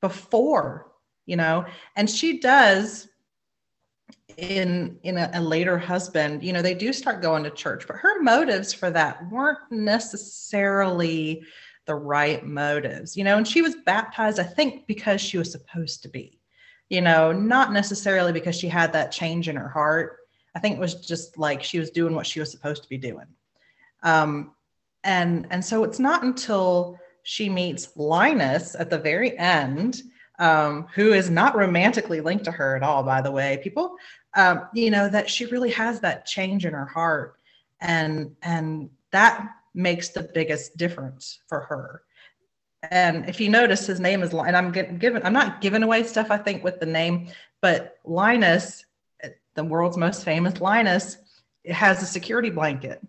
before, 0.00 0.92
you 1.26 1.34
know, 1.34 1.66
and 1.96 2.08
she 2.08 2.38
does 2.38 3.08
in 4.36 4.98
in 5.02 5.18
a, 5.18 5.30
a, 5.34 5.40
later 5.40 5.78
husband 5.78 6.42
you 6.42 6.52
know 6.52 6.62
they 6.62 6.74
do 6.74 6.92
start 6.92 7.20
going 7.20 7.44
to 7.44 7.50
church 7.50 7.86
but 7.86 7.96
her 7.96 8.22
motives 8.22 8.72
for 8.72 8.90
that 8.90 9.30
weren't 9.30 9.58
necessarily 9.70 11.42
the 11.84 11.94
right 11.94 12.46
motives 12.46 13.18
you 13.18 13.22
know 13.22 13.36
and 13.36 13.46
she 13.46 13.60
was 13.60 13.76
baptized 13.84 14.40
i 14.40 14.42
think 14.42 14.86
because 14.86 15.20
she 15.20 15.36
was 15.36 15.52
supposed 15.52 16.02
to 16.02 16.08
be 16.08 16.40
you 16.88 17.00
know 17.00 17.32
not 17.32 17.72
necessarily 17.72 18.32
because 18.32 18.56
she 18.56 18.68
had 18.68 18.92
that 18.92 19.12
change 19.12 19.48
in 19.48 19.56
her 19.56 19.68
heart. 19.68 20.18
I 20.54 20.60
think 20.60 20.76
it 20.76 20.80
was 20.80 20.94
just 20.94 21.38
like 21.38 21.62
she 21.62 21.78
was 21.78 21.90
doing 21.90 22.14
what 22.14 22.26
she 22.26 22.40
was 22.40 22.50
supposed 22.50 22.82
to 22.82 22.88
be 22.88 22.98
doing. 22.98 23.26
Um 24.02 24.52
and 25.02 25.46
and 25.50 25.64
so 25.64 25.84
it's 25.84 25.98
not 25.98 26.22
until 26.22 26.98
she 27.22 27.48
meets 27.48 27.96
linus 27.96 28.74
at 28.74 28.90
the 28.90 28.98
very 28.98 29.36
end 29.38 30.02
um, 30.38 30.86
who 30.94 31.12
is 31.12 31.30
not 31.30 31.56
romantically 31.56 32.20
linked 32.20 32.44
to 32.44 32.50
her 32.50 32.76
at 32.76 32.82
all, 32.82 33.02
by 33.02 33.20
the 33.20 33.30
way, 33.30 33.60
people 33.62 33.96
um, 34.34 34.68
you 34.74 34.90
know 34.90 35.08
that 35.08 35.30
she 35.30 35.46
really 35.46 35.70
has 35.70 36.00
that 36.00 36.26
change 36.26 36.66
in 36.66 36.72
her 36.72 36.86
heart 36.86 37.36
and 37.80 38.34
and 38.42 38.90
that 39.12 39.48
makes 39.74 40.08
the 40.10 40.28
biggest 40.34 40.76
difference 40.76 41.40
for 41.48 41.60
her. 41.60 42.02
And 42.90 43.28
if 43.28 43.40
you 43.40 43.48
notice 43.48 43.86
his 43.86 43.98
name 43.98 44.22
is 44.22 44.34
and 44.34 44.54
i'm 44.54 44.70
giving 44.70 45.24
i'm 45.24 45.32
not 45.32 45.62
giving 45.62 45.82
away 45.82 46.02
stuff 46.02 46.26
i 46.30 46.36
think 46.36 46.62
with 46.62 46.80
the 46.80 46.86
name 46.86 47.28
but 47.62 47.96
linus 48.04 48.84
the 49.54 49.64
world's 49.64 49.96
most 49.96 50.22
famous 50.22 50.60
linus 50.60 51.16
has 51.66 52.02
a 52.02 52.06
security 52.06 52.50
blanket 52.50 53.00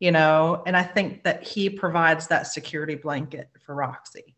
you 0.00 0.12
know 0.12 0.62
and 0.66 0.76
i 0.76 0.82
think 0.82 1.24
that 1.24 1.42
he 1.42 1.70
provides 1.70 2.26
that 2.26 2.46
security 2.46 2.94
blanket 2.94 3.48
for 3.64 3.74
roxy 3.74 4.36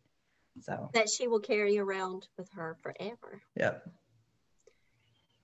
so. 0.61 0.91
That 0.95 1.09
she 1.09 1.29
will 1.29 1.41
carry 1.41 1.79
around 1.79 2.29
with 2.37 2.49
her 2.53 2.77
forever. 2.83 3.43
Yeah 3.57 3.75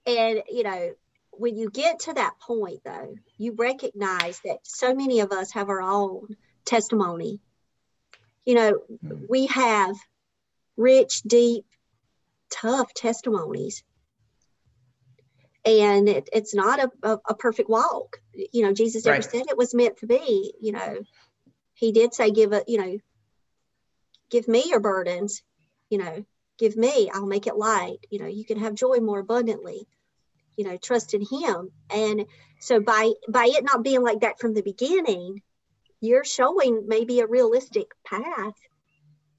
and, 0.08 0.42
you 0.48 0.62
know, 0.62 0.92
when 1.32 1.56
you 1.56 1.70
get 1.70 2.00
to 2.00 2.14
that 2.14 2.34
point 2.40 2.80
though 2.84 3.14
you 3.36 3.54
recognize 3.56 4.40
that 4.44 4.58
so 4.64 4.94
many 4.94 5.20
of 5.20 5.30
us 5.30 5.52
have 5.52 5.68
our 5.68 5.82
own 5.82 6.28
testimony. 6.64 7.40
You 8.44 8.54
know 8.54 8.80
Mm. 9.04 9.26
we 9.28 9.46
have 9.46 9.94
rich 10.76 11.22
deep 11.22 11.66
tough 12.50 12.92
testimonies. 12.94 13.84
And 15.64 16.08
it, 16.08 16.28
it's 16.32 16.54
not 16.54 16.80
a, 16.80 16.90
a, 17.02 17.18
a 17.28 17.34
perfect 17.34 17.68
walk. 17.68 18.16
You 18.52 18.62
know 18.62 18.72
jesus 18.72 19.04
never 19.04 19.16
Right. 19.16 19.24
said 19.24 19.44
it 19.48 19.58
was 19.58 19.74
meant 19.74 19.98
to 19.98 20.06
be. 20.06 20.54
You 20.60 20.72
know 20.72 20.96
he 21.74 21.92
did 21.92 22.14
say 22.14 22.30
give 22.30 22.52
a 22.52 22.64
you 22.66 22.78
know 22.78 22.98
give 24.30 24.48
me 24.48 24.64
your 24.66 24.80
burdens 24.80 25.42
you 25.90 25.98
know 25.98 26.24
give 26.58 26.76
me 26.76 27.10
i'll 27.12 27.26
make 27.26 27.46
it 27.46 27.56
light. 27.56 27.98
You 28.10 28.20
know 28.20 28.26
you 28.26 28.44
can 28.44 28.58
have 28.58 28.74
joy 28.74 28.98
more 29.00 29.20
abundantly 29.20 29.86
you 30.56 30.64
know 30.64 30.76
trust 30.76 31.14
in 31.14 31.22
him. 31.22 31.70
And 31.88 32.26
so 32.60 32.80
by 32.80 33.12
by 33.28 33.46
it 33.48 33.64
not 33.64 33.84
being 33.84 34.02
like 34.02 34.20
that 34.20 34.40
from 34.40 34.54
the 34.54 34.62
beginning 34.62 35.40
you're 36.00 36.24
showing 36.24 36.84
maybe 36.86 37.20
a 37.20 37.26
realistic 37.26 37.88
path 38.04 38.54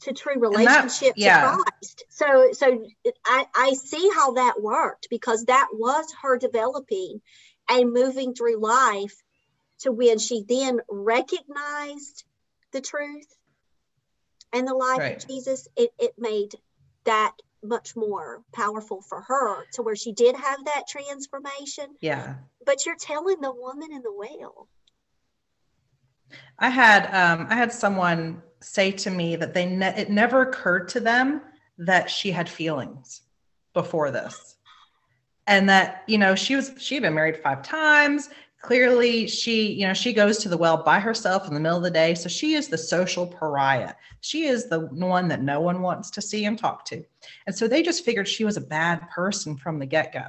to 0.01 0.13
true 0.13 0.33
that- 0.35 0.41
relationship 0.41 1.13
yeah. 1.17 1.41
to 1.51 1.63
christ. 1.63 2.03
So 2.09 2.49
so 2.53 2.85
i 3.25 3.45
i 3.53 3.73
see 3.73 4.09
how 4.15 4.33
that 4.33 4.61
worked 4.61 5.07
because 5.09 5.45
that 5.45 5.67
was 5.73 6.05
her 6.21 6.37
developing 6.37 7.21
and 7.69 7.93
moving 7.93 8.33
through 8.33 8.61
life 8.61 9.21
to 9.79 9.91
when 9.91 10.19
she 10.19 10.43
then 10.47 10.79
recognized 10.89 12.23
the 12.71 12.81
truth 12.81 13.27
and 14.53 14.67
the 14.67 14.73
life 14.73 14.99
Right. 14.99 15.23
of 15.23 15.27
jesus 15.29 15.67
it, 15.75 15.91
it 15.99 16.13
made 16.17 16.55
that 17.05 17.33
much 17.63 17.95
more 17.95 18.41
powerful 18.53 19.01
for 19.01 19.21
her 19.21 19.65
to 19.73 19.81
where 19.81 19.95
she 19.95 20.11
did 20.13 20.35
have 20.35 20.65
that 20.65 20.87
transformation 20.87 21.95
Yeah. 22.01 22.35
but 22.65 22.85
you're 22.85 22.95
telling 22.95 23.41
the 23.41 23.53
woman 23.53 23.91
in 23.91 24.01
the 24.01 24.13
well 24.13 24.67
I 26.57 26.69
had 26.69 27.05
um, 27.13 27.47
I 27.49 27.55
had 27.55 27.71
someone 27.71 28.41
say 28.61 28.91
to 28.91 29.09
me 29.09 29.35
that 29.37 29.53
they 29.53 29.65
ne- 29.65 29.97
it 29.97 30.09
never 30.09 30.41
occurred 30.41 30.89
to 30.89 30.99
them 30.99 31.41
that 31.77 32.09
she 32.09 32.31
had 32.31 32.49
feelings 32.49 33.21
before 33.73 34.11
this, 34.11 34.55
and 35.47 35.69
that 35.69 36.03
you 36.07 36.17
know 36.17 36.35
she 36.35 36.55
was 36.55 36.71
she 36.77 36.95
had 36.95 37.03
been 37.03 37.13
married 37.13 37.37
five 37.37 37.63
times. 37.63 38.29
Clearly, 38.61 39.27
she 39.27 39.71
you 39.71 39.87
know 39.87 39.93
she 39.93 40.11
goes 40.11 40.37
to 40.39 40.49
the 40.49 40.57
well 40.57 40.83
by 40.83 40.99
herself 40.99 41.47
in 41.47 41.53
the 41.53 41.59
middle 41.59 41.77
of 41.77 41.83
the 41.83 41.91
day, 41.91 42.13
so 42.13 42.27
she 42.27 42.55
is 42.55 42.67
the 42.67 42.77
social 42.77 43.25
pariah. 43.25 43.93
She 44.21 44.45
is 44.45 44.67
the 44.67 44.81
one 44.81 45.29
that 45.29 45.41
no 45.41 45.61
one 45.61 45.81
wants 45.81 46.09
to 46.11 46.21
see 46.21 46.45
and 46.45 46.59
talk 46.59 46.83
to, 46.85 47.03
and 47.47 47.55
so 47.55 47.67
they 47.67 47.81
just 47.81 48.03
figured 48.03 48.27
she 48.27 48.43
was 48.43 48.57
a 48.57 48.61
bad 48.61 49.09
person 49.09 49.55
from 49.55 49.79
the 49.79 49.85
get 49.85 50.11
go. 50.11 50.25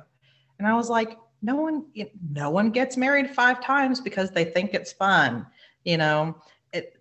And 0.58 0.68
I 0.68 0.74
was 0.74 0.88
like, 0.88 1.16
no 1.42 1.56
one 1.56 1.84
no 2.30 2.50
one 2.50 2.70
gets 2.70 2.96
married 2.96 3.30
five 3.30 3.62
times 3.62 4.00
because 4.00 4.30
they 4.30 4.44
think 4.44 4.74
it's 4.74 4.92
fun 4.92 5.46
you 5.84 5.96
know 5.96 6.36
it 6.72 6.96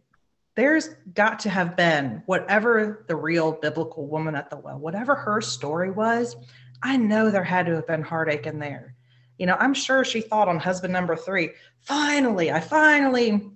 there's 0.56 0.90
got 1.14 1.40
to 1.40 1.50
have 1.50 1.76
been 1.76 2.22
whatever 2.26 3.06
the 3.08 3.16
real 3.16 3.52
biblical 3.52 4.08
woman 4.08 4.36
at 4.36 4.50
the 4.50 4.58
well 4.58 4.78
whatever 4.78 5.16
her 5.16 5.42
story 5.42 5.92
was 5.92 6.36
i 6.84 6.96
know 6.96 7.30
there 7.30 7.44
had 7.44 7.66
to 7.66 7.76
have 7.76 7.88
been 7.88 8.02
heartache 8.02 8.48
in 8.48 8.60
there 8.60 8.96
you 9.40 9.46
know 9.46 9.56
i'm 9.60 9.74
sure 9.74 10.04
she 10.04 10.22
thought 10.22 10.48
on 10.48 10.60
husband 10.60 10.94
number 10.94 11.16
three 11.16 11.50
finally 11.80 12.52
i 12.52 12.60
finally 12.60 13.50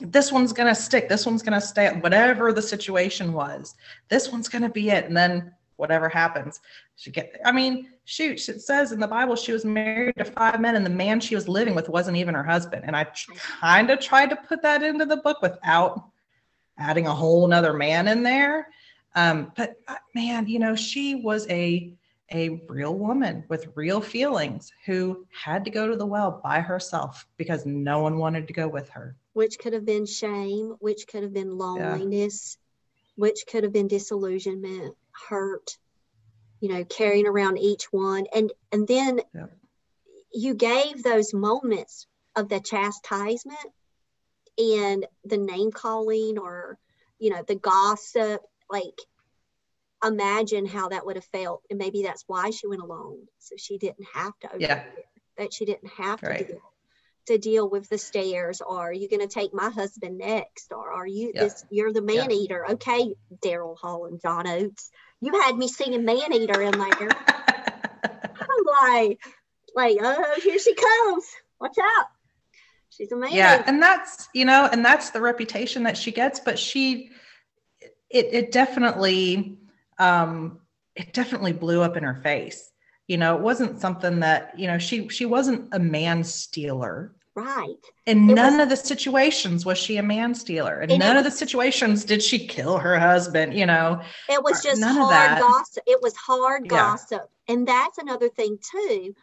this 0.00 0.30
one's 0.30 0.52
going 0.52 0.68
to 0.68 0.74
stick 0.74 1.08
this 1.08 1.24
one's 1.24 1.42
going 1.42 1.58
to 1.58 1.66
stay 1.66 1.88
whatever 2.00 2.52
the 2.52 2.60
situation 2.60 3.32
was 3.32 3.76
this 4.08 4.30
one's 4.30 4.48
going 4.48 4.62
to 4.62 4.68
be 4.68 4.90
it 4.90 5.06
and 5.06 5.16
then 5.16 5.52
whatever 5.76 6.08
happens 6.08 6.60
she 6.96 7.10
get 7.10 7.40
i 7.44 7.52
mean 7.52 7.88
shoot 8.04 8.48
it 8.48 8.60
says 8.60 8.92
in 8.92 9.00
the 9.00 9.06
bible 9.06 9.34
she 9.34 9.52
was 9.52 9.64
married 9.64 10.14
to 10.16 10.24
five 10.24 10.60
men 10.60 10.76
and 10.76 10.84
the 10.84 10.90
man 10.90 11.20
she 11.20 11.34
was 11.34 11.48
living 11.48 11.74
with 11.74 11.88
wasn't 11.88 12.16
even 12.16 12.34
her 12.34 12.44
husband 12.44 12.82
and 12.84 12.96
i 12.96 13.06
kind 13.60 13.90
of 13.90 14.00
tried 14.00 14.28
to 14.28 14.36
put 14.36 14.60
that 14.62 14.82
into 14.82 15.06
the 15.06 15.16
book 15.18 15.40
without 15.40 16.08
adding 16.78 17.06
a 17.06 17.14
whole 17.14 17.46
nother 17.46 17.72
man 17.72 18.08
in 18.08 18.22
there 18.22 18.68
um, 19.16 19.52
but 19.56 19.76
uh, 19.86 19.94
man 20.14 20.46
you 20.48 20.58
know 20.58 20.74
she 20.74 21.14
was 21.14 21.46
a 21.48 21.94
a 22.32 22.62
real 22.68 22.94
woman 22.94 23.44
with 23.48 23.72
real 23.74 24.00
feelings 24.00 24.72
who 24.86 25.26
had 25.30 25.64
to 25.64 25.70
go 25.70 25.88
to 25.88 25.96
the 25.96 26.06
well 26.06 26.40
by 26.42 26.60
herself 26.60 27.26
because 27.36 27.66
no 27.66 28.00
one 28.00 28.18
wanted 28.18 28.46
to 28.48 28.54
go 28.54 28.66
with 28.66 28.88
her 28.90 29.16
which 29.34 29.58
could 29.58 29.74
have 29.74 29.84
been 29.84 30.06
shame, 30.06 30.76
which 30.78 31.06
could 31.06 31.22
have 31.24 31.34
been 31.34 31.58
loneliness, 31.58 32.56
which 33.16 33.44
could 33.48 33.64
have 33.64 33.72
been 33.72 33.88
disillusionment, 33.88 34.96
hurt, 35.28 35.76
you 36.60 36.68
know, 36.68 36.84
carrying 36.84 37.26
around 37.26 37.58
each 37.58 37.92
one. 37.92 38.26
And 38.32 38.52
and 38.72 38.88
then 38.88 39.20
Yep. 39.34 39.56
you 40.32 40.54
gave 40.54 41.02
those 41.02 41.34
moments 41.34 42.06
of 42.36 42.48
the 42.48 42.60
chastisement 42.60 43.72
and 44.56 45.06
the 45.24 45.36
name 45.36 45.72
calling 45.72 46.38
or, 46.38 46.78
you 47.18 47.30
know, 47.30 47.42
the 47.42 47.56
gossip, 47.56 48.40
like 48.70 48.98
imagine 50.04 50.66
how 50.66 50.88
that 50.88 51.06
would 51.06 51.16
have 51.16 51.24
felt. 51.26 51.62
And 51.70 51.78
maybe 51.78 52.02
that's 52.02 52.24
why 52.26 52.50
she 52.50 52.66
went 52.66 52.82
alone. 52.82 53.18
So 53.38 53.56
she 53.56 53.78
didn't 53.78 54.06
have 54.14 54.32
to 54.40 54.48
Yeah. 54.58 54.84
that 55.38 55.52
she 55.52 55.64
didn't 55.64 55.90
have 55.96 56.20
to 56.20 56.26
Right. 56.26 56.46
deal 56.46 56.60
to 57.26 57.38
deal 57.38 57.68
with 57.68 57.88
the 57.88 57.96
stares 57.96 58.60
or 58.60 58.78
are 58.78 58.92
you 58.92 59.08
going 59.08 59.26
to 59.26 59.32
take 59.34 59.54
my 59.54 59.70
husband 59.70 60.18
next 60.18 60.72
or 60.72 60.92
are 60.92 61.06
you 61.06 61.32
Yeah. 61.34 61.44
this 61.44 61.64
you're 61.70 61.92
the 61.92 62.02
man 62.02 62.30
eater 62.30 62.66
okay 62.72 63.14
daryl 63.42 63.78
hall 63.78 64.04
and 64.04 64.20
john 64.20 64.46
oates 64.46 64.90
you 65.20 65.32
had 65.40 65.56
me 65.56 65.66
singing 65.66 66.04
man 66.04 66.32
eater 66.32 66.60
in 66.60 66.72
there 66.72 67.08
i'm 68.40 68.98
like 68.98 69.18
like 69.74 69.96
oh 70.02 70.40
here 70.42 70.58
she 70.58 70.74
comes 70.74 71.24
watch 71.60 71.76
out 71.80 72.06
she's 72.90 73.10
a 73.10 73.16
man 73.16 73.32
yeah 73.32 73.62
and 73.66 73.82
that's 73.82 74.28
you 74.34 74.44
know 74.44 74.68
and 74.70 74.84
that's 74.84 75.10
the 75.10 75.20
reputation 75.20 75.84
that 75.84 75.96
she 75.96 76.12
gets 76.12 76.40
but 76.40 76.58
she 76.58 77.10
it, 78.10 78.28
it 78.32 78.52
definitely 78.52 79.58
um 79.98 80.58
it 80.96 81.12
definitely 81.12 81.52
blew 81.52 81.82
up 81.82 81.96
in 81.96 82.04
her 82.04 82.14
face. 82.14 82.70
You 83.08 83.16
know 83.18 83.36
it 83.36 83.42
wasn't 83.42 83.80
something 83.80 84.20
that 84.20 84.58
you 84.58 84.66
know 84.66 84.78
she 84.78 85.08
she 85.08 85.26
wasn't 85.26 85.68
a 85.72 85.78
man 85.78 86.24
stealer. 86.24 87.14
Right. 87.36 87.74
In 88.06 88.30
It 88.30 88.34
none 88.34 88.54
was- 88.58 88.62
of 88.62 88.68
the 88.68 88.76
situations 88.76 89.66
was 89.66 89.76
she 89.76 89.96
a 89.96 90.02
man 90.02 90.34
stealer. 90.34 90.82
In 90.82 90.98
none 91.00 91.16
of 91.16 91.24
the 91.24 91.30
situations 91.30 92.04
did 92.04 92.22
she 92.22 92.46
kill 92.46 92.78
her 92.78 92.98
husband 92.98 93.54
you 93.54 93.66
know. 93.66 94.00
It 94.28 94.42
was 94.42 94.62
just 94.62 94.80
none 94.80 94.96
of 95.00 95.08
that. 95.10 95.40
gossip. 95.40 95.82
It 95.86 96.00
was 96.00 96.14
hard 96.16 96.62
Yeah. 96.64 96.68
gossip. 96.70 97.28
And 97.48 97.66
that's 97.66 97.98
another 97.98 98.28
thing 98.28 98.58
too. 98.62 99.14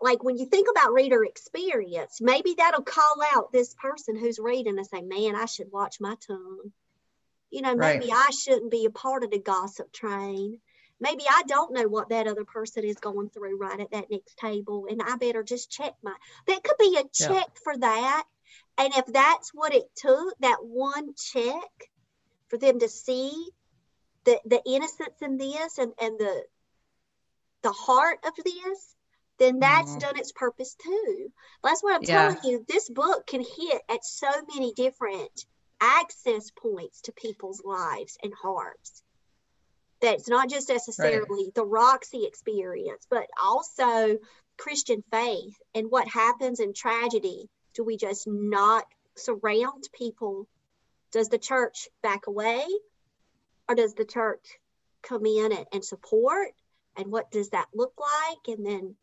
Like 0.00 0.22
when 0.22 0.36
you 0.38 0.46
think 0.46 0.68
about 0.70 0.92
reader 0.92 1.24
experience 1.24 2.20
maybe 2.20 2.54
that'll 2.56 2.82
call 2.82 3.16
out 3.34 3.50
this 3.50 3.74
person 3.74 4.14
who's 4.16 4.38
reading 4.38 4.78
and 4.78 4.86
say 4.86 5.02
man 5.02 5.34
i 5.34 5.44
should 5.44 5.72
watch 5.72 5.96
my 6.00 6.14
tongue 6.24 6.70
you 7.50 7.62
know 7.62 7.74
Right. 7.74 8.00
maybe 8.00 8.12
i 8.12 8.30
shouldn't 8.30 8.70
be 8.70 8.84
a 8.84 8.90
part 8.90 9.24
of 9.24 9.30
the 9.30 9.38
gossip 9.38 9.90
train 9.92 10.58
maybe 11.00 11.24
i 11.30 11.42
don't 11.46 11.72
know 11.72 11.88
what 11.88 12.08
that 12.10 12.26
other 12.26 12.44
person 12.44 12.84
is 12.84 12.96
going 12.96 13.28
through 13.30 13.58
right 13.58 13.80
at 13.80 13.90
that 13.90 14.10
next 14.10 14.36
table 14.38 14.86
and 14.90 15.00
i 15.02 15.16
better 15.16 15.42
just 15.42 15.70
check 15.70 15.94
my 16.02 16.12
that 16.46 16.62
could 16.62 16.76
be 16.78 16.96
a 16.98 17.04
Yeah. 17.18 17.28
check 17.28 17.48
for 17.62 17.76
that 17.76 18.24
and 18.78 18.92
if 18.94 19.06
that's 19.06 19.50
what 19.54 19.74
it 19.74 19.84
took 19.96 20.34
that 20.40 20.58
one 20.62 21.14
check 21.16 21.90
for 22.48 22.58
them 22.58 22.78
to 22.78 22.88
see 22.88 23.32
the 24.24 24.40
the 24.46 24.62
innocence 24.66 25.20
in 25.22 25.36
this 25.36 25.78
and 25.78 25.92
and 26.00 26.18
the 26.18 26.44
the 27.62 27.72
heart 27.72 28.18
of 28.24 28.32
this 28.44 28.94
then 29.38 29.60
that's 29.60 29.94
Mhm. 29.94 30.00
done 30.00 30.18
its 30.18 30.32
purpose 30.32 30.74
too 30.74 31.32
that's 31.62 31.82
what 31.82 31.94
i'm 31.94 32.02
Yeah. 32.02 32.34
telling 32.34 32.38
you 32.44 32.64
this 32.68 32.88
book 32.88 33.26
can 33.26 33.40
hit 33.40 33.82
at 33.88 34.04
so 34.04 34.28
many 34.54 34.72
different 34.74 35.44
access 35.80 36.50
points 36.50 37.02
to 37.02 37.12
people's 37.12 37.62
lives 37.64 38.16
and 38.22 38.32
hearts. 38.34 39.02
That's 40.00 40.28
not 40.28 40.48
just 40.48 40.68
necessarily 40.68 41.50
the 41.54 41.64
roxy 41.64 42.24
experience 42.24 43.06
but 43.10 43.26
also 43.42 44.18
christian 44.56 45.02
faith 45.10 45.56
and 45.74 45.90
what 45.90 46.08
happens 46.08 46.60
in 46.60 46.74
tragedy. 46.74 47.48
Do 47.74 47.84
we 47.84 47.96
just 47.96 48.26
not 48.26 48.84
surround 49.16 49.88
people? 49.92 50.48
Does 51.12 51.28
the 51.28 51.38
church 51.38 51.88
back 52.02 52.26
away? 52.26 52.64
Or 53.68 53.74
does 53.74 53.94
the 53.94 54.04
church 54.04 54.58
come 55.02 55.26
in 55.26 55.52
and, 55.52 55.66
and 55.72 55.84
support? 55.84 56.48
And 56.96 57.12
what 57.12 57.30
does 57.30 57.50
that 57.50 57.68
look 57.72 57.94
like? 57.98 58.56
And 58.56 58.66
then 58.66 58.96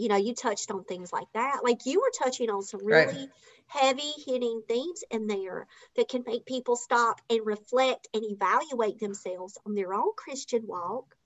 you 0.00 0.08
know 0.08 0.16
you 0.16 0.34
touched 0.34 0.70
on 0.70 0.84
things 0.84 1.12
like 1.12 1.28
that. 1.34 1.60
Like 1.64 1.86
you 1.86 2.00
were 2.00 2.12
touching 2.24 2.50
on 2.50 2.62
some 2.62 2.84
Right. 2.84 3.08
really 3.08 3.28
heavy 3.68 4.12
hitting 4.26 4.62
themes 4.68 5.04
in 5.10 5.26
there 5.28 5.66
that 5.96 6.08
can 6.08 6.24
make 6.26 6.44
people 6.44 6.76
stop 6.76 7.20
and 7.30 7.46
reflect 7.46 8.08
and 8.14 8.24
evaluate 8.24 8.98
themselves 8.98 9.58
on 9.64 9.74
their 9.74 9.94
own 9.94 10.10
christian 10.16 10.66
walk 10.66 11.16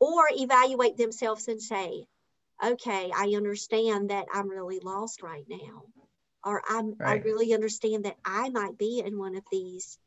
or 0.00 0.24
evaluate 0.32 0.96
themselves 0.96 1.48
and 1.48 1.60
say 1.60 2.06
okay 2.64 3.10
i 3.14 3.34
understand 3.36 4.10
that 4.10 4.26
i'm 4.32 4.48
really 4.48 4.80
lost 4.80 5.22
right 5.22 5.44
now 5.48 5.82
or 6.44 6.62
i'm 6.68 6.94
i 7.04 7.14
really 7.16 7.52
understand 7.52 8.04
that 8.06 8.16
i 8.24 8.48
might 8.48 8.78
be 8.78 9.02
in 9.04 9.18
one 9.18 9.36
of 9.36 9.44
these 9.52 9.98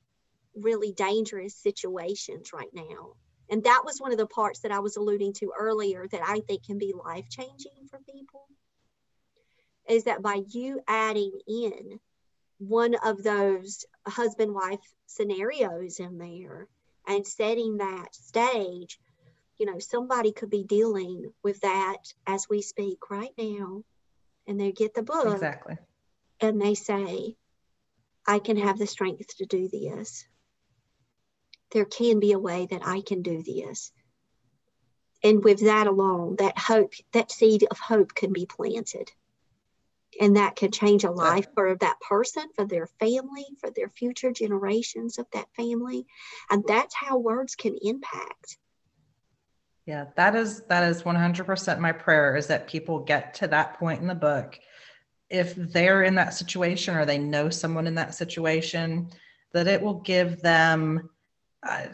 really 0.55 0.91
dangerous 0.93 1.55
situations 1.55 2.51
right 2.53 2.73
now 2.73 3.13
And 3.49 3.63
that 3.63 3.83
was 3.85 3.99
one 3.99 4.11
of 4.11 4.17
the 4.17 4.27
parts 4.27 4.59
that 4.61 4.71
I 4.71 4.79
was 4.79 4.97
alluding 4.97 5.33
to 5.33 5.53
earlier 5.57 6.07
that 6.11 6.21
I 6.23 6.41
think 6.41 6.65
can 6.65 6.77
be 6.77 6.93
life 6.93 7.29
changing 7.29 7.87
for 7.89 7.99
people. 7.99 8.45
Is 9.87 10.03
that 10.03 10.21
by 10.21 10.41
you 10.49 10.81
adding 10.87 11.31
in 11.47 11.99
one 12.57 12.95
of 12.95 13.23
those 13.23 13.85
husband 14.05 14.53
wife 14.53 14.79
scenarios 15.05 15.99
in 15.99 16.17
there 16.17 16.67
and 17.07 17.25
setting 17.25 17.77
that 17.77 18.13
stage, 18.13 18.99
you 19.57 19.65
know, 19.65 19.79
somebody 19.79 20.33
could 20.33 20.49
be 20.49 20.63
dealing 20.63 21.31
with 21.43 21.61
that 21.61 21.97
as 22.25 22.47
we 22.49 22.61
speak 22.61 23.09
right 23.09 23.31
now. 23.37 23.83
And 24.45 24.59
they 24.59 24.71
get 24.71 24.93
the 24.93 25.03
book. 25.03 25.33
Exactly. 25.33 25.77
And 26.39 26.61
they 26.61 26.73
say, 26.73 27.35
I 28.25 28.39
can 28.39 28.57
have 28.57 28.77
the 28.77 28.87
strength 28.87 29.37
to 29.37 29.45
do 29.45 29.69
this. 29.69 30.25
There 31.71 31.85
can 31.85 32.19
be 32.19 32.31
a 32.31 32.39
way 32.39 32.67
that 32.69 32.85
I 32.85 33.01
can 33.01 33.21
do 33.21 33.43
this. 33.43 33.91
And 35.23 35.43
with 35.43 35.61
that 35.61 35.87
alone, 35.87 36.35
that 36.37 36.57
hope, 36.57 36.93
that 37.11 37.31
seed 37.31 37.65
of 37.69 37.79
hope 37.79 38.13
can 38.13 38.33
be 38.33 38.45
planted. 38.45 39.11
And 40.19 40.37
that 40.37 40.55
can 40.55 40.71
change 40.71 41.03
a 41.03 41.11
life 41.11 41.47
for 41.53 41.75
that 41.75 41.99
person, 41.99 42.43
for 42.55 42.65
their 42.65 42.87
family, 42.99 43.45
for 43.59 43.69
their 43.69 43.89
future 43.89 44.31
generations 44.31 45.19
of 45.19 45.27
that 45.33 45.47
family. 45.55 46.05
And 46.49 46.63
that's 46.65 46.95
how 46.95 47.17
words 47.17 47.55
can 47.55 47.77
impact. 47.81 48.57
Yeah, 49.85 50.05
that 50.15 50.35
is 50.35 50.63
that 50.63 50.83
is 50.89 51.03
100% 51.03 51.79
my 51.79 51.91
prayer 51.91 52.35
is 52.35 52.47
that 52.47 52.67
people 52.67 52.99
get 52.99 53.33
to 53.35 53.47
that 53.47 53.79
point 53.79 54.01
in 54.01 54.07
the 54.07 54.15
book 54.15 54.59
if 55.29 55.55
they're 55.55 56.03
in 56.03 56.15
that 56.15 56.33
situation 56.33 56.95
or 56.95 57.05
they 57.05 57.17
know 57.17 57.49
someone 57.49 57.87
in 57.87 57.95
that 57.95 58.15
situation 58.15 59.09
that 59.53 59.67
it 59.67 59.81
will 59.81 60.01
give 60.01 60.41
them 60.41 61.09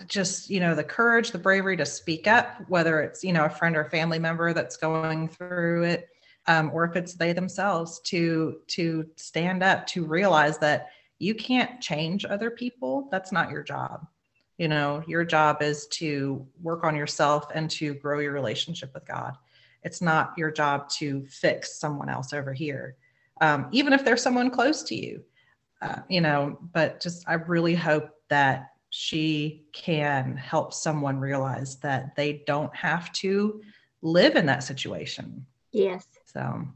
just 0.07 0.49
you 0.49 0.59
know 0.59 0.75
the 0.75 0.83
courage 0.83 1.31
the 1.31 1.37
bravery 1.37 1.75
to 1.77 1.85
speak 1.85 2.27
up 2.27 2.57
whether 2.67 3.01
it's 3.01 3.23
you 3.23 3.33
know 3.33 3.45
a 3.45 3.49
friend 3.49 3.75
or 3.75 3.85
family 3.85 4.19
member 4.19 4.53
that's 4.53 4.77
going 4.77 5.27
through 5.27 5.83
it 5.83 6.09
um, 6.47 6.71
or 6.73 6.83
if 6.83 6.95
it's 6.95 7.13
they 7.13 7.33
themselves 7.33 7.99
to 8.01 8.57
to 8.67 9.05
stand 9.15 9.63
up 9.63 9.87
to 9.87 10.05
realize 10.05 10.57
that 10.57 10.89
you 11.19 11.33
can't 11.33 11.79
change 11.79 12.25
other 12.25 12.51
people. 12.51 13.07
That's 13.11 13.31
not 13.31 13.49
your 13.49 13.63
job. 13.63 14.07
You 14.57 14.67
know 14.67 15.03
your 15.07 15.23
job 15.23 15.61
is 15.61 15.87
to 15.87 16.45
work 16.61 16.83
on 16.83 16.95
yourself 16.95 17.47
and 17.53 17.69
to 17.71 17.93
grow 17.95 18.19
your 18.19 18.33
relationship 18.33 18.93
with 18.93 19.05
god. 19.05 19.35
It's 19.83 20.01
not 20.01 20.33
your 20.37 20.51
job 20.51 20.89
to 20.89 21.25
fix 21.27 21.79
someone 21.79 22.09
else 22.09 22.33
over 22.33 22.53
here 22.53 22.95
um, 23.41 23.67
even 23.71 23.93
if 23.93 24.05
there's 24.05 24.21
someone 24.21 24.49
close 24.49 24.83
to 24.83 24.95
you. 24.95 25.23
Uh, 25.81 25.99
you 26.07 26.21
know 26.21 26.57
but 26.71 27.01
just 27.01 27.25
i 27.27 27.33
really 27.33 27.75
hope 27.75 28.09
that 28.29 28.72
she 28.95 29.63
can 29.73 30.37
help 30.37 30.71
someone 30.71 31.17
realize 31.17 31.77
that 31.77 32.15
they 32.15 32.43
don't 32.45 32.73
have 32.75 33.11
to 33.11 33.59
live 34.03 34.35
in 34.35 34.45
that 34.45 34.61
situation. 34.61 35.43
Yes. 35.71 36.05
So, 36.25 36.67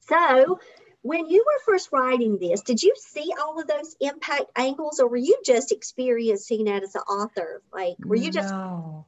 so 0.00 0.58
when 1.02 1.26
you 1.26 1.44
were 1.46 1.60
first 1.64 1.90
writing 1.92 2.38
this, 2.38 2.60
did 2.62 2.82
you 2.82 2.92
see 2.96 3.32
all 3.40 3.60
of 3.60 3.68
those 3.68 3.94
impact 4.00 4.46
angles, 4.56 4.98
or 4.98 5.06
were 5.06 5.16
you 5.16 5.38
just 5.46 5.70
experiencing 5.70 6.64
that 6.64 6.82
as 6.82 6.96
an 6.96 7.02
author? 7.02 7.62
Like, 7.72 7.94
were 8.04 8.16
you 8.16 8.32
just? 8.32 8.52
No. 8.52 9.06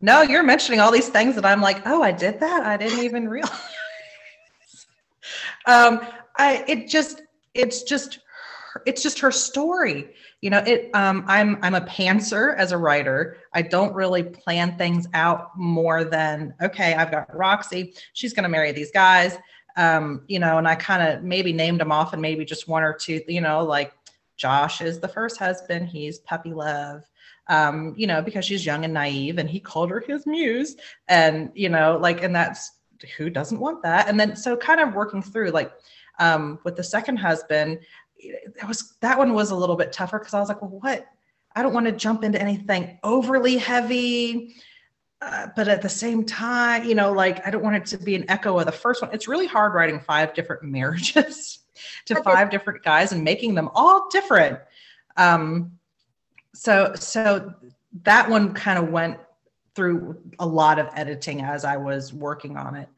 No, 0.00 0.22
you're 0.22 0.42
mentioning 0.42 0.80
all 0.80 0.90
these 0.90 1.10
things 1.10 1.34
that 1.34 1.44
I'm 1.44 1.60
like, 1.60 1.82
oh, 1.84 2.02
I 2.02 2.12
did 2.12 2.40
that. 2.40 2.62
I 2.62 2.78
didn't 2.78 3.04
even 3.04 3.28
realize. 3.28 3.52
um, 5.66 6.00
I 6.38 6.64
it 6.66 6.88
just 6.88 7.20
it's 7.52 7.82
just 7.82 8.20
it's 8.86 9.02
just 9.02 9.18
her 9.20 9.30
story. 9.30 10.14
You 10.40 10.50
know 10.50 10.58
it 10.58 10.90
um, 10.94 11.24
i'm 11.26 11.58
i'm 11.62 11.74
a 11.74 11.82
pantser 11.82 12.56
as 12.56 12.72
a 12.72 12.78
writer. 12.78 13.38
I 13.52 13.62
don't 13.62 13.94
really 13.94 14.22
plan 14.22 14.76
things 14.78 15.06
out 15.12 15.56
more 15.56 16.04
than 16.04 16.54
okay 16.62 16.94
i've 16.94 17.10
got 17.10 17.34
roxy 17.36 17.94
she's 18.14 18.32
going 18.32 18.44
to 18.44 18.48
marry 18.48 18.72
these 18.72 18.90
guys. 18.90 19.36
Um, 19.76 20.22
you 20.26 20.38
know 20.38 20.58
and 20.58 20.66
i 20.66 20.74
kind 20.74 21.02
of 21.02 21.22
maybe 21.22 21.52
named 21.52 21.80
them 21.80 21.92
off 21.92 22.12
and 22.12 22.20
maybe 22.20 22.44
just 22.44 22.68
one 22.68 22.82
or 22.82 22.92
two 22.92 23.20
you 23.28 23.40
know 23.40 23.64
like 23.64 23.92
josh 24.36 24.80
is 24.80 24.98
the 24.98 25.08
first 25.08 25.38
husband 25.38 25.88
he's 25.88 26.18
puppy 26.20 26.52
love. 26.52 27.02
Um, 27.48 27.94
you 27.96 28.06
know 28.06 28.22
because 28.22 28.44
she's 28.44 28.64
young 28.64 28.84
and 28.84 28.94
naive 28.94 29.38
and 29.38 29.50
he 29.50 29.60
called 29.60 29.90
her 29.90 30.00
his 30.00 30.26
muse 30.26 30.76
and 31.08 31.50
you 31.54 31.68
know 31.68 31.98
like 32.00 32.22
and 32.22 32.34
that's 32.34 32.72
who 33.16 33.30
doesn't 33.30 33.60
want 33.60 33.82
that? 33.82 34.08
And 34.08 34.18
then 34.18 34.36
so 34.36 34.56
kind 34.56 34.80
of 34.80 34.94
working 34.94 35.22
through 35.22 35.50
like 35.50 35.72
um, 36.18 36.58
with 36.64 36.76
the 36.76 36.84
second 36.84 37.16
husband 37.16 37.80
that 38.56 38.68
was 38.68 38.94
that 39.00 39.18
one 39.18 39.34
was 39.34 39.50
a 39.50 39.56
little 39.56 39.76
bit 39.76 39.92
tougher 39.92 40.18
because 40.18 40.34
I 40.34 40.40
was 40.40 40.48
like, 40.48 40.60
well, 40.62 40.70
what? 40.70 41.06
I 41.54 41.62
don't 41.62 41.74
want 41.74 41.86
to 41.86 41.92
jump 41.92 42.22
into 42.22 42.40
anything 42.40 42.98
overly 43.02 43.56
heavy. 43.56 44.54
Uh, 45.22 45.48
but 45.54 45.68
at 45.68 45.82
the 45.82 45.88
same 45.88 46.24
time, 46.24 46.84
you 46.84 46.94
know, 46.94 47.12
like 47.12 47.46
I 47.46 47.50
don't 47.50 47.62
want 47.62 47.76
it 47.76 47.86
to 47.86 47.98
be 47.98 48.14
an 48.14 48.24
echo 48.30 48.58
of 48.58 48.66
the 48.66 48.72
first 48.72 49.02
one. 49.02 49.10
It's 49.12 49.28
really 49.28 49.46
hard 49.46 49.74
writing 49.74 50.00
five 50.00 50.32
different 50.32 50.62
marriages 50.64 51.58
to 52.06 52.22
five 52.22 52.50
different 52.50 52.82
guys 52.82 53.12
and 53.12 53.22
making 53.22 53.54
them 53.54 53.68
all 53.74 54.08
different. 54.10 54.58
Um, 55.16 55.72
so, 56.54 56.94
so 56.94 57.52
that 58.02 58.28
one 58.30 58.54
kind 58.54 58.78
of 58.78 58.88
went 58.90 59.18
through 59.74 60.18
a 60.38 60.46
lot 60.46 60.78
of 60.78 60.88
editing 60.94 61.42
as 61.42 61.64
I 61.64 61.76
was 61.76 62.12
working 62.12 62.56
on 62.56 62.74
it. 62.74 62.88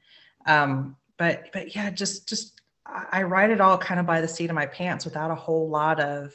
Um, 0.47 0.97
but, 1.17 1.51
but 1.53 1.75
yeah, 1.75 1.91
just, 1.91 2.29
just 2.29 2.62
I 2.87 3.23
write 3.23 3.51
it 3.51 3.61
all 3.61 3.79
kind 3.79 4.01
of 4.01 4.07
by 4.07 4.21
the 4.21 4.29
seat 4.29 4.51
of 4.51 4.57
my 4.57 4.67
pants 4.67 5.05
without 5.05 5.31
a 5.31 5.35
whole 5.37 5.69
lot 5.69 6.01
of 6.01 6.33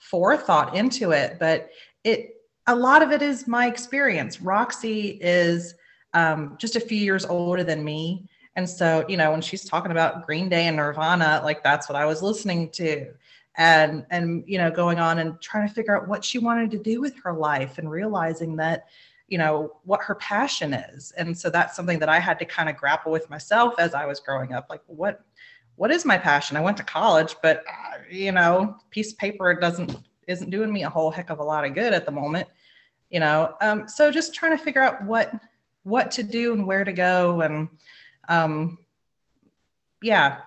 forethought 0.00 0.76
into 0.76 1.12
it. 1.12 1.38
But 1.38 1.70
it, 2.02 2.30
a 2.66 2.74
lot 2.74 3.02
of 3.02 3.12
it 3.12 3.22
is 3.22 3.46
my 3.46 3.66
experience. 3.66 4.40
Roxy 4.40 5.18
is 5.20 5.74
um, 6.12 6.56
just 6.58 6.76
a 6.76 6.80
few 6.80 6.98
years 6.98 7.24
older 7.24 7.62
than 7.62 7.84
me. 7.84 8.28
And 8.56 8.68
so, 8.68 9.04
you 9.08 9.16
know, 9.16 9.30
when 9.30 9.40
she's 9.40 9.64
talking 9.64 9.90
about 9.90 10.26
Green 10.26 10.48
Day 10.48 10.66
and 10.66 10.76
Nirvana, 10.76 11.40
like 11.44 11.62
that's 11.62 11.88
what 11.88 11.96
I 11.96 12.06
was 12.06 12.22
listening 12.22 12.70
to. 12.70 13.12
And, 13.56 14.04
and, 14.10 14.42
you 14.46 14.58
know, 14.58 14.70
going 14.70 14.98
on 14.98 15.18
and 15.18 15.40
trying 15.40 15.68
to 15.68 15.74
figure 15.74 15.96
out 15.96 16.08
what 16.08 16.24
she 16.24 16.38
wanted 16.38 16.70
to 16.72 16.78
do 16.78 17.00
with 17.00 17.14
her 17.22 17.32
life 17.32 17.78
and 17.78 17.90
realizing 17.90 18.56
that, 18.56 18.86
you 19.28 19.38
know, 19.38 19.76
what 19.84 20.02
her 20.02 20.16
passion 20.16 20.74
is. 20.74 21.12
And 21.12 21.36
so 21.36 21.50
that's 21.50 21.76
something 21.76 21.98
that 22.00 22.08
I 22.08 22.18
had 22.18 22.38
to 22.40 22.44
kind 22.44 22.68
of 22.68 22.76
grapple 22.76 23.12
with 23.12 23.30
myself 23.30 23.74
as 23.78 23.94
I 23.94 24.06
was 24.06 24.20
growing 24.20 24.52
up. 24.52 24.66
Like, 24.68 24.82
what, 24.86 25.22
what 25.76 25.90
is 25.90 26.04
my 26.04 26.18
passion? 26.18 26.56
I 26.56 26.60
went 26.60 26.76
to 26.76 26.84
college, 26.84 27.36
but 27.42 27.64
uh, 27.68 27.98
you 28.10 28.32
know, 28.32 28.76
piece 28.90 29.12
of 29.12 29.18
paper 29.18 29.54
doesn't 29.54 29.96
isn't 30.26 30.50
doing 30.50 30.72
me 30.72 30.84
a 30.84 30.90
whole 30.90 31.10
heck 31.10 31.30
of 31.30 31.38
a 31.38 31.44
lot 31.44 31.64
of 31.64 31.74
good 31.74 31.92
at 31.92 32.06
the 32.06 32.12
moment. 32.12 32.48
You 33.10 33.20
know, 33.20 33.54
um, 33.60 33.88
so 33.88 34.10
just 34.10 34.34
trying 34.34 34.56
to 34.56 34.62
figure 34.62 34.82
out 34.82 35.04
what 35.04 35.32
what 35.82 36.10
to 36.12 36.22
do 36.22 36.52
and 36.52 36.66
where 36.66 36.84
to 36.84 36.92
go, 36.92 37.40
and 37.40 37.68
um, 38.28 38.78
yeah, 40.02 40.38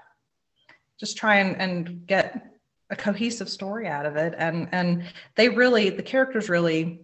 just 0.99 1.17
try 1.17 1.35
and, 1.35 1.59
and 1.61 2.07
get 2.07 2.53
a 2.89 2.95
cohesive 2.95 3.49
story 3.49 3.87
out 3.87 4.05
of 4.05 4.15
it. 4.15 4.33
And 4.37 4.69
and 4.71 5.03
they 5.35 5.49
really, 5.49 5.89
the 5.89 6.03
characters 6.03 6.49
really, 6.49 7.01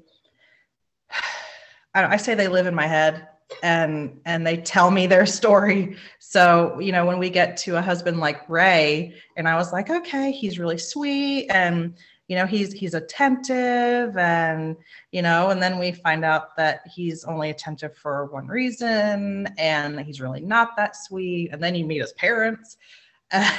I, 1.94 2.06
I 2.06 2.18
say 2.18 2.36
they 2.36 2.48
live 2.48 2.68
in 2.68 2.76
my 2.76 2.88
head 2.88 3.28
and 3.62 4.20
and 4.26 4.46
they 4.46 4.58
tell 4.58 4.92
me 4.92 5.08
their 5.08 5.26
story. 5.26 5.98
So 6.20 6.80
you 6.80 6.92
know 6.92 7.06
when 7.06 7.20
we 7.20 7.30
get 7.30 7.58
to 7.58 7.78
a 7.78 7.82
husband 7.82 8.20
like 8.20 8.50
ray 8.50 9.14
and 9.38 9.48
i 9.48 9.56
was 9.56 9.72
like 9.72 9.90
okay 9.90 10.32
he's 10.32 10.58
really 10.58 10.80
sweet 10.80 11.48
and 11.50 11.94
you 12.28 12.36
know 12.36 12.46
he's 12.48 12.74
he's 12.74 12.96
attentive 12.96 14.18
and 14.18 14.76
you 15.12 15.22
know 15.22 15.52
and 15.52 15.62
then 15.62 15.78
we 15.78 15.92
find 15.92 16.26
out 16.26 16.56
that 16.58 16.82
he's 16.92 17.24
only 17.26 17.52
attentive 17.52 17.96
for 17.96 18.26
one 18.26 18.48
reason 18.48 19.48
and 19.58 20.00
he's 20.00 20.20
really 20.20 20.42
not 20.42 20.76
that 20.76 20.96
sweet 20.96 21.50
and 21.52 21.62
then 21.62 21.76
you 21.76 21.86
meet 21.86 22.02
his 22.02 22.14
parents 22.14 22.78
and 23.32 23.54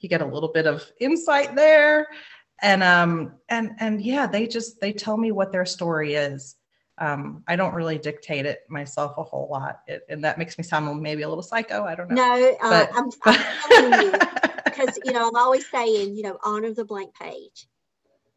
you 0.00 0.08
get 0.08 0.22
a 0.22 0.26
little 0.26 0.50
bit 0.52 0.66
of 0.66 0.84
insight 1.00 1.54
there. 1.54 2.08
And 2.60 2.82
um 2.82 3.34
and 3.48 3.70
and 3.78 4.02
yeah 4.02 4.26
they 4.26 4.48
just 4.48 4.80
they 4.80 4.92
tell 4.92 5.16
me 5.16 5.30
what 5.30 5.52
their 5.52 5.64
story 5.64 6.14
is 6.14 6.56
um, 7.00 7.42
I 7.46 7.56
don't 7.56 7.74
really 7.74 7.98
dictate 7.98 8.46
it 8.46 8.60
myself 8.68 9.16
a 9.18 9.22
whole 9.22 9.48
lot, 9.50 9.80
it, 9.86 10.02
and 10.08 10.22
that 10.24 10.38
makes 10.38 10.58
me 10.58 10.64
sound 10.64 11.00
maybe 11.00 11.22
a 11.22 11.28
little 11.28 11.42
psycho. 11.42 11.84
I 11.84 11.94
don't 11.94 12.08
know. 12.10 12.16
No, 12.16 12.56
uh, 12.62 12.86
but, 12.86 12.90
I'm, 12.94 13.10
I'm 13.24 13.40
telling 13.68 14.06
you 14.06 14.12
because 14.64 14.98
you 15.04 15.12
know 15.12 15.28
I'm 15.28 15.36
always 15.36 15.68
saying 15.70 16.16
you 16.16 16.22
know 16.22 16.38
honor 16.44 16.72
the 16.72 16.84
blank 16.84 17.14
page 17.14 17.68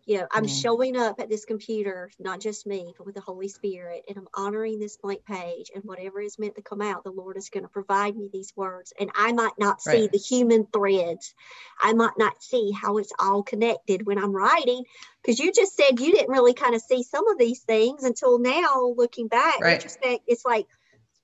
you 0.06 0.18
know 0.18 0.28
i'm 0.32 0.46
mm. 0.46 0.62
showing 0.62 0.98
up 0.98 1.20
at 1.20 1.30
this 1.30 1.46
computer 1.46 2.10
not 2.20 2.40
just 2.40 2.66
me 2.66 2.94
but 2.98 3.06
with 3.06 3.16
the 3.16 3.22
holy 3.22 3.48
spirit 3.48 4.04
and 4.08 4.18
i'm 4.18 4.28
honoring 4.34 4.80
this 4.80 4.98
blank 4.98 5.24
page 5.26 5.72
and 5.74 5.84
whatever 5.84 6.22
is 6.22 6.40
meant 6.40 6.56
to 6.56 6.62
come 6.62 6.82
out 6.82 7.04
the 7.04 7.12
lord 7.12 7.38
is 7.38 7.50
going 7.50 7.64
to 7.64 7.70
provide 7.70 8.16
me 8.16 8.30
these 8.32 8.54
words 8.56 8.94
and 9.00 9.12
i 9.16 9.32
might 9.32 9.58
not 9.58 9.82
see 9.82 10.02
right. 10.02 10.12
the 10.12 10.18
human 10.18 10.66
threads 10.74 11.34
i 11.82 11.94
might 11.94 12.18
not 12.18 12.42
see 12.42 12.72
how 12.72 12.98
it's 12.98 13.14
all 13.20 13.44
connected 13.44 14.06
when 14.06 14.18
i'm 14.18 14.36
writing 14.36 14.84
because 15.22 15.40
you 15.40 15.52
just 15.52 15.76
said 15.76 16.00
you 16.00 16.12
didn't 16.12 16.32
really 16.32 16.54
kind 16.54 16.76
of 16.76 16.82
see 16.82 17.04
some 17.04 17.28
of 17.28 17.38
these 17.38 17.60
things 17.62 18.04
until 18.04 18.40
now 18.40 18.94
looking 18.98 19.28
back 19.28 19.60
right. 19.62 19.74
retrospect 19.74 20.24
it's 20.28 20.46
like 20.46 20.68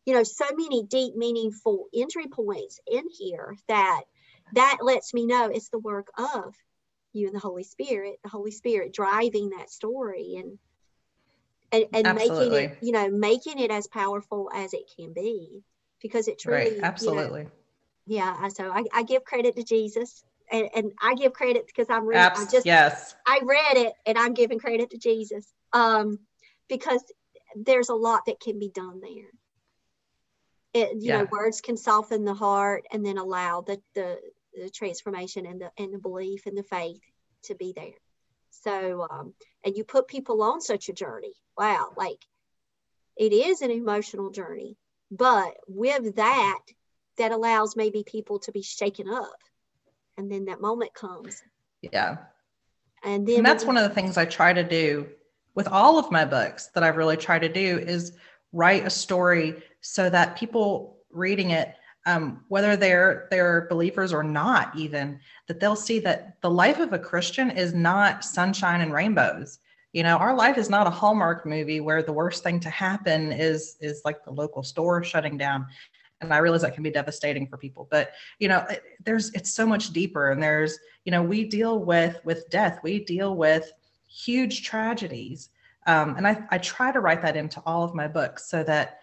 you 0.06 0.13
know 0.13 0.24
so 0.24 0.46
many 0.56 0.84
deep 0.84 1.16
meaningful 1.16 1.86
entry 1.94 2.28
points 2.28 2.80
in 2.90 3.04
here 3.18 3.56
that 3.68 4.02
that 4.54 4.78
lets 4.82 5.13
me 5.13 5.26
know 5.26 5.50
it's 5.50 5.70
the 5.70 5.80
work 5.80 6.08
of 6.18 6.56
you 7.17 7.27
and 7.27 7.36
the 7.36 7.39
Holy 7.39 7.63
Spirit, 7.63 8.19
the 8.23 8.30
Holy 8.30 8.51
Spirit 8.51 8.93
driving 8.93 9.49
that 9.49 9.69
story. 9.69 10.36
And 10.38 10.60
and, 11.71 11.86
and 11.93 12.15
making 12.15 12.53
it 12.53 12.77
you 12.82 12.91
know 12.91 13.10
making 13.10 13.60
it 13.60 13.71
as 13.71 13.88
powerful 13.88 14.49
as 14.53 14.73
it 14.73 14.89
can 14.97 15.13
be 15.13 15.62
because 16.01 16.27
it 16.27 16.39
truly 16.39 16.58
right. 16.58 16.71
you 16.71 16.82
know, 16.82 16.88
Absolutely. 16.88 17.47
yeah 18.06 18.47
so 18.47 18.71
I, 18.71 18.84
I 18.93 19.03
give 19.03 19.23
credit 19.23 19.56
to 19.56 19.63
jesus 19.63 20.23
and, 20.51 20.69
and 20.75 20.91
i 21.01 21.13
give 21.15 21.34
credit 21.34 21.67
because 21.67 21.89
i'm 21.89 22.06
reading 22.06 22.23
i 22.23 22.45
just 22.51 22.65
yes. 22.65 23.15
i 23.25 23.39
read 23.43 23.77
it 23.86 23.93
and 24.06 24.17
i'm 24.17 24.34
giving 24.34 24.60
credit 24.60 24.91
to 24.91 24.97
jesus 24.97 25.51
um 25.73 26.19
because 26.69 27.03
there's 27.56 27.89
a 27.89 27.95
lot 27.95 28.21
that 28.27 28.39
can 28.39 28.60
be 28.60 28.69
done 28.69 29.01
there 29.01 29.32
it 30.73 30.93
you 31.01 31.12
Yeah. 31.12 31.19
know 31.19 31.27
words 31.32 31.62
can 31.62 31.77
soften 31.77 32.23
the 32.23 32.34
heart 32.34 32.86
and 32.91 33.06
then 33.06 33.17
allow 33.17 33.62
the 33.62 33.82
the, 33.95 34.19
the 34.58 34.70
transformation 34.70 35.46
and 35.46 35.62
the 35.62 35.72
and 35.78 35.93
the 35.93 36.00
belief 36.00 36.46
and 36.46 36.58
the 36.58 36.63
faith 36.63 37.02
to 37.43 37.56
be 37.56 37.74
there. 37.76 37.98
So 38.50 39.08
um 39.10 39.34
and 39.63 39.76
you 39.76 39.84
put 39.84 40.08
people 40.08 40.41
on 40.41 40.62
such 40.62 40.89
a 40.89 40.93
journey. 40.93 41.34
Wow 41.58 41.93
like 41.96 42.20
it 43.15 43.34
is 43.34 43.62
an 43.62 43.72
emotional 43.72 44.30
journey. 44.32 44.78
But 45.12 45.56
with 45.67 46.15
that 46.15 46.60
that 47.17 47.32
allows 47.32 47.76
maybe 47.76 48.04
people 48.04 48.39
to 48.39 48.52
be 48.52 48.62
shaken 48.62 49.10
up. 49.10 49.38
And 50.17 50.32
then 50.32 50.46
that 50.46 50.62
moment 50.62 50.93
comes. 50.93 51.41
Yeah. 51.82 52.17
and 53.04 53.28
then 53.28 53.38
and 53.38 53.46
that's 53.46 53.65
one 53.65 53.78
of 53.78 53.84
the 53.88 53.93
things 53.93 54.17
I 54.17 54.26
try 54.26 54.52
to 54.54 54.63
do 54.63 55.08
with 55.56 55.67
all 55.67 55.98
of 55.98 56.12
my 56.12 56.26
books 56.26 56.67
that 56.76 56.84
I've 56.84 56.98
really 56.98 57.17
tried 57.17 57.39
to 57.39 57.50
do 57.50 57.80
is 57.80 58.13
write 58.54 58.86
a 58.86 58.89
story 58.89 59.63
so 59.82 60.10
that 60.10 60.38
people 60.38 60.98
reading 61.12 61.52
it, 61.52 61.74
um, 62.08 62.43
whether 62.48 62.76
they're 62.76 63.28
they're 63.30 63.67
believers 63.70 64.13
or 64.13 64.24
not, 64.24 64.76
even 64.76 65.20
that 65.48 65.60
they'll 65.60 65.76
see 65.76 66.00
that 66.00 66.41
the 66.41 66.50
life 66.50 66.80
of 66.80 66.93
a 66.93 67.00
Christian 67.00 67.52
is 67.52 67.74
not 67.74 68.24
sunshine 68.24 68.82
and 68.82 68.93
rainbows. 68.93 69.60
You 69.93 70.04
know, 70.04 70.17
our 70.17 70.36
life 70.36 70.58
is 70.58 70.70
not 70.70 70.88
a 70.88 70.91
Hallmark 70.91 71.46
movie 71.46 71.80
where 71.80 72.02
the 72.02 72.13
worst 72.13 72.43
thing 72.43 72.60
to 72.62 72.70
happen 72.70 73.32
is 73.32 73.78
is 73.82 74.02
like 74.06 74.24
the 74.24 74.32
local 74.32 74.63
store 74.63 75.04
shutting 75.04 75.38
down. 75.38 75.67
And 76.22 76.34
I 76.34 76.38
realize 76.38 76.62
that 76.62 76.74
can 76.74 76.82
be 76.82 76.89
devastating 76.89 77.46
for 77.46 77.58
people, 77.58 77.88
but 77.91 78.13
you 78.39 78.48
know, 78.48 78.65
there's 79.06 79.32
it's 79.34 79.52
so 79.52 79.67
much 79.67 79.91
deeper. 79.91 80.32
And 80.32 80.41
there's 80.41 80.80
you 81.06 81.12
know, 81.12 81.22
we 81.22 81.43
deal 81.46 81.80
with 81.80 82.20
with 82.24 82.50
death, 82.50 82.80
we 82.84 83.04
deal 83.04 83.36
with 83.36 83.72
huge 84.08 84.63
tragedies 84.63 85.50
um, 85.88 86.15
and 86.17 86.28
I, 86.28 86.43
I 86.52 86.58
try 86.58 86.91
to 86.91 87.00
write 87.00 87.22
that 87.22 87.38
into 87.38 87.63
all 87.65 87.84
of 87.84 87.96
my 87.96 88.08
books 88.08 88.50
so 88.50 88.62
that 88.63 89.00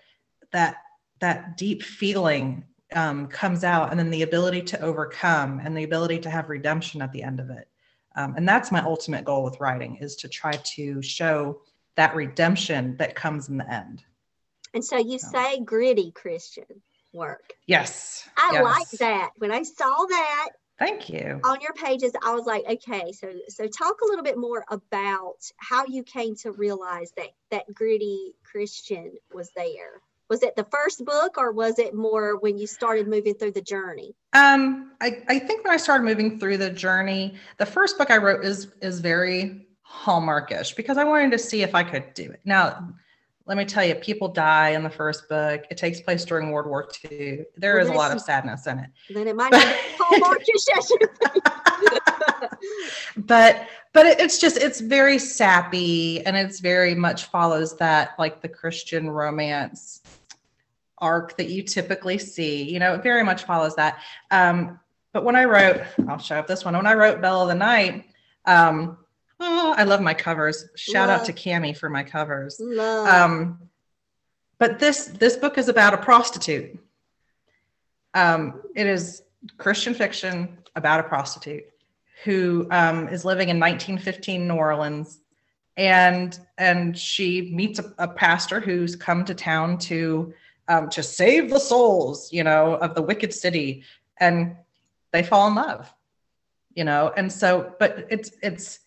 that 0.52 0.76
that 1.20 1.56
deep 1.56 1.82
feeling 1.82 2.64
um, 2.94 3.26
comes 3.26 3.64
out 3.64 3.90
and 3.90 3.98
then 3.98 4.10
the 4.10 4.22
ability 4.22 4.62
to 4.62 4.80
overcome 4.80 5.60
and 5.62 5.76
the 5.76 5.84
ability 5.84 6.18
to 6.20 6.30
have 6.30 6.48
redemption 6.48 7.02
at 7.02 7.12
the 7.12 7.22
end 7.22 7.40
of 7.40 7.50
it. 7.50 7.68
Um, 8.16 8.34
and 8.36 8.48
that's 8.48 8.70
my 8.70 8.80
ultimate 8.80 9.24
goal 9.24 9.42
with 9.42 9.60
writing 9.60 9.96
is 9.96 10.16
to 10.16 10.28
try 10.28 10.52
to 10.52 11.02
show 11.02 11.60
that 11.96 12.14
redemption 12.14 12.96
that 12.98 13.14
comes 13.14 13.48
in 13.48 13.58
the 13.58 13.72
end. 13.72 14.04
And 14.72 14.84
so 14.84 14.96
you 14.96 15.18
So. 15.18 15.28
say 15.28 15.60
gritty 15.60 16.10
christian 16.12 16.82
work. 17.12 17.52
Yes. 17.66 18.28
I 18.36 18.50
yes. 18.54 18.64
like 18.64 18.90
that. 18.98 19.30
When 19.36 19.52
i 19.52 19.62
saw 19.62 20.04
that 20.08 20.48
thank 20.78 21.08
you. 21.08 21.40
on 21.44 21.60
your 21.60 21.72
pages 21.74 22.12
i 22.24 22.34
was 22.34 22.46
like 22.46 22.64
okay 22.68 23.12
so 23.12 23.32
so 23.48 23.66
talk 23.68 24.00
a 24.00 24.06
little 24.06 24.24
bit 24.24 24.36
more 24.36 24.64
about 24.68 25.36
how 25.56 25.84
you 25.86 26.02
came 26.02 26.34
to 26.34 26.50
realize 26.52 27.12
that 27.16 27.28
that 27.50 27.72
gritty 27.72 28.34
christian 28.42 29.12
was 29.32 29.50
there 29.56 30.02
was 30.34 30.42
it 30.42 30.56
the 30.56 30.66
first 30.68 31.04
book 31.04 31.38
or 31.38 31.52
was 31.52 31.78
it 31.78 31.94
more 31.94 32.38
when 32.40 32.58
you 32.58 32.66
started 32.66 33.06
moving 33.06 33.34
through 33.34 33.52
the 33.52 33.62
journey 33.62 34.16
Um, 34.32 34.90
I, 35.00 35.22
I 35.28 35.38
think 35.38 35.62
when 35.64 35.72
I 35.72 35.76
started 35.76 36.02
moving 36.02 36.40
through 36.40 36.56
the 36.56 36.70
journey, 36.70 37.34
the 37.58 37.66
first 37.66 37.96
book 37.98 38.10
I 38.10 38.16
wrote 38.16 38.44
is 38.44 38.66
is 38.82 38.98
very 38.98 39.68
hallmarkish 39.82 40.74
because 40.74 40.98
I 40.98 41.04
wanted 41.04 41.30
to 41.30 41.38
see 41.38 41.62
if 41.62 41.72
I 41.74 41.84
could 41.84 42.06
do 42.14 42.32
it. 42.32 42.40
Now, 42.44 42.88
let 43.46 43.56
me 43.56 43.64
tell 43.64 43.84
you, 43.84 43.94
people 43.94 44.26
die 44.26 44.70
in 44.70 44.82
the 44.82 44.90
first 44.90 45.28
book. 45.28 45.62
It 45.70 45.76
takes 45.76 46.00
place 46.00 46.24
during 46.24 46.50
World 46.50 46.66
War 46.66 46.88
II. 47.04 47.44
There 47.56 47.76
Well, 47.76 47.84
is 47.84 47.90
a 47.90 47.92
lot 47.92 48.10
of 48.10 48.20
sadness 48.20 48.66
in 48.66 48.78
it. 48.80 48.90
then 49.10 49.28
it 49.28 49.36
might 49.36 49.52
be 49.52 49.58
hallmarkish 50.00 50.66
as 50.78 50.90
you 50.90 50.98
but 53.18 53.68
but 53.92 54.06
it, 54.06 54.18
it's 54.18 54.38
just 54.38 54.56
it's 54.56 54.80
very 54.80 55.18
sappy 55.18 56.24
and 56.26 56.36
it's 56.36 56.58
very 56.58 56.94
much 56.94 57.26
follows 57.26 57.76
that 57.76 58.14
like 58.18 58.40
the 58.42 58.48
Christian 58.48 59.10
romance 59.10 60.02
arc 60.98 61.36
that 61.36 61.48
you 61.48 61.62
typically 61.62 62.18
see. 62.18 62.62
You 62.62 62.78
know, 62.78 62.94
it 62.94 63.02
very 63.02 63.22
much 63.22 63.44
follows 63.44 63.76
that. 63.76 64.00
Um, 64.30 64.78
but 65.12 65.24
when 65.24 65.36
I 65.36 65.44
wrote, 65.44 65.82
I'll 66.08 66.18
show 66.18 66.36
up 66.36 66.46
this 66.46 66.64
one. 66.64 66.76
When 66.76 66.86
I 66.86 66.94
wrote 66.94 67.20
Belle 67.20 67.42
of 67.42 67.48
the 67.48 67.54
Night, 67.54 68.06
um, 68.46 68.98
oh, 69.40 69.74
I 69.76 69.84
love 69.84 70.00
my 70.00 70.14
covers. 70.14 70.66
Shout 70.74 71.08
out 71.08 71.24
to 71.26 71.32
Cami 71.32 71.76
for 71.76 71.88
my 71.88 72.02
covers. 72.02 72.58
love 72.60 73.08
Um, 73.08 73.58
but 74.58 74.78
this 74.78 75.06
this 75.06 75.36
book 75.36 75.58
is 75.58 75.68
about 75.68 75.94
a 75.94 75.98
prostitute. 75.98 76.78
Um, 78.14 78.62
it 78.74 78.86
is 78.86 79.22
Christian 79.58 79.94
fiction 79.94 80.58
about 80.76 81.00
a 81.00 81.02
prostitute 81.04 81.64
who 82.24 82.66
um, 82.70 83.08
is 83.08 83.24
living 83.24 83.48
in 83.48 83.58
1915 83.58 84.48
New 84.48 84.54
Orleans, 84.54 85.20
and 85.76 86.38
and 86.56 86.96
she 86.96 87.52
meets 87.52 87.78
a, 87.78 87.92
a 87.98 88.08
pastor 88.08 88.60
who's 88.60 88.96
come 88.96 89.24
to 89.24 89.34
town 89.34 89.78
to 89.78 90.32
um, 90.68 90.88
to 90.90 91.02
save 91.02 91.50
the 91.50 91.58
souls, 91.60 92.32
you 92.32 92.44
know, 92.44 92.74
of 92.76 92.94
the 92.94 93.02
wicked 93.02 93.32
city, 93.34 93.84
and 94.18 94.56
they 95.12 95.22
fall 95.22 95.48
in 95.48 95.54
love, 95.54 95.92
you 96.74 96.84
know, 96.84 97.12
and 97.16 97.30
so 97.32 97.74
but 97.78 98.06
it's 98.10 98.30
it's 98.42 98.80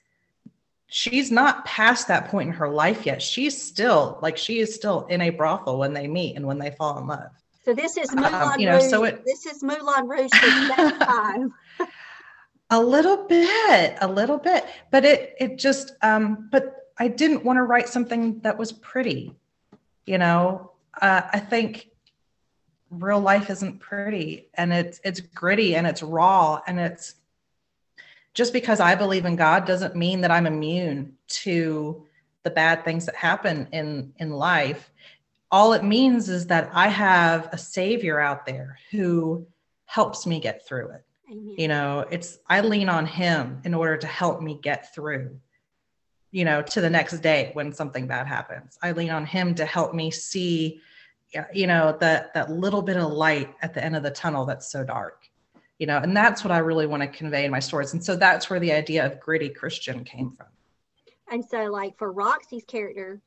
she's 0.87 1.31
not 1.31 1.65
past 1.65 2.07
that 2.07 2.27
point 2.29 2.47
in 2.49 2.53
her 2.55 2.69
life 2.69 3.05
yet. 3.05 3.21
She's 3.21 3.61
still 3.61 4.19
like 4.21 4.37
she 4.37 4.59
is 4.59 4.73
still 4.73 5.05
in 5.07 5.21
a 5.21 5.29
brothel 5.29 5.77
when 5.77 5.93
they 5.93 6.07
meet 6.07 6.35
and 6.35 6.45
when 6.45 6.59
they 6.59 6.71
fall 6.71 6.97
in 6.99 7.07
love. 7.07 7.31
so 7.65 7.73
this 7.73 7.97
is 7.97 8.13
Moulin 8.15 8.33
um, 8.33 8.59
you 8.59 8.65
know, 8.65 8.77
Rouge. 8.77 8.89
so 8.89 9.03
it- 9.03 9.23
this 9.25 9.45
is 9.45 9.61
Moulin 9.63 10.07
Rouge 10.07 10.31
time. 11.05 11.53
A 12.69 12.81
little 12.81 13.23
bit, 13.27 13.97
a 14.01 14.07
little 14.07 14.37
bit, 14.37 14.65
but 14.91 15.05
it 15.05 15.35
it 15.39 15.57
just 15.57 15.93
um 16.01 16.49
but 16.51 16.73
I 16.99 17.07
didn't 17.07 17.45
want 17.45 17.57
to 17.57 17.63
write 17.63 17.87
something 17.87 18.39
that 18.41 18.57
was 18.57 18.71
pretty. 18.73 19.33
You 20.05 20.17
know, 20.17 20.71
uh, 21.01 21.21
I 21.31 21.39
think 21.39 21.89
real 22.89 23.19
life 23.19 23.49
isn't 23.49 23.79
pretty 23.79 24.47
and 24.53 24.71
it's 24.71 25.01
it's 25.03 25.19
gritty 25.19 25.75
and 25.75 25.86
it's 25.86 26.01
raw 26.01 26.62
and 26.67 26.79
it's 26.79 27.15
just 28.33 28.53
because 28.53 28.79
I 28.79 28.95
believe 28.95 29.25
in 29.25 29.36
God 29.36 29.65
doesn't 29.65 29.95
mean 29.95 30.21
that 30.21 30.31
I'm 30.31 30.45
immune 30.45 31.17
to 31.27 32.05
the 32.43 32.49
bad 32.49 32.86
things 32.86 33.05
that 33.05 33.15
happen 33.15 33.67
in 33.71 34.13
in 34.17 34.31
life. 34.31 34.91
All 35.51 35.73
it 35.73 35.83
means 35.83 36.29
is 36.29 36.47
that 36.47 36.69
I 36.73 36.88
have 36.89 37.49
a 37.51 37.57
savior 37.57 38.19
out 38.19 38.45
there 38.45 38.79
who 38.91 39.47
helps 39.86 40.25
me 40.25 40.39
get 40.39 40.67
through 40.67 40.89
it 40.91 41.03
Amen. 41.31 41.55
you 41.57 41.67
know 41.67 42.05
it's 42.12 42.38
i 42.47 42.62
lean 42.62 42.89
on 42.89 43.05
him 43.05 43.60
in 43.63 43.73
order 43.73 43.97
to 43.97 44.07
help 44.07 44.41
me 44.41 44.60
get 44.62 44.93
through 44.93 45.38
you 46.31 46.45
know 46.45 46.61
to 46.61 46.81
the 46.81 46.89
next 46.89 47.19
day 47.19 47.51
when 47.53 47.73
something 47.73 48.07
bad 48.07 48.27
happens 48.27 48.77
i 48.81 48.91
lean 48.91 49.09
on 49.09 49.25
him 49.25 49.55
to 49.55 49.65
help 49.65 49.93
me 49.93 50.11
see 50.11 50.81
you 51.53 51.67
know 51.67 51.95
that 51.99 52.33
that 52.33 52.51
little 52.51 52.81
bit 52.81 52.97
of 52.97 53.11
light 53.11 53.53
at 53.61 53.73
the 53.73 53.83
end 53.83 53.95
of 53.95 54.03
the 54.03 54.11
tunnel 54.11 54.45
that's 54.45 54.71
so 54.71 54.83
dark 54.83 55.27
you 55.79 55.87
know 55.87 55.97
and 55.99 56.15
that's 56.15 56.43
what 56.43 56.51
i 56.51 56.57
really 56.57 56.87
want 56.87 57.01
to 57.01 57.07
convey 57.07 57.45
in 57.45 57.51
my 57.51 57.59
stories 57.59 57.93
and 57.93 58.03
so 58.03 58.15
that's 58.15 58.49
where 58.49 58.59
the 58.59 58.71
idea 58.71 59.05
of 59.05 59.19
gritty 59.19 59.49
christian 59.49 60.03
came 60.03 60.31
from 60.31 60.47
And 61.29 61.43
so, 61.45 61.65
like 61.65 61.97
for 61.97 62.11
Roxy's 62.11 62.63
character, 62.65 63.21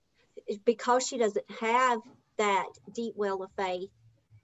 because 0.65 1.07
she 1.07 1.19
doesn't 1.19 1.49
have 1.61 2.01
that 2.39 2.69
deep 2.95 3.15
well 3.17 3.43
of 3.43 3.51
faith 3.57 3.91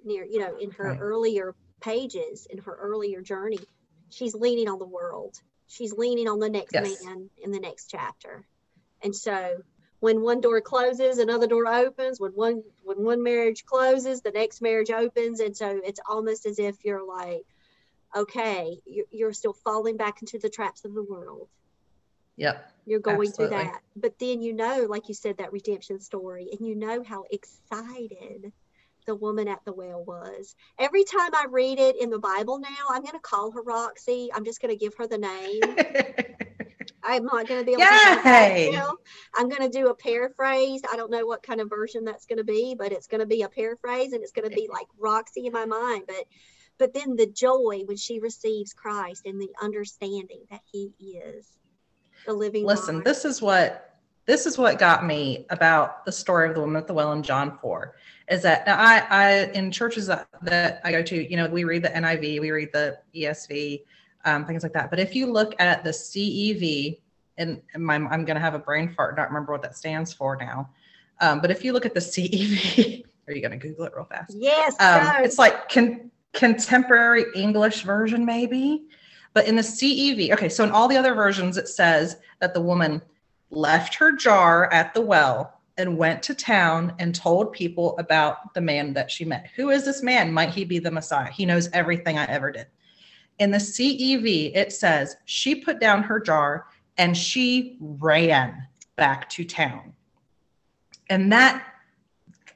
near, 0.05 0.25
you 0.25 0.39
know, 0.39 0.57
in 0.59 0.71
her 0.73 0.89
Right. 0.91 0.99
earlier 1.01 1.55
pages, 1.81 2.47
in 2.51 2.59
her 2.59 2.77
earlier 2.77 3.23
journey, 3.23 3.69
she's 4.11 4.35
leaning 4.35 4.69
on 4.69 4.79
the 4.79 4.87
world. 4.87 5.35
She's 5.67 5.93
leaning 5.93 6.29
on 6.29 6.39
the 6.39 6.49
next 6.49 6.75
Yes. 6.75 7.03
man 7.03 7.31
in 7.39 7.51
the 7.51 7.61
next 7.61 7.91
chapter. 7.91 8.47
And 9.03 9.15
so, 9.15 9.63
when 10.01 10.21
one 10.23 10.41
door 10.41 10.61
closes, 10.61 11.19
another 11.19 11.47
door 11.47 11.67
opens. 11.67 12.21
When 12.21 12.33
one 12.33 12.63
when 12.83 13.03
one 13.03 13.23
marriage 13.23 13.65
closes, 13.65 14.23
the 14.23 14.31
next 14.31 14.63
marriage 14.63 14.91
opens. 14.91 15.41
And 15.41 15.57
so, 15.57 15.81
it's 15.85 16.01
almost 16.09 16.47
as 16.47 16.59
if 16.59 16.85
you're 16.85 17.07
like, 17.07 17.47
okay, 18.15 18.79
you're, 18.87 19.07
you're 19.11 19.33
still 19.33 19.55
falling 19.65 19.97
back 19.97 20.23
into 20.23 20.39
the 20.39 20.51
traps 20.51 20.85
of 20.85 20.95
the 20.95 21.03
world 21.03 21.49
yep 22.37 22.71
you're 22.85 23.01
going 23.01 23.31
through 23.33 23.49
that 23.49 23.81
but 23.97 24.19
then 24.19 24.43
you 24.43 24.53
know 24.53 24.87
like 24.89 25.09
you 25.09 25.15
said 25.15 25.39
that 25.39 25.53
redemption 25.53 26.01
story 26.01 26.49
and 26.53 26.67
you 26.67 26.75
know 26.75 27.03
how 27.03 27.25
excited 27.31 28.53
the 29.07 29.15
woman 29.15 29.49
at 29.49 29.65
the 29.65 29.73
well 29.73 30.05
was 30.05 30.55
every 30.79 31.05
time 31.05 31.35
i 31.35 31.47
read 31.51 31.79
it 31.79 32.01
in 32.01 32.11
the 32.11 32.19
bible 32.19 32.59
now 32.59 32.69
i'm 32.91 33.03
going 33.03 33.13
to 33.13 33.21
call 33.21 33.51
her 33.51 33.63
roxy 33.63 34.29
i'm 34.35 34.45
just 34.45 34.61
going 34.61 34.73
to 34.73 34.79
give 34.79 34.95
her 34.95 35.07
the 35.07 35.19
name 35.19 35.61
i'm 37.03 37.25
not 37.25 37.49
going 37.49 37.61
to 37.61 37.65
be 37.65 37.73
able 37.73 37.83
to 37.83 38.21
Yay! 38.25 38.71
now. 38.73 38.93
i'm 39.37 39.49
going 39.49 39.63
to 39.63 39.69
do 39.69 39.89
a 39.89 39.95
paraphrase 39.95 40.83
i 40.93 40.97
don't 40.97 41.11
know 41.11 41.25
what 41.27 41.43
kind 41.43 41.61
of 41.61 41.71
version 41.71 42.05
that's 42.05 42.27
going 42.27 42.39
to 42.39 42.45
be 42.45 42.75
but 42.77 42.93
it's 42.93 43.07
going 43.07 43.21
to 43.21 43.27
be 43.27 43.43
a 43.43 43.49
paraphrase 43.49 44.13
and 44.13 44.23
it's 44.23 44.33
going 44.33 44.49
to 44.49 44.55
be 44.55 44.69
like 44.71 44.87
roxy 44.99 45.47
in 45.47 45.53
my 45.53 45.65
mind 45.65 46.03
but 46.07 46.25
but 46.79 46.93
then 46.93 47.17
the 47.17 47.27
joy 47.27 47.83
when 47.87 47.97
she 47.97 48.19
receives 48.19 48.75
christ 48.75 49.23
and 49.25 49.41
the 49.41 49.51
understanding 49.63 50.43
that 50.51 50.61
he 50.71 50.93
is 51.01 51.47
the 52.27 52.33
living 52.33 52.65
listen 52.65 52.97
God. 52.97 53.05
this 53.05 53.25
is 53.25 53.41
what 53.41 53.96
this 54.27 54.45
is 54.45 54.59
what 54.59 54.79
got 54.79 55.07
me 55.07 55.47
about 55.51 56.05
the 56.05 56.13
story 56.13 56.49
of 56.49 56.55
the 56.55 56.61
woman 56.61 56.77
at 56.77 56.87
the 56.87 56.95
well 56.95 57.13
in 57.13 57.23
John 57.23 57.59
4 57.59 57.95
is 58.29 58.43
that 58.43 58.67
now 58.67 58.77
I, 58.77 59.07
I 59.09 59.31
in 59.55 59.71
churches 59.71 60.09
that, 60.09 60.29
that 60.43 60.81
I 60.85 60.91
go 60.91 61.03
to, 61.03 61.31
you 61.31 61.37
know, 61.37 61.49
we 61.49 61.63
read 61.65 61.83
the 61.83 61.91
NIV, 61.91 62.41
we 62.41 62.51
read 62.51 62.71
the 62.73 62.99
ESV, 63.15 63.83
um, 64.25 64.45
things 64.45 64.65
like 64.65 64.73
that. 64.73 64.91
But 64.91 64.99
if 64.99 65.15
you 65.15 65.31
look 65.31 65.55
at 65.61 65.85
the 65.85 65.91
CEV, 65.91 66.99
and 67.39 67.63
my, 67.77 67.95
I'm 67.95 68.25
going 68.25 68.35
to 68.35 68.41
have 68.41 68.55
a 68.55 68.59
brain 68.59 68.93
fart, 68.93 69.11
and 69.11 69.19
not 69.19 69.29
remember 69.29 69.53
what 69.53 69.63
that 69.63 69.77
stands 69.77 70.13
for 70.13 70.37
now. 70.37 70.71
Um, 71.21 71.41
but 71.41 71.51
if 71.51 71.65
you 71.65 71.73
look 71.73 71.87
at 71.87 71.95
the 71.95 72.01
CEV, 72.01 73.05
are 73.29 73.33
you 73.33 73.41
going 73.41 73.59
to 73.59 73.69
Google 73.69 73.85
it 73.85 73.93
real 73.95 74.05
fast? 74.05 74.35
Yes. 74.37 74.75
Um, 74.81 75.25
it's 75.25 75.39
like 75.39 75.69
con- 75.69 76.11
contemporary 76.33 77.27
English 77.37 77.83
version, 77.83 78.25
maybe. 78.25 78.87
But 79.35 79.47
in 79.47 79.55
the 79.55 79.63
CEV, 79.63 80.33
okay, 80.33 80.49
so 80.49 80.65
in 80.65 80.71
all 80.71 80.89
the 80.89 80.97
other 80.97 81.15
versions, 81.15 81.59
it 81.59 81.69
says 81.69 82.17
that 82.41 82.55
the 82.55 82.61
woman 82.61 83.03
left 83.51 83.95
her 83.95 84.13
jar 84.13 84.73
at 84.73 84.95
the 84.95 85.01
well 85.01 85.61
and 85.79 85.99
went 85.99 86.23
to 86.23 86.35
town 86.35 86.95
and 86.99 87.15
told 87.15 87.53
people 87.53 87.97
about 87.99 88.55
the 88.55 88.61
man 88.61 88.95
that 88.95 89.11
she 89.11 89.25
met. 89.25 89.49
Who 89.57 89.71
is 89.71 89.85
this 89.85 90.03
man? 90.03 90.33
Might 90.33 90.51
he 90.51 90.65
be 90.65 90.79
the 90.79 90.91
Messiah? 90.91 91.31
He 91.31 91.45
knows 91.45 91.69
everything 91.73 92.19
I 92.19 92.25
ever 92.27 92.51
did. 92.51 92.67
In 93.39 93.51
the 93.51 93.59
CEV, 93.59 94.57
it 94.57 94.73
says 94.73 95.17
she 95.27 95.55
put 95.57 95.79
down 95.79 96.03
her 96.03 96.19
jar 96.19 96.67
and 96.97 97.17
she 97.17 97.77
ran 97.81 98.67
back 98.97 99.29
to 99.31 99.45
town. 99.45 99.93
And 101.11 101.31
that, 101.33 101.63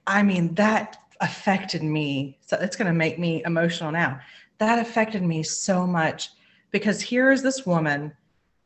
I 0.07 0.22
mean, 0.22 0.55
that 0.55 0.97
affected 1.20 1.82
me. 1.82 2.38
So 2.41 2.57
it's 2.59 2.76
going 2.76 2.88
to 2.88 2.97
make 2.97 3.18
me 3.18 3.43
emotional 3.45 3.93
now. 3.93 4.20
That 4.59 4.78
affected 4.78 5.22
me 5.22 5.43
so 5.43 5.86
much 5.86 6.30
because 6.70 7.03
here 7.03 7.30
is 7.30 7.43
this 7.43 7.66
woman 7.66 8.12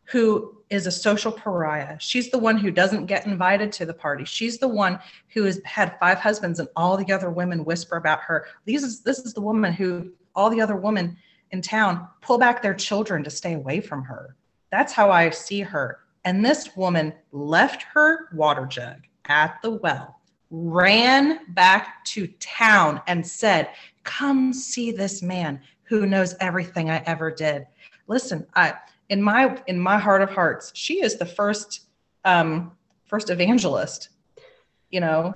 who 0.04 0.53
is 0.70 0.86
a 0.86 0.90
social 0.90 1.32
pariah. 1.32 1.96
She's 2.00 2.30
the 2.30 2.38
one 2.38 2.56
who 2.56 2.70
doesn't 2.70 3.06
get 3.06 3.26
invited 3.26 3.72
to 3.72 3.86
the 3.86 3.94
party. 3.94 4.24
She's 4.24 4.58
the 4.58 4.68
one 4.68 4.98
who 5.28 5.44
has 5.44 5.60
had 5.64 5.98
five 5.98 6.18
husbands 6.18 6.58
and 6.58 6.68
all 6.76 6.96
the 6.96 7.12
other 7.12 7.30
women 7.30 7.64
whisper 7.64 7.96
about 7.96 8.20
her. 8.20 8.46
These 8.64 8.82
is 8.82 9.00
this 9.00 9.18
is 9.20 9.34
the 9.34 9.40
woman 9.40 9.72
who 9.72 10.12
all 10.34 10.50
the 10.50 10.60
other 10.60 10.76
women 10.76 11.16
in 11.50 11.62
town 11.62 12.08
pull 12.20 12.38
back 12.38 12.62
their 12.62 12.74
children 12.74 13.22
to 13.24 13.30
stay 13.30 13.54
away 13.54 13.80
from 13.80 14.02
her. 14.02 14.36
That's 14.70 14.92
how 14.92 15.10
I 15.10 15.30
see 15.30 15.60
her. 15.60 16.00
And 16.24 16.44
this 16.44 16.74
woman 16.76 17.12
left 17.32 17.82
her 17.82 18.28
water 18.32 18.66
jug 18.66 19.02
at 19.26 19.60
the 19.62 19.72
well, 19.72 20.20
ran 20.50 21.40
back 21.52 22.04
to 22.06 22.26
town 22.40 23.00
and 23.06 23.26
said, 23.26 23.68
"Come 24.02 24.52
see 24.52 24.90
this 24.90 25.22
man 25.22 25.60
who 25.84 26.06
knows 26.06 26.34
everything 26.40 26.90
I 26.90 27.02
ever 27.06 27.30
did." 27.30 27.66
Listen, 28.06 28.46
I 28.54 28.74
in 29.08 29.22
my 29.22 29.60
in 29.66 29.78
my 29.78 29.98
heart 29.98 30.22
of 30.22 30.30
hearts, 30.30 30.72
she 30.74 31.02
is 31.02 31.16
the 31.16 31.26
first 31.26 31.86
um, 32.24 32.72
first 33.06 33.30
evangelist. 33.30 34.08
You 34.90 35.00
know, 35.00 35.34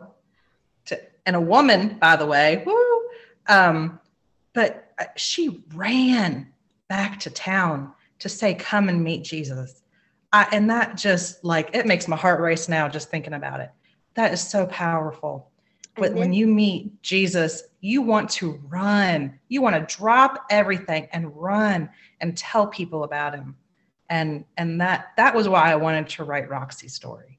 to, 0.87 1.01
and 1.27 1.35
a 1.35 1.41
woman, 1.41 1.99
by 1.99 2.17
the 2.17 2.27
way. 2.27 2.63
Woo, 2.65 3.01
um, 3.49 3.99
but 4.53 4.93
she 5.17 5.65
ran 5.75 6.53
back 6.89 7.21
to 7.21 7.31
town 7.31 7.93
to 8.21 8.29
say, 8.29 8.55
"Come 8.55 8.89
and 8.89 9.03
meet 9.03 9.25
Jesus." 9.25 9.83
I, 10.33 10.47
and 10.53 10.71
that 10.71 10.97
just 10.97 11.43
like 11.45 11.71
it 11.75 11.87
makes 11.87 12.07
my 12.07 12.17
heart 12.17 12.41
race 12.41 12.69
now 12.69 12.89
just 12.89 13.11
thinking 13.11 13.33
about 13.33 13.61
it. 13.61 13.71
That 14.15 14.33
is 14.33 14.41
so 14.41 14.67
powerful. 14.67 15.51
But 15.99 16.15
when 16.15 16.33
you 16.33 16.47
meet 16.47 17.03
Jesus, 17.03 17.65
you 17.81 18.03
want 18.03 18.31
to 18.31 18.61
run. 18.69 19.39
You 19.49 19.63
want 19.63 19.77
to 19.77 19.97
drop 19.97 20.47
everything 20.51 21.09
and 21.13 21.35
run 21.37 21.89
and 22.21 22.37
tell 22.37 22.67
people 22.67 23.05
about 23.05 23.35
him. 23.35 23.57
And 24.11 24.45
and 24.57 24.81
that 24.81 25.13
that 25.17 25.35
was 25.35 25.49
why 25.49 25.71
I 25.71 25.77
wanted 25.77 26.09
to 26.11 26.25
write 26.25 26.49
Roxy's 26.49 26.95
story, 26.95 27.39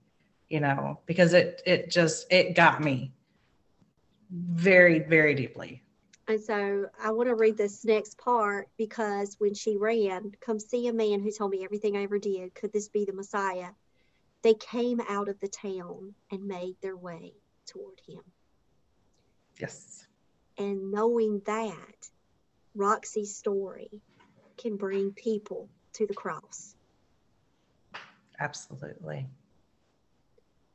you 0.50 0.60
know, 0.60 1.00
because 1.06 1.34
it 1.34 1.62
it 1.66 1.90
just 1.90 2.32
it 2.32 2.56
got 2.56 2.84
me 2.84 3.12
very 4.32 5.00
very 5.00 5.34
deeply. 5.34 5.82
And 6.28 6.40
so 6.40 6.86
I 7.04 7.10
want 7.10 7.28
to 7.30 7.36
read 7.36 7.58
this 7.58 7.84
next 7.84 8.20
part 8.20 8.70
because 8.78 9.36
when 9.40 9.56
she 9.56 9.78
ran, 9.78 10.32
come 10.42 10.60
see 10.60 10.88
a 10.88 10.94
man 10.94 11.22
who 11.22 11.32
told 11.32 11.50
me 11.50 11.64
everything 11.64 11.98
I 11.98 12.04
ever 12.04 12.20
did. 12.20 12.54
Could 12.54 12.72
this 12.72 12.88
be 12.88 13.04
the 13.04 13.14
Messiah? 13.14 13.70
They 14.44 14.54
came 14.54 15.02
out 15.10 15.28
of 15.28 15.40
the 15.40 15.48
town 15.48 16.14
and 16.32 16.48
made 16.48 16.76
their 16.82 16.96
way 16.96 17.34
toward 17.66 18.00
him. 18.08 18.22
Yes. 19.60 20.06
And 20.58 20.92
knowing 20.92 21.42
that, 21.46 22.10
Roxy's 22.76 23.36
story 23.36 23.90
can 24.58 24.78
bring 24.78 25.12
people 25.12 25.70
to 25.94 26.06
the 26.06 26.14
cross. 26.14 26.76
Absolutely. 28.40 29.28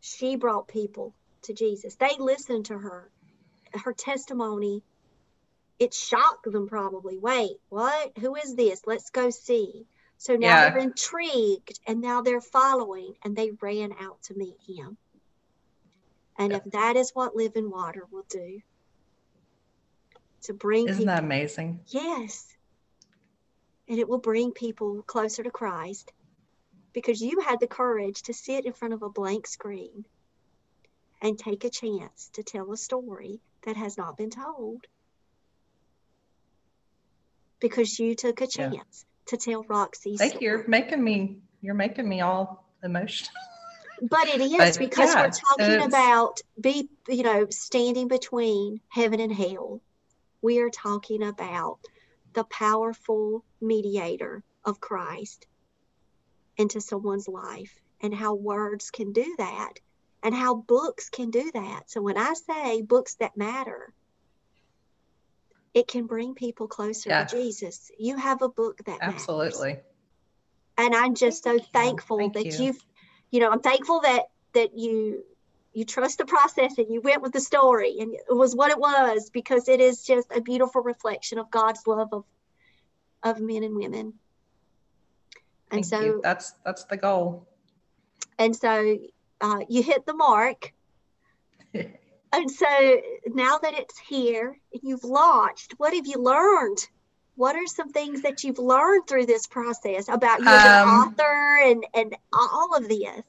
She 0.00 0.36
brought 0.36 0.68
people 0.68 1.14
to 1.42 1.54
Jesus. 1.54 1.94
They 1.94 2.16
listened 2.18 2.66
to 2.66 2.78
her. 2.78 3.10
Her 3.72 3.92
testimony, 3.92 4.82
it 5.78 5.94
shocked 5.94 6.50
them 6.50 6.68
probably. 6.68 7.18
Wait, 7.18 7.56
what? 7.70 8.12
Who 8.18 8.36
is 8.36 8.54
this? 8.54 8.82
Let's 8.86 9.10
go 9.10 9.30
see. 9.30 9.86
So 10.18 10.36
now 10.36 10.46
yeah. 10.46 10.70
they're 10.70 10.78
intrigued 10.78 11.80
and 11.86 12.00
now 12.00 12.22
they're 12.22 12.40
following 12.40 13.14
and 13.24 13.34
they 13.34 13.50
ran 13.60 13.92
out 14.00 14.22
to 14.24 14.34
meet 14.34 14.58
him. 14.66 14.96
And 16.38 16.52
yeah. 16.52 16.58
if 16.58 16.72
that 16.72 16.96
is 16.96 17.10
what 17.14 17.36
living 17.36 17.70
water 17.70 18.06
will 18.10 18.26
do, 18.28 18.60
to 20.44 20.54
bring 20.54 20.88
Isn't 20.88 21.02
people, 21.02 21.14
that 21.14 21.22
amazing? 21.24 21.80
Yes 21.88 22.54
and 23.88 23.98
it 23.98 24.08
will 24.08 24.18
bring 24.18 24.52
people 24.52 25.02
closer 25.02 25.42
to 25.42 25.50
Christ 25.50 26.12
because 26.92 27.20
you 27.20 27.40
had 27.40 27.60
the 27.60 27.66
courage 27.66 28.22
to 28.22 28.32
sit 28.32 28.64
in 28.64 28.72
front 28.72 28.94
of 28.94 29.02
a 29.02 29.08
blank 29.08 29.46
screen 29.46 30.06
and 31.20 31.38
take 31.38 31.64
a 31.64 31.70
chance 31.70 32.30
to 32.34 32.42
tell 32.42 32.72
a 32.72 32.76
story 32.76 33.40
that 33.64 33.76
has 33.76 33.96
not 33.96 34.16
been 34.16 34.30
told 34.30 34.86
because 37.60 37.98
you 37.98 38.14
took 38.14 38.40
a 38.40 38.46
chance 38.46 38.72
yeah. 38.72 39.26
to 39.26 39.36
tell 39.36 39.64
Roxy. 39.64 40.16
Thank 40.16 40.32
story. 40.32 40.44
You're 40.44 40.68
making 40.68 41.02
me 41.02 41.38
you're 41.62 41.74
making 41.74 42.08
me 42.08 42.20
all 42.20 42.68
emotional. 42.82 43.32
But 44.02 44.28
it 44.28 44.40
is 44.40 44.58
but, 44.58 44.78
because 44.78 45.14
yeah, 45.14 45.22
we're 45.22 45.66
talking 45.66 45.86
about 45.86 46.40
be 46.60 46.88
you 47.08 47.22
know 47.22 47.46
standing 47.50 48.08
between 48.08 48.80
heaven 48.88 49.20
and 49.20 49.32
hell. 49.32 49.80
We 50.44 50.60
are 50.60 50.68
talking 50.68 51.22
about 51.22 51.78
the 52.34 52.44
powerful 52.44 53.46
mediator 53.62 54.44
of 54.62 54.78
Christ 54.78 55.46
into 56.58 56.82
someone's 56.82 57.26
life 57.26 57.80
and 58.02 58.14
how 58.14 58.34
words 58.34 58.90
can 58.90 59.14
do 59.14 59.36
that 59.38 59.72
and 60.22 60.34
how 60.34 60.56
books 60.56 61.08
can 61.08 61.30
do 61.30 61.50
that. 61.54 61.90
So 61.90 62.02
when 62.02 62.18
I 62.18 62.34
say 62.34 62.82
books 62.82 63.14
that 63.20 63.38
matter, 63.38 63.94
it 65.72 65.88
can 65.88 66.06
bring 66.06 66.34
people 66.34 66.68
closer 66.68 67.08
yeah. 67.08 67.24
to 67.24 67.34
Jesus. 67.34 67.90
You 67.98 68.18
have 68.18 68.42
a 68.42 68.50
book 68.50 68.80
that 68.84 68.98
absolutely. 69.00 69.68
Matters. 69.68 69.84
And 70.76 70.94
I'm 70.94 71.14
just 71.14 71.42
so 71.42 71.58
thankful 71.58 72.18
Thank 72.18 72.34
that 72.34 72.44
you. 72.44 72.66
you've, 72.66 72.84
you 73.30 73.40
know, 73.40 73.48
I'm 73.48 73.60
thankful 73.60 74.02
that 74.02 74.24
that 74.52 74.76
you 74.76 75.24
you 75.74 75.84
trust 75.84 76.18
the 76.18 76.24
process 76.24 76.78
and 76.78 76.88
you 76.88 77.00
went 77.00 77.20
with 77.20 77.32
the 77.32 77.40
story 77.40 77.96
and 77.98 78.14
it 78.14 78.22
was 78.28 78.54
what 78.54 78.70
it 78.70 78.78
was 78.78 79.30
because 79.30 79.68
it 79.68 79.80
is 79.80 80.04
just 80.04 80.30
a 80.34 80.40
beautiful 80.40 80.80
reflection 80.80 81.38
of 81.38 81.50
God's 81.50 81.86
love 81.86 82.12
of 82.12 82.24
of 83.22 83.40
men 83.40 83.64
and 83.64 83.74
women. 83.74 84.14
And 85.70 85.84
Thank 85.84 85.86
so 85.86 86.00
you. 86.00 86.20
that's 86.22 86.52
that's 86.64 86.84
the 86.84 86.96
goal. 86.96 87.48
And 88.38 88.54
so 88.54 88.98
uh, 89.40 89.60
you 89.68 89.82
hit 89.82 90.06
the 90.06 90.14
mark. 90.14 90.72
and 91.74 92.50
so 92.50 93.00
now 93.26 93.58
that 93.58 93.74
it's 93.74 93.98
here 93.98 94.56
and 94.72 94.82
you've 94.84 95.04
launched, 95.04 95.74
what 95.78 95.94
have 95.94 96.06
you 96.06 96.18
learned? 96.18 96.86
What 97.36 97.56
are 97.56 97.66
some 97.66 97.90
things 97.90 98.22
that 98.22 98.44
you've 98.44 98.60
learned 98.60 99.08
through 99.08 99.26
this 99.26 99.48
process 99.48 100.08
about 100.08 100.40
you 100.40 100.46
as 100.54 100.64
um, 100.64 100.72
an 100.72 100.88
author 100.88 101.58
and, 101.64 101.86
and 101.92 102.16
all 102.32 102.76
of 102.76 102.88
this? 102.88 103.22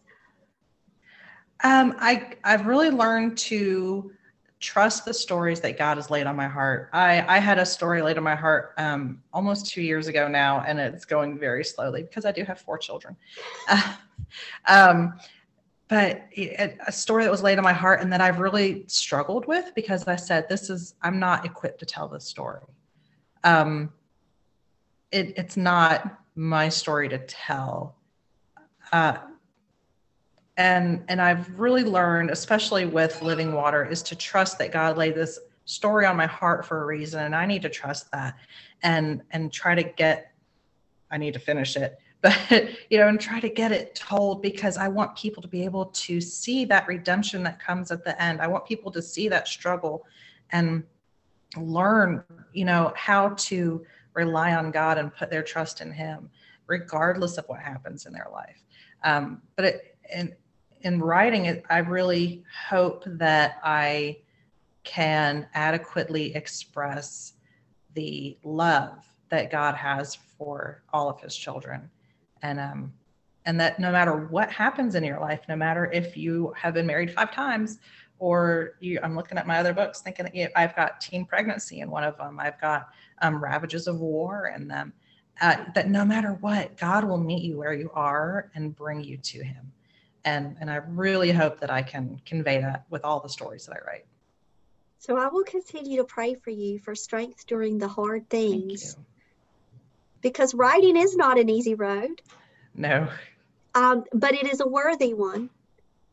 Um, 1.63 1.95
I 1.99 2.33
I've 2.43 2.65
really 2.65 2.89
learned 2.89 3.37
to 3.39 4.11
trust 4.59 5.05
the 5.05 5.13
stories 5.13 5.59
that 5.61 5.77
God 5.77 5.97
has 5.97 6.09
laid 6.09 6.27
on 6.27 6.35
my 6.35 6.47
heart. 6.47 6.89
I 6.93 7.23
I 7.27 7.39
had 7.39 7.57
a 7.57 7.65
story 7.65 8.01
laid 8.01 8.17
on 8.17 8.23
my 8.23 8.35
heart 8.35 8.73
um, 8.77 9.21
almost 9.33 9.67
two 9.67 9.81
years 9.81 10.07
ago 10.07 10.27
now, 10.27 10.63
and 10.67 10.79
it's 10.79 11.05
going 11.05 11.37
very 11.37 11.63
slowly 11.63 12.03
because 12.03 12.25
I 12.25 12.31
do 12.31 12.43
have 12.43 12.59
four 12.59 12.77
children. 12.77 13.15
Uh, 13.67 13.95
um, 14.67 15.13
but 15.87 16.27
it, 16.31 16.77
a 16.87 16.91
story 16.91 17.23
that 17.23 17.31
was 17.31 17.43
laid 17.43 17.57
on 17.57 17.63
my 17.63 17.73
heart 17.73 18.01
and 18.01 18.11
that 18.11 18.21
I've 18.21 18.39
really 18.39 18.85
struggled 18.87 19.45
with 19.45 19.71
because 19.75 20.07
I 20.07 20.15
said 20.15 20.49
this 20.49 20.69
is 20.69 20.95
I'm 21.01 21.19
not 21.19 21.45
equipped 21.45 21.79
to 21.79 21.85
tell 21.85 22.07
this 22.07 22.25
story. 22.25 22.61
Um, 23.43 23.93
it, 25.11 25.37
it's 25.37 25.55
not 25.55 26.19
my 26.35 26.69
story 26.69 27.07
to 27.09 27.19
tell. 27.19 27.95
Uh, 28.91 29.17
and 30.57 31.03
and 31.07 31.21
i've 31.21 31.59
really 31.59 31.83
learned 31.83 32.29
especially 32.29 32.85
with 32.85 33.21
living 33.21 33.53
water 33.53 33.83
is 33.85 34.01
to 34.01 34.15
trust 34.15 34.57
that 34.57 34.71
god 34.71 34.97
laid 34.97 35.15
this 35.15 35.39
story 35.65 36.05
on 36.05 36.15
my 36.15 36.25
heart 36.25 36.65
for 36.65 36.81
a 36.81 36.85
reason 36.85 37.25
and 37.25 37.35
i 37.35 37.45
need 37.45 37.61
to 37.61 37.69
trust 37.69 38.11
that 38.11 38.35
and 38.83 39.21
and 39.31 39.51
try 39.51 39.75
to 39.75 39.83
get 39.83 40.31
i 41.11 41.17
need 41.17 41.33
to 41.33 41.39
finish 41.39 41.75
it 41.75 41.97
but 42.21 42.69
you 42.89 42.97
know 42.97 43.07
and 43.07 43.19
try 43.19 43.39
to 43.39 43.49
get 43.49 43.71
it 43.71 43.93
told 43.93 44.41
because 44.41 44.77
i 44.77 44.87
want 44.87 45.15
people 45.15 45.41
to 45.41 45.47
be 45.47 45.63
able 45.63 45.85
to 45.87 46.21
see 46.21 46.65
that 46.65 46.87
redemption 46.87 47.43
that 47.43 47.59
comes 47.59 47.91
at 47.91 48.03
the 48.03 48.19
end. 48.21 48.41
I 48.41 48.47
want 48.47 48.65
people 48.65 48.91
to 48.91 49.01
see 49.01 49.27
that 49.29 49.47
struggle 49.47 50.05
and 50.51 50.83
learn 51.57 52.23
you 52.51 52.65
know 52.65 52.93
how 52.95 53.29
to 53.29 53.85
rely 54.13 54.55
on 54.55 54.71
god 54.71 54.97
and 54.97 55.13
put 55.13 55.29
their 55.29 55.43
trust 55.43 55.81
in 55.81 55.91
him 55.91 56.29
regardless 56.67 57.37
of 57.37 57.45
what 57.45 57.59
happens 57.59 58.05
in 58.07 58.13
their 58.13 58.27
life. 58.31 58.63
Um, 59.03 59.41
but 59.55 59.65
it, 59.65 59.97
in 60.13 60.33
in 60.81 60.99
writing 60.99 61.45
it 61.45 61.63
i 61.69 61.77
really 61.79 62.43
hope 62.69 63.03
that 63.05 63.59
i 63.63 64.17
can 64.83 65.47
adequately 65.53 66.33
express 66.35 67.33
the 67.93 68.37
love 68.43 69.05
that 69.29 69.51
god 69.51 69.75
has 69.75 70.15
for 70.37 70.83
all 70.93 71.09
of 71.09 71.19
his 71.19 71.35
children. 71.35 71.89
And 72.41 72.59
um 72.59 72.93
and 73.47 73.59
that 73.59 73.79
no 73.79 73.91
matter 73.91 74.25
what 74.27 74.51
happens 74.51 74.95
in 74.95 75.03
your 75.03 75.19
life 75.19 75.41
no 75.47 75.55
matter 75.55 75.91
if 75.91 76.17
you 76.17 76.53
have 76.57 76.73
been 76.73 76.87
married 76.87 77.13
five 77.13 77.31
times 77.31 77.79
or 78.19 78.73
you 78.79 78.99
i'm 79.03 79.15
looking 79.15 79.37
at 79.37 79.47
my 79.47 79.59
other 79.59 79.73
books 79.73 80.01
thinking 80.01 80.25
that 80.25 80.59
i've 80.59 80.75
got 80.75 80.99
teen 81.01 81.25
pregnancy 81.25 81.79
in 81.79 81.89
one 81.89 82.03
of 82.03 82.17
them. 82.17 82.39
I've 82.39 82.59
got 82.59 82.89
um, 83.21 83.41
ravages 83.43 83.87
of 83.87 83.99
war 83.99 84.51
in 84.55 84.67
them. 84.67 84.93
Uh, 85.41 85.65
that 85.73 85.89
no 85.89 86.05
matter 86.05 86.33
what 86.41 86.77
god 86.77 87.03
will 87.03 87.17
meet 87.17 87.43
you 87.43 87.57
where 87.57 87.73
you 87.73 87.89
are 87.93 88.51
and 88.55 88.75
bring 88.75 89.03
you 89.03 89.17
to 89.17 89.43
him 89.43 89.71
and 90.25 90.57
and 90.59 90.69
i 90.69 90.75
really 90.75 91.31
hope 91.31 91.59
that 91.59 91.69
i 91.69 91.81
can 91.81 92.19
convey 92.25 92.59
that 92.59 92.83
with 92.89 93.05
all 93.05 93.21
the 93.21 93.29
stories 93.29 93.65
that 93.65 93.75
i 93.75 93.87
write. 93.87 94.05
So 94.99 95.17
i 95.17 95.27
will 95.27 95.43
continue 95.43 95.97
to 95.97 96.03
pray 96.03 96.33
for 96.33 96.49
you 96.49 96.79
for 96.79 96.95
strength 96.95 97.45
during 97.47 97.77
the 97.77 97.87
hard 97.87 98.29
things. 98.29 98.97
because 100.21 100.55
writing 100.55 100.97
is 100.97 101.15
not 101.15 101.37
an 101.37 101.49
easy 101.49 101.75
road. 101.75 102.19
No. 102.73 103.07
Um, 103.75 104.05
but 104.11 104.33
it 104.33 104.51
is 104.51 104.59
a 104.59 104.67
worthy 104.67 105.13
one. 105.13 105.51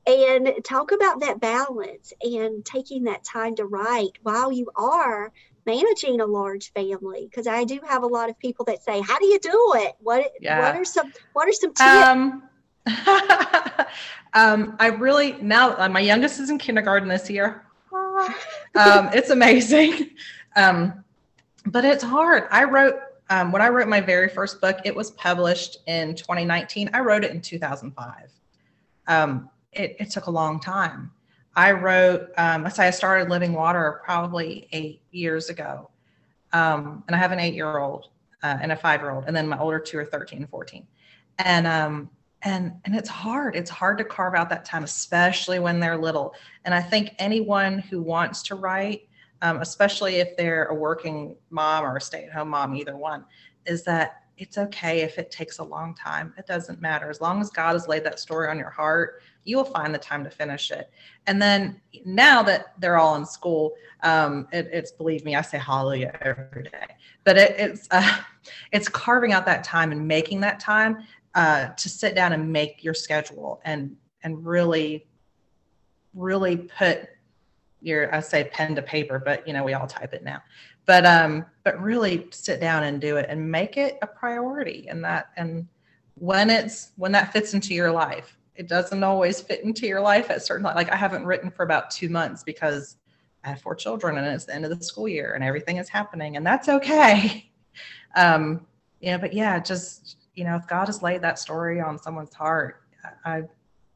And 0.07 0.53
talk 0.65 0.93
about 0.93 1.21
that 1.21 1.41
balance 1.41 2.13
and 2.21 2.65
taking 2.65 3.05
that 3.05 3.25
time 3.25 3.55
to 3.57 3.65
write 3.65 4.19
while 4.23 4.53
you 4.53 4.69
are 4.77 5.33
managing 5.65 6.21
a 6.21 6.27
large 6.27 6.73
family. 6.73 7.29
Because 7.31 7.47
i 7.47 7.65
do 7.65 7.81
have 7.89 8.03
a 8.03 8.07
lot 8.07 8.29
of 8.29 8.39
people 8.39 8.65
that 8.67 8.83
say 8.83 9.01
how 9.01 9.19
do 9.19 9.27
you 9.27 9.39
do 9.39 9.73
it? 9.77 9.95
What 10.01 10.33
yeah. 10.41 10.61
what 10.61 10.77
are 10.77 10.85
some 10.85 11.13
what 11.33 11.49
are 11.49 11.53
some 11.53 11.71
tips? 11.71 11.81
Um, 11.81 12.43
um 14.35 14.76
i 14.78 14.87
really 14.87 15.33
now 15.41 15.76
uh, 15.78 15.89
my 15.89 16.01
youngest 16.01 16.41
is 16.41 16.51
in 16.51 16.59
kindergarten 16.59 17.09
this 17.09 17.30
year 17.30 17.64
um 18.74 19.09
it's 19.12 19.30
amazing 19.30 20.11
um 20.57 21.05
but 21.66 21.85
it's 21.85 22.03
hard 22.03 22.45
i 22.51 22.64
wrote 22.64 22.97
um, 23.30 23.53
when 23.53 23.62
i 23.62 23.68
wrote 23.68 23.89
my 23.89 24.01
very 24.01 24.28
first 24.28 24.61
book 24.61 24.78
it 24.85 24.95
was 24.95 25.12
published 25.12 25.78
in 25.87 26.14
2019 26.14 26.91
i 26.93 27.01
wrote 27.01 27.24
it 27.24 27.30
in 27.30 27.41
2005 27.41 28.30
um, 29.07 29.51
it, 29.72 29.97
it 29.99 30.11
took 30.11 30.26
a 30.26 30.30
long 30.30 30.61
time. 30.61 31.11
I 31.55 31.72
wrote, 31.72 32.30
um, 32.39 32.64
I 32.64 32.68
say 32.68 32.87
I 32.87 32.91
started 32.91 33.28
Living 33.28 33.53
Water 33.53 34.01
probably 34.05 34.68
eight 34.72 35.03
years 35.11 35.51
ago. 35.51 35.91
Um, 36.53 37.05
and 37.07 37.16
I 37.16 37.18
have 37.18 37.33
an 37.33 37.41
eight 37.41 37.55
year 37.55 37.78
old 37.78 38.09
uh, 38.43 38.59
and 38.61 38.72
a 38.72 38.76
five 38.76 39.01
year 39.01 39.11
old, 39.11 39.24
and 39.26 39.35
then 39.35 39.49
my 39.49 39.59
older 39.59 39.78
two 39.78 39.99
are 39.99 40.05
13 40.05 40.41
and 40.41 40.49
14. 40.49 40.87
And, 41.39 41.66
um, 41.66 42.11
and, 42.43 42.72
and 42.84 42.95
it's 42.95 43.09
hard. 43.09 43.57
It's 43.57 43.70
hard 43.70 43.99
to 43.99 44.05
carve 44.05 44.34
out 44.34 44.49
that 44.51 44.64
time, 44.64 44.84
especially 44.84 45.59
when 45.59 45.80
they're 45.80 45.97
little. 45.97 46.34
And 46.64 46.74
I 46.74 46.80
think 46.80 47.14
anyone 47.18 47.78
who 47.78 48.03
wants 48.03 48.43
to 48.45 48.55
write, 48.55 49.09
um, 49.43 49.61
especially 49.61 50.16
if 50.16 50.36
they're 50.36 50.66
a 50.66 50.74
working 50.74 51.36
mom 51.51 51.84
or 51.84 51.97
a 51.97 52.01
stay 52.01 52.24
at 52.24 52.32
home 52.32 52.49
mom, 52.49 52.74
either 52.74 52.97
one, 52.97 53.24
is 53.66 53.84
that 53.84 54.22
it's 54.38 54.59
okay 54.59 55.03
if 55.03 55.18
it 55.18 55.30
takes 55.30 55.59
a 55.59 55.64
long 55.64 55.95
time. 55.95 56.34
It 56.36 56.47
doesn't 56.47 56.80
matter. 56.80 57.11
As 57.11 57.20
long 57.20 57.40
as 57.40 57.51
God 57.51 57.74
has 57.74 57.86
laid 57.86 58.05
that 58.05 58.18
story 58.18 58.49
on 58.49 58.59
your 58.59 58.70
heart 58.70 59.22
you 59.45 59.57
will 59.57 59.64
find 59.64 59.95
the 59.95 59.99
time 59.99 60.24
to 60.24 60.30
finish 60.30 60.70
it. 60.70 60.90
And 61.26 61.40
then 61.40 61.80
now 62.05 62.43
that 62.43 62.74
they're 62.78 62.99
all 62.99 63.16
in 63.16 63.24
school, 63.24 63.74
um, 64.03 64.47
it, 64.53 64.68
it's 64.72 64.93
believe 64.93 65.24
me, 65.24 65.36
I 65.36 65.43
say 65.43 65.59
hallelujah 65.59 66.16
every 66.22 66.64
day. 66.64 66.86
But 67.24 67.38
it, 67.38 67.55
it's 67.59 67.88
uh, 67.90 68.18
it's 68.72 68.88
carving 68.88 69.32
out 69.32 69.47
that 69.47 69.64
time 69.64 69.93
and 69.93 70.07
making 70.07 70.40
that 70.40 70.61
time 70.61 71.05
uh, 71.35 71.68
to 71.68 71.89
sit 71.89 72.14
down 72.14 72.33
and 72.33 72.53
make 72.53 72.85
your 72.85 72.95
schedule 72.95 73.61
and 73.64 73.97
and 74.22 74.45
really 74.45 75.07
really 76.14 76.57
put 76.57 77.09
your 77.80 78.14
I 78.14 78.20
say 78.20 78.49
pen 78.53 78.74
to 78.76 78.83
paper, 78.83 79.18
but 79.18 79.47
you 79.47 79.53
know 79.53 79.64
we 79.64 79.74
all 79.74 79.87
type 79.87 80.12
it 80.14 80.24
now. 80.24 80.43
But 80.87 81.07
um, 81.07 81.47
but 81.64 81.80
really 81.80 82.28
sit 82.30 82.61
down 82.61 82.85
and 82.85 83.01
do 83.01 83.16
it 83.16 83.26
and 83.28 83.51
make 83.51 83.76
it 83.76 83.99
a 84.03 84.07
priority. 84.07 84.87
And 84.89 85.05
that 85.05 85.30
and 85.37 85.66
when 86.14 86.51
it's 86.51 86.93
when 86.97 87.12
that 87.12 87.33
fits 87.33 87.55
into 87.55 87.74
your 87.74 87.91
life 87.91 88.37
it 88.55 88.68
doesn't 88.68 89.03
always 89.03 89.41
fit 89.41 89.64
into 89.64 89.87
your 89.87 90.01
life 90.01 90.30
at 90.30 90.43
certain 90.43 90.64
like 90.64 90.91
I 90.91 90.97
haven't 90.97 91.24
written 91.24 91.51
for 91.51 91.62
about 91.62 91.91
two 91.91 92.09
months 92.09 92.43
because 92.43 92.97
I 93.45 93.49
have 93.49 93.61
four 93.61 93.74
children 93.74 94.18
and 94.18 94.26
it's 94.26 94.45
the 94.45 94.55
end 94.55 94.64
of 94.64 94.76
the 94.76 94.85
school 94.85 95.09
year 95.09 95.35
and 95.35 95.43
everything 95.43 95.78
is 95.78 95.89
happening 95.89 96.37
and 96.37 96.47
that's 96.47 96.68
okay. 96.68 97.49
Um, 98.14 98.66
yeah, 99.01 99.16
but 99.16 99.33
yeah, 99.33 99.59
just 99.59 100.18
you 100.35 100.45
know, 100.45 100.57
if 100.57 100.66
God 100.66 100.87
has 100.87 101.03
laid 101.03 101.22
that 101.22 101.39
story 101.39 101.80
on 101.80 101.99
someone's 101.99 102.35
heart, 102.35 102.83
I 103.24 103.43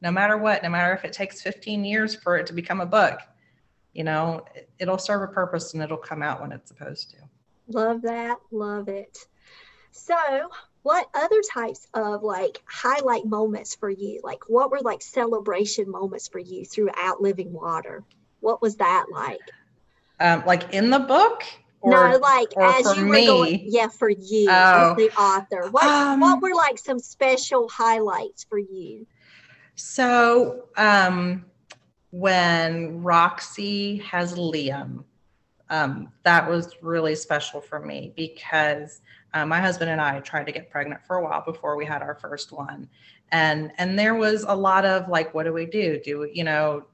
no 0.01 0.11
matter 0.11 0.37
what, 0.37 0.61
no 0.63 0.69
matter 0.69 0.93
if 0.93 1.03
it 1.05 1.13
takes 1.13 1.41
15 1.41 1.83
years 1.83 2.15
for 2.15 2.37
it 2.37 2.47
to 2.47 2.53
become 2.53 2.81
a 2.81 2.85
book, 2.85 3.19
you 3.93 4.03
know, 4.03 4.45
it'll 4.77 4.99
serve 4.99 5.23
a 5.23 5.33
purpose 5.33 5.73
and 5.73 5.81
it'll 5.81 5.97
come 5.97 6.21
out 6.21 6.41
when 6.41 6.51
it's 6.51 6.67
supposed 6.67 7.09
to. 7.11 7.17
Love 7.67 8.03
that. 8.03 8.37
Love 8.51 8.89
it. 8.89 9.25
So, 9.91 10.15
what 10.83 11.09
other 11.15 11.41
types 11.51 11.87
of 11.93 12.21
like 12.21 12.61
highlight 12.65 13.25
moments 13.25 13.75
for 13.75 13.89
you? 13.89 14.21
Like, 14.23 14.47
what 14.47 14.69
were 14.69 14.79
like 14.81 15.01
celebration 15.01 15.89
moments 15.89 16.27
for 16.27 16.39
you 16.39 16.63
throughout 16.63 17.21
Living 17.21 17.51
Water? 17.51 18.03
What 18.39 18.61
was 18.61 18.75
that 18.75 19.07
like? 19.11 19.41
Um, 20.19 20.43
like 20.45 20.73
in 20.73 20.91
the 20.91 20.99
book? 20.99 21.43
Or, 21.81 21.91
no, 21.91 22.17
like 22.17 22.57
as 22.57 22.97
you 22.97 23.05
me? 23.05 23.09
were 23.09 23.25
going, 23.25 23.61
yeah, 23.65 23.87
for 23.87 24.09
you 24.09 24.47
oh. 24.49 24.91
as 24.91 24.97
the 24.97 25.11
author. 25.15 25.69
What 25.69 25.83
um, 25.85 26.19
what 26.19 26.41
were 26.41 26.55
like 26.55 26.77
some 26.77 26.99
special 26.99 27.69
highlights 27.69 28.43
for 28.43 28.57
you? 28.57 29.05
So 29.75 30.65
um, 30.75 31.45
when 32.09 33.03
Roxy 33.03 33.97
has 33.97 34.33
Liam, 34.33 35.03
um, 35.69 36.11
that 36.23 36.49
was 36.49 36.73
really 36.81 37.13
special 37.13 37.61
for 37.61 37.79
me 37.79 38.11
because 38.15 39.01
um, 39.33 39.49
my 39.49 39.59
husband 39.59 39.91
and 39.91 40.01
I 40.01 40.19
tried 40.21 40.47
to 40.47 40.51
get 40.51 40.71
pregnant 40.71 41.05
for 41.05 41.17
a 41.17 41.23
while 41.23 41.43
before 41.45 41.75
we 41.75 41.85
had 41.85 42.01
our 42.01 42.15
first 42.15 42.51
one, 42.51 42.89
and 43.31 43.71
and 43.77 43.99
there 43.99 44.15
was 44.15 44.43
a 44.47 44.55
lot 44.55 44.83
of 44.83 45.07
like, 45.09 45.33
what 45.35 45.43
do 45.43 45.53
we 45.53 45.67
do? 45.67 45.99
Do 46.03 46.19
we, 46.21 46.31
you 46.33 46.43
know? 46.43 46.85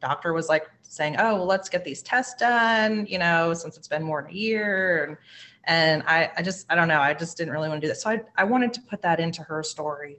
Doctor 0.00 0.32
was 0.32 0.48
like 0.48 0.68
saying, 0.82 1.16
"Oh, 1.18 1.36
well, 1.36 1.46
let's 1.46 1.68
get 1.68 1.84
these 1.84 2.02
tests 2.02 2.34
done," 2.34 3.06
you 3.08 3.18
know, 3.18 3.54
since 3.54 3.76
it's 3.76 3.88
been 3.88 4.02
more 4.02 4.22
than 4.22 4.30
a 4.30 4.34
year, 4.34 5.04
and 5.04 5.16
and 5.64 6.02
I, 6.06 6.30
I 6.36 6.42
just, 6.42 6.66
I 6.70 6.74
don't 6.74 6.88
know, 6.88 7.00
I 7.00 7.14
just 7.14 7.36
didn't 7.36 7.52
really 7.52 7.68
want 7.68 7.80
to 7.80 7.86
do 7.86 7.88
that. 7.88 7.98
So 7.98 8.10
I, 8.10 8.20
I 8.36 8.44
wanted 8.44 8.72
to 8.74 8.80
put 8.82 9.00
that 9.02 9.20
into 9.20 9.42
her 9.42 9.62
story 9.62 10.18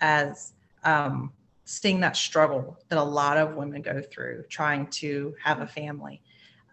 as 0.00 0.52
um, 0.84 1.32
seeing 1.64 2.00
that 2.00 2.16
struggle 2.16 2.78
that 2.88 2.98
a 2.98 3.02
lot 3.02 3.36
of 3.36 3.56
women 3.56 3.82
go 3.82 4.00
through 4.00 4.44
trying 4.48 4.86
to 4.88 5.34
have 5.42 5.60
a 5.60 5.66
family. 5.66 6.22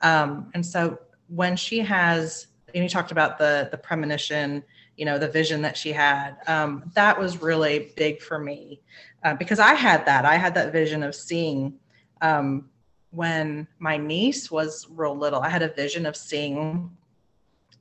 Um, 0.01 0.51
and 0.53 0.65
so 0.65 0.99
when 1.27 1.55
she 1.55 1.79
has 1.79 2.47
and 2.73 2.83
you 2.83 2.89
talked 2.89 3.11
about 3.11 3.37
the 3.37 3.67
the 3.71 3.77
premonition 3.77 4.63
you 4.97 5.05
know 5.05 5.17
the 5.17 5.27
vision 5.27 5.61
that 5.61 5.77
she 5.77 5.91
had 5.91 6.35
um, 6.47 6.83
that 6.95 7.17
was 7.17 7.41
really 7.41 7.93
big 7.95 8.21
for 8.21 8.39
me 8.39 8.81
uh, 9.23 9.33
because 9.35 9.59
i 9.59 9.73
had 9.73 10.05
that 10.05 10.25
i 10.25 10.35
had 10.35 10.53
that 10.53 10.71
vision 10.71 11.03
of 11.03 11.15
seeing 11.15 11.73
um, 12.21 12.69
when 13.11 13.67
my 13.79 13.97
niece 13.97 14.49
was 14.49 14.87
real 14.91 15.15
little 15.15 15.41
i 15.41 15.49
had 15.49 15.61
a 15.61 15.73
vision 15.73 16.05
of 16.05 16.15
seeing 16.15 16.89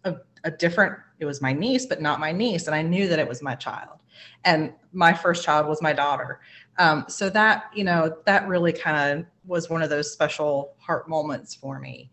a, 0.04 0.16
a 0.44 0.50
different 0.50 0.98
it 1.20 1.24
was 1.24 1.40
my 1.40 1.52
niece 1.52 1.86
but 1.86 2.02
not 2.02 2.20
my 2.20 2.32
niece 2.32 2.66
and 2.66 2.74
i 2.74 2.82
knew 2.82 3.08
that 3.08 3.18
it 3.18 3.26
was 3.26 3.42
my 3.42 3.54
child 3.54 3.98
and 4.44 4.72
my 4.92 5.12
first 5.12 5.44
child 5.44 5.66
was 5.66 5.80
my 5.80 5.92
daughter 5.92 6.40
um, 6.78 7.04
so 7.08 7.30
that 7.30 7.70
you 7.74 7.84
know 7.84 8.14
that 8.26 8.46
really 8.46 8.72
kind 8.72 9.20
of 9.20 9.26
was 9.46 9.70
one 9.70 9.82
of 9.82 9.90
those 9.90 10.12
special 10.12 10.74
heart 10.78 11.08
moments 11.08 11.54
for 11.54 11.78
me 11.78 12.10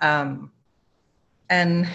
um, 0.00 0.52
and 1.50 1.88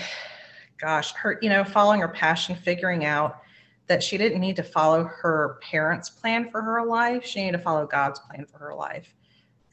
gosh, 0.84 1.14
her, 1.14 1.40
you 1.42 1.50
know, 1.50 1.64
following 1.64 2.02
her 2.02 2.10
passion, 2.10 2.56
figuring 2.56 3.06
out 3.06 3.40
that 3.88 4.04
she 4.04 4.18
didn't 4.18 4.42
need 4.42 4.56
to 4.58 4.64
follow 4.64 5.04
her 5.04 5.58
parents' 5.62 6.10
plan 6.10 6.50
for 6.52 6.62
her 6.62 6.86
life. 6.86 7.26
She 7.26 7.40
needed 7.40 7.58
to 7.58 7.64
follow 7.64 7.86
God's 7.86 8.20
plan 8.20 8.46
for 8.46 8.58
her 8.58 8.76
life. 8.76 9.14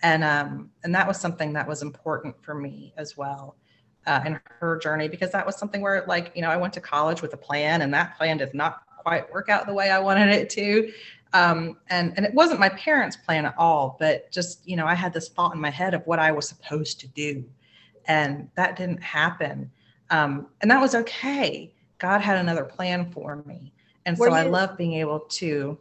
And 0.03 0.25
um, 0.25 0.71
and 0.83 0.95
that 0.95 1.07
was 1.07 1.21
something 1.21 1.53
that 1.53 1.69
was 1.69 1.83
important 1.83 2.35
for 2.43 2.55
me 2.55 2.95
as 2.97 3.17
well 3.17 3.57
uh, 4.07 4.21
in 4.25 4.41
her 4.61 4.79
journey 4.79 5.09
because 5.09 5.31
that 5.33 5.45
was 5.45 5.57
something 5.57 5.83
where 5.83 6.05
like, 6.07 6.33
you 6.35 6.43
know, 6.43 6.49
I 6.49 6.57
went 6.57 6.73
to 6.75 6.81
college 6.81 7.23
with 7.23 7.35
a 7.35 7.37
plan 7.37 7.83
and 7.83 7.93
that 7.93 8.17
plan 8.17 8.39
did 8.39 8.55
not 8.55 8.83
quite 9.03 9.31
work 9.33 9.49
out 9.49 9.67
the 9.67 9.75
way 9.75 9.91
I 9.91 9.99
wanted 9.99 10.31
it 10.31 10.51
to. 10.51 10.93
Um, 11.33 11.77
and 11.91 12.13
and 12.17 12.27
it 12.27 12.35
wasn't 12.35 12.61
my 12.61 12.71
parents' 12.71 13.17
plan 13.17 13.45
at 13.47 13.55
all, 13.57 13.97
but 14.01 14.31
just 14.33 14.67
you 14.67 14.77
know, 14.77 14.87
I 14.87 14.95
had 14.95 15.13
this 15.13 15.29
thought 15.29 15.55
in 15.55 15.61
my 15.61 15.71
head 15.71 15.95
of 15.95 16.07
what 16.07 16.19
I 16.19 16.33
was 16.33 16.49
supposed 16.49 16.99
to 17.01 17.09
do, 17.09 17.45
and 18.07 18.49
that 18.57 18.77
didn't 18.77 19.03
happen. 19.03 19.71
Um, 20.11 20.49
and 20.61 20.71
that 20.71 20.81
was 20.81 20.95
okay. 20.95 21.73
God 21.99 22.21
had 22.21 22.39
another 22.39 22.65
plan 22.65 23.11
for 23.13 23.37
me. 23.47 23.73
And 24.07 24.19
Were 24.19 24.27
so 24.27 24.33
I 24.33 24.43
love 24.43 24.77
being 24.77 24.95
able 24.95 25.21
to. 25.21 25.79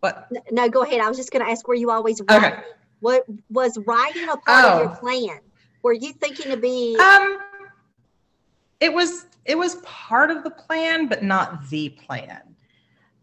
But 0.00 0.28
No, 0.50 0.68
go 0.68 0.82
ahead. 0.82 1.00
I 1.00 1.08
was 1.08 1.16
just 1.16 1.30
going 1.30 1.44
to 1.44 1.50
ask 1.50 1.68
where 1.68 1.76
you 1.76 1.90
always 1.90 2.20
Okay. 2.20 2.58
What 3.00 3.24
was 3.50 3.78
writing 3.86 4.28
a 4.28 4.36
part 4.36 4.64
of 4.64 4.80
your 4.80 4.90
Oh. 4.90 4.96
plan? 4.96 5.40
Were 5.82 5.92
you 5.92 6.12
thinking 6.12 6.50
to 6.50 6.56
be? 6.56 6.96
um, 6.98 7.38
it 8.80 8.92
was 8.92 9.26
it 9.44 9.56
was 9.56 9.76
part 9.76 10.30
of 10.30 10.44
the 10.44 10.50
plan, 10.50 11.06
but 11.06 11.22
not 11.22 11.68
the 11.70 11.88
plan. 11.90 12.42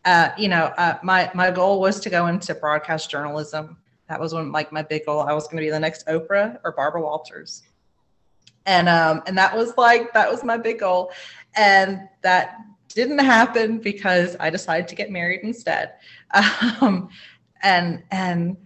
Uh, 0.03 0.29
you 0.37 0.47
know, 0.47 0.65
uh, 0.77 0.97
my 1.03 1.29
my 1.33 1.51
goal 1.51 1.79
was 1.79 1.99
to 2.01 2.09
go 2.09 2.27
into 2.27 2.53
broadcast 2.55 3.09
journalism. 3.09 3.77
That 4.09 4.19
was 4.19 4.33
one 4.33 4.51
like 4.51 4.71
my 4.71 4.81
big 4.81 5.05
goal. 5.05 5.21
I 5.21 5.33
was 5.33 5.45
going 5.45 5.57
to 5.57 5.61
be 5.63 5.69
the 5.69 5.79
next 5.79 6.05
Oprah 6.07 6.59
or 6.63 6.71
Barbara 6.73 7.01
Walters, 7.01 7.63
and 8.65 8.87
um, 8.89 9.23
and 9.27 9.37
that 9.37 9.55
was 9.55 9.75
like 9.77 10.13
that 10.13 10.29
was 10.29 10.43
my 10.43 10.57
big 10.57 10.79
goal, 10.79 11.11
and 11.55 12.01
that 12.21 12.57
didn't 12.89 13.19
happen 13.19 13.79
because 13.79 14.35
I 14.39 14.49
decided 14.49 14.87
to 14.89 14.95
get 14.95 15.11
married 15.11 15.41
instead. 15.43 15.93
Um, 16.81 17.09
and 17.63 18.03
and 18.11 18.57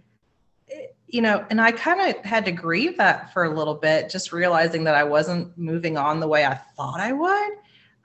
you 1.12 1.22
know, 1.22 1.44
and 1.50 1.60
I 1.60 1.72
kind 1.72 2.00
of 2.00 2.24
had 2.24 2.44
to 2.44 2.52
grieve 2.52 2.96
that 2.98 3.32
for 3.32 3.44
a 3.44 3.50
little 3.50 3.74
bit, 3.74 4.08
just 4.08 4.32
realizing 4.32 4.84
that 4.84 4.94
I 4.94 5.04
wasn't 5.04 5.56
moving 5.58 5.96
on 5.96 6.20
the 6.20 6.28
way 6.28 6.44
I 6.44 6.54
thought 6.54 7.00
I 7.00 7.12
would. 7.12 7.52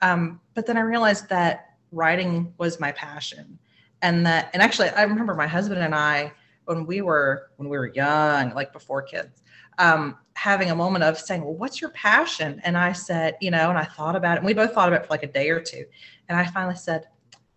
Um, 0.02 0.42
but 0.56 0.66
then 0.66 0.78
I 0.78 0.82
realized 0.82 1.30
that 1.30 1.76
writing 1.92 2.54
was 2.58 2.80
my 2.80 2.92
passion, 2.92 3.60
and 4.02 4.26
that 4.26 4.50
and 4.54 4.62
actually 4.62 4.90
I 4.90 5.04
remember 5.04 5.36
my 5.36 5.48
husband 5.48 5.82
and 5.82 5.96
I 5.96 6.32
when 6.66 6.86
we 6.86 7.02
were 7.02 7.52
when 7.58 7.70
we 7.70 7.78
were 7.78 7.88
young, 7.94 8.54
like 8.54 8.74
before 8.74 9.02
kids, 9.04 9.44
um, 9.78 10.18
having 10.34 10.72
a 10.72 10.76
moment 10.76 11.04
of 11.04 11.18
saying, 11.18 11.44
"Well, 11.44 11.56
what's 11.56 11.80
your 11.82 11.92
passion?" 11.92 12.60
And 12.64 12.78
I 12.78 12.92
said, 12.92 13.38
you 13.40 13.52
know, 13.52 13.70
and 13.70 13.78
I 13.78 13.86
thought 13.86 14.16
about 14.16 14.36
it. 14.36 14.38
And 14.40 14.46
we 14.46 14.54
both 14.54 14.74
thought 14.74 14.90
about 14.90 15.02
it 15.02 15.06
for 15.06 15.14
like 15.14 15.24
a 15.24 15.28
day 15.28 15.50
or 15.50 15.60
two, 15.60 15.86
and 16.28 16.38
I 16.38 16.46
finally 16.46 16.76
said, 16.76 17.06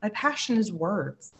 "My 0.02 0.10
passion 0.10 0.58
is 0.58 0.72
words." 0.72 1.32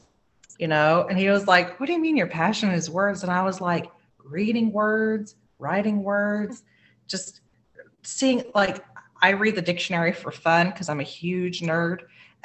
You 0.59 0.67
know, 0.67 1.07
and 1.09 1.17
he 1.17 1.29
was 1.29 1.47
like, 1.47 1.79
"What 1.79 1.87
do 1.87 1.93
you 1.93 2.01
mean 2.01 2.17
your 2.17 2.27
passion 2.27 2.71
is 2.71 2.91
words?" 2.91 3.23
And 3.23 3.31
I 3.31 3.45
was 3.45 3.61
like, 3.61 3.91
"Reading 4.29 4.73
words, 4.73 5.37
writing 5.59 6.03
words, 6.03 6.63
just 7.07 7.41
seeing 8.03 8.45
like 8.55 8.85
I 9.21 9.31
read 9.31 9.57
the 9.57 9.63
dictionary 9.63 10.13
for 10.13 10.31
fun 10.31 10.71
because 10.71 10.89
I'm 10.89 11.01
a 11.01 11.05
huge 11.05 11.61
nerd." 11.61 12.01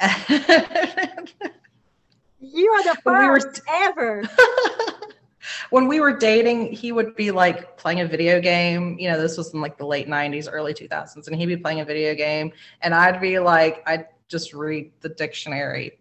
you 2.40 2.70
are 2.70 2.82
the 2.82 2.96
when 3.04 3.18
we 3.18 3.28
were- 3.28 3.40
first 3.40 3.62
ever. 3.68 4.22
when 5.70 5.86
we 5.86 6.00
were 6.00 6.16
dating, 6.16 6.72
he 6.72 6.92
would 6.92 7.14
be 7.16 7.30
like 7.30 7.76
playing 7.76 8.00
a 8.00 8.06
video 8.06 8.40
game. 8.40 8.98
You 8.98 9.10
know, 9.10 9.20
this 9.20 9.36
was 9.36 9.52
in 9.54 9.60
like 9.60 9.78
the 9.78 9.86
late 9.86 10.08
90s, 10.08 10.48
early 10.50 10.74
2000s, 10.74 11.26
and 11.26 11.36
he'd 11.36 11.46
be 11.46 11.56
playing 11.56 11.80
a 11.80 11.84
video 11.84 12.14
game, 12.14 12.52
and 12.80 12.94
I'd 12.94 13.20
be 13.20 13.38
like, 13.38 13.82
I'd 13.86 14.06
just 14.28 14.52
read 14.52 14.90
the 15.00 15.10
dictionary 15.10 15.98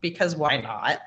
because 0.00 0.36
why 0.36 0.58
not? 0.58 1.00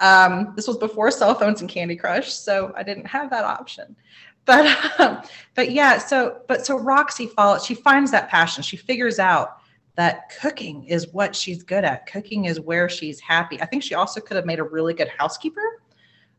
Um, 0.00 0.52
this 0.56 0.68
was 0.68 0.76
before 0.76 1.10
cell 1.10 1.34
phones 1.34 1.60
and 1.60 1.68
Candy 1.68 1.96
Crush, 1.96 2.32
so 2.32 2.72
I 2.76 2.82
didn't 2.82 3.06
have 3.06 3.30
that 3.30 3.44
option. 3.44 3.96
But 4.44 5.00
um, 5.00 5.22
but 5.54 5.72
yeah, 5.72 5.98
so 5.98 6.40
but 6.48 6.64
so 6.64 6.78
Roxy 6.78 7.26
follows. 7.26 7.64
She 7.64 7.74
finds 7.74 8.10
that 8.12 8.28
passion. 8.28 8.62
She 8.62 8.76
figures 8.76 9.18
out 9.18 9.58
that 9.96 10.30
cooking 10.40 10.84
is 10.84 11.08
what 11.12 11.34
she's 11.34 11.62
good 11.62 11.84
at. 11.84 12.06
Cooking 12.06 12.44
is 12.44 12.60
where 12.60 12.88
she's 12.88 13.18
happy. 13.20 13.60
I 13.60 13.66
think 13.66 13.82
she 13.82 13.94
also 13.94 14.20
could 14.20 14.36
have 14.36 14.46
made 14.46 14.60
a 14.60 14.64
really 14.64 14.94
good 14.94 15.08
housekeeper. 15.18 15.82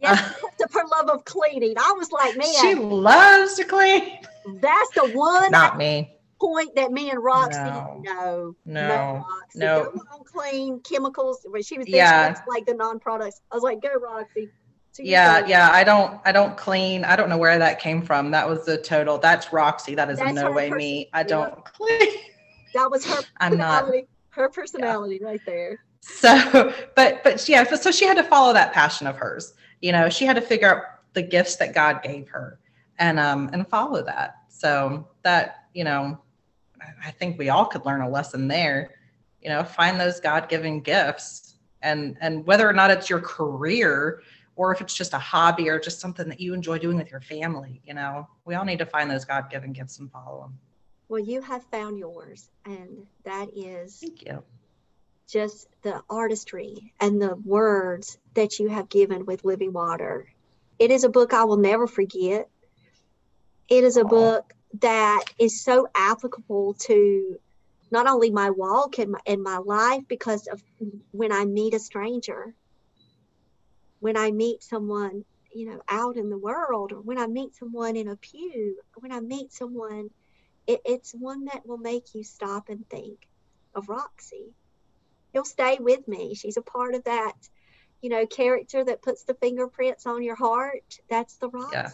Yeah, 0.02 0.14
of 0.14 0.74
her 0.74 0.88
love 0.98 1.10
of 1.10 1.26
cleaning. 1.26 1.74
I 1.78 1.94
was 1.98 2.10
like, 2.12 2.38
man, 2.38 2.48
She 2.62 2.74
loves 2.74 3.56
to 3.56 3.66
clean. 3.66 4.20
that's 4.62 4.92
the 4.96 5.10
one 5.14 5.52
Not 5.52 5.78
me. 5.78 6.18
Point 6.40 6.76
that 6.76 6.92
me 6.92 7.10
and 7.12 7.24
Roxy, 7.24 7.60
No. 7.60 8.02
no, 8.04 8.56
No. 8.66 9.26
Roxy, 9.30 9.60
no. 9.60 9.84
go 9.94 10.02
on 10.14 10.24
clean 10.24 10.80
chemicals. 10.82 11.46
When 11.50 11.62
she 11.62 11.78
was 11.78 11.88
there, 11.88 11.96
Yeah. 11.98 12.28
she 12.28 12.32
was 12.32 12.42
like 12.48 12.66
the 12.66 12.74
non-products. 12.74 13.42
I 13.52 13.56
was 13.56 13.64
like, 13.64 13.82
go 13.82 13.90
Roxy. 14.00 14.50
To 14.96 15.04
you 15.04 15.12
Yeah, 15.12 15.46
yeah. 15.46 15.70
I 15.72 15.84
don't 15.84 16.20
I 16.26 16.32
don't 16.32 16.58
clean. 16.58 17.06
I 17.06 17.16
don't 17.16 17.30
know 17.30 17.38
where 17.38 17.60
that 17.60 17.80
came 17.80 18.02
from. 18.02 18.32
That 18.32 18.48
was 18.50 18.66
the 18.66 18.78
total. 18.78 19.18
That's 19.20 19.54
Roxy. 19.54 19.94
That 19.96 20.10
is 20.10 20.18
That's 20.18 20.34
no 20.34 20.52
way 20.52 20.70
person- 20.70 20.78
me. 20.78 21.10
I 21.14 21.24
don't 21.24 21.64
clean. 21.66 22.10
That 22.76 22.90
was 22.92 23.04
her 23.06 23.22
I'm 23.38 23.58
not. 23.58 23.90
Her 24.30 24.48
personality 24.50 25.20
right 25.24 25.42
there. 25.46 25.80
So 26.02 26.74
but 26.96 27.24
but 27.24 27.48
yeah, 27.50 27.66
but 27.70 27.82
so 27.84 27.92
she 27.92 28.06
had 28.06 28.18
to 28.18 28.24
follow 28.24 28.54
that 28.54 28.74
passion 28.74 29.06
of 29.08 29.16
hers. 29.18 29.54
You 29.82 29.92
know, 29.92 30.08
she 30.10 30.26
had 30.26 30.36
to 30.38 30.42
figure 30.42 30.74
out 30.76 30.84
the 31.14 31.22
gifts 31.22 31.56
that 31.58 31.74
God 31.74 32.02
gave 32.04 32.30
her 32.30 32.60
and 33.00 33.20
um 33.20 33.50
and 33.54 33.68
follow 33.68 34.02
that. 34.04 34.36
So 34.50 35.08
that, 35.24 35.66
you 35.74 35.84
know, 35.84 36.18
I- 36.82 37.12
think 37.12 37.38
we 37.38 37.50
all 37.50 37.66
could 37.66 37.86
learn 37.86 38.02
a 38.02 38.10
lesson 38.10 38.48
there. 38.48 38.92
You 39.42 39.50
know, 39.50 39.64
find 39.64 40.00
those 40.00 40.20
God-given 40.20 40.82
gifts 40.82 41.56
and 41.82 42.18
and 42.22 42.46
whether 42.46 42.68
or 42.68 42.74
not 42.74 42.92
it's 42.92 43.10
your 43.10 43.22
career 43.22 44.22
or 44.56 44.74
if 44.74 44.82
it's 44.82 44.94
just 44.94 45.14
a 45.14 45.20
hobby 45.20 45.70
or 45.70 45.80
just 45.80 46.00
something 46.02 46.28
that 46.28 46.40
you 46.42 46.54
enjoy 46.54 46.78
doing 46.78 46.98
with 46.98 47.10
your 47.10 47.22
family, 47.22 47.82
you 47.86 47.94
know, 47.94 48.28
we 48.46 48.56
all 48.56 48.66
need 48.66 48.80
to 48.80 48.86
find 48.86 49.10
those 49.10 49.24
God-given 49.24 49.72
gifts 49.72 50.00
and 50.00 50.12
follow 50.12 50.42
them. 50.42 50.60
Well, 51.08 51.22
you 51.22 51.42
have 51.42 51.64
found 51.72 51.98
yours, 51.98 52.50
and 52.66 53.06
that 53.24 53.48
is 53.56 54.00
Thank 54.00 54.24
you. 54.26 54.44
just 55.28 55.68
the 55.82 56.04
artistry 56.10 56.94
and 57.00 57.22
the 57.22 57.36
words 57.38 58.18
that 58.34 58.60
you 58.60 58.68
have 58.68 58.90
given 58.90 59.26
with 59.26 59.46
Living 59.46 59.72
Water. 59.72 60.28
It 60.78 60.92
is 60.92 61.04
a 61.06 61.10
book 61.10 61.34
I 61.34 61.46
will 61.46 61.58
never 61.58 61.88
forget. 61.88 62.50
It 63.70 63.84
is 63.84 63.96
a 63.98 64.04
Aw. 64.04 64.10
book 64.10 64.54
that 64.82 65.26
is 65.40 65.64
so 65.64 65.88
applicable 65.96 66.76
to 66.76 67.40
not 67.92 68.08
only 68.08 68.30
my 68.30 68.52
walk 68.52 69.00
and 69.00 69.12
my, 69.12 69.20
and 69.26 69.42
my 69.42 69.58
life 69.58 70.04
because 70.08 70.48
of 70.48 70.62
when 71.12 71.32
I 71.32 71.46
meet 71.46 71.74
a 71.74 71.80
stranger, 71.80 72.54
when 74.00 74.16
I 74.16 74.32
meet 74.32 74.64
someone, 74.64 75.26
you 75.54 75.70
know, 75.70 75.82
out 75.90 76.18
in 76.18 76.30
the 76.30 76.38
world, 76.38 76.92
or 76.94 77.02
when 77.02 77.18
I 77.18 77.28
meet 77.28 77.56
someone 77.56 77.96
in 77.96 78.08
a 78.08 78.16
pew, 78.16 78.78
when 78.96 79.12
I 79.12 79.20
meet 79.20 79.52
someone, 79.52 80.10
it, 80.68 80.82
it's 80.86 81.14
one 81.14 81.46
that 81.46 81.66
will 81.66 81.78
make 81.78 82.14
you 82.14 82.24
stop 82.24 82.70
and 82.70 82.88
think 82.90 83.18
of 83.74 83.90
Roxy 83.90 84.54
he'll 85.34 85.46
stay 85.46 85.78
with 85.80 86.08
me. 86.08 86.36
She's 86.36 86.58
a 86.58 86.62
part 86.62 86.96
of 86.96 87.04
that, 87.06 87.36
you 88.02 88.10
know, 88.10 88.26
character 88.26 88.84
that 88.84 89.02
puts 89.02 89.24
the 89.24 89.36
fingerprints 89.36 90.06
on 90.06 90.24
your 90.24 90.36
heart. 90.36 90.84
That's 91.10 91.38
the 91.38 91.50
Yeah. 91.72 91.92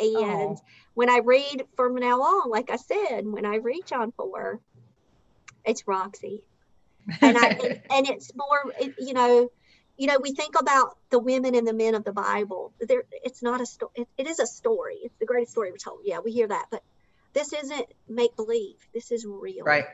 And 0.00 0.56
Aw. 0.56 0.62
when 0.94 1.10
I 1.10 1.18
read 1.18 1.64
from 1.76 1.96
now 1.96 2.20
on, 2.20 2.50
like 2.50 2.70
I 2.70 2.76
said, 2.76 3.26
when 3.26 3.44
I 3.44 3.56
read 3.56 3.82
John 3.86 4.12
4, 4.12 4.60
it's 5.64 5.86
Roxy. 5.86 6.42
And 7.20 7.36
I 7.36 7.48
and, 7.48 7.62
and 7.90 8.08
it's 8.08 8.32
more, 8.34 8.72
it, 8.80 8.94
you 8.98 9.14
know, 9.14 9.50
you 9.96 10.06
know, 10.06 10.18
we 10.22 10.32
think 10.32 10.58
about 10.58 10.96
the 11.10 11.18
women 11.18 11.54
and 11.54 11.66
the 11.66 11.72
men 11.72 11.94
of 11.94 12.04
the 12.04 12.12
Bible. 12.12 12.72
There, 12.80 13.02
it's 13.24 13.42
not 13.42 13.60
a 13.60 13.66
story. 13.66 13.92
It, 13.96 14.08
it 14.16 14.26
is 14.28 14.38
a 14.38 14.46
story. 14.46 14.98
It's 15.02 15.16
the 15.18 15.26
greatest 15.26 15.52
story 15.52 15.68
ever 15.68 15.78
told. 15.78 16.00
Yeah, 16.04 16.20
we 16.20 16.30
hear 16.32 16.46
that, 16.46 16.66
but 16.70 16.82
this 17.32 17.52
isn't 17.52 17.86
make 18.08 18.36
believe. 18.36 18.76
This 18.94 19.10
is 19.10 19.26
real 19.26 19.64
right. 19.64 19.86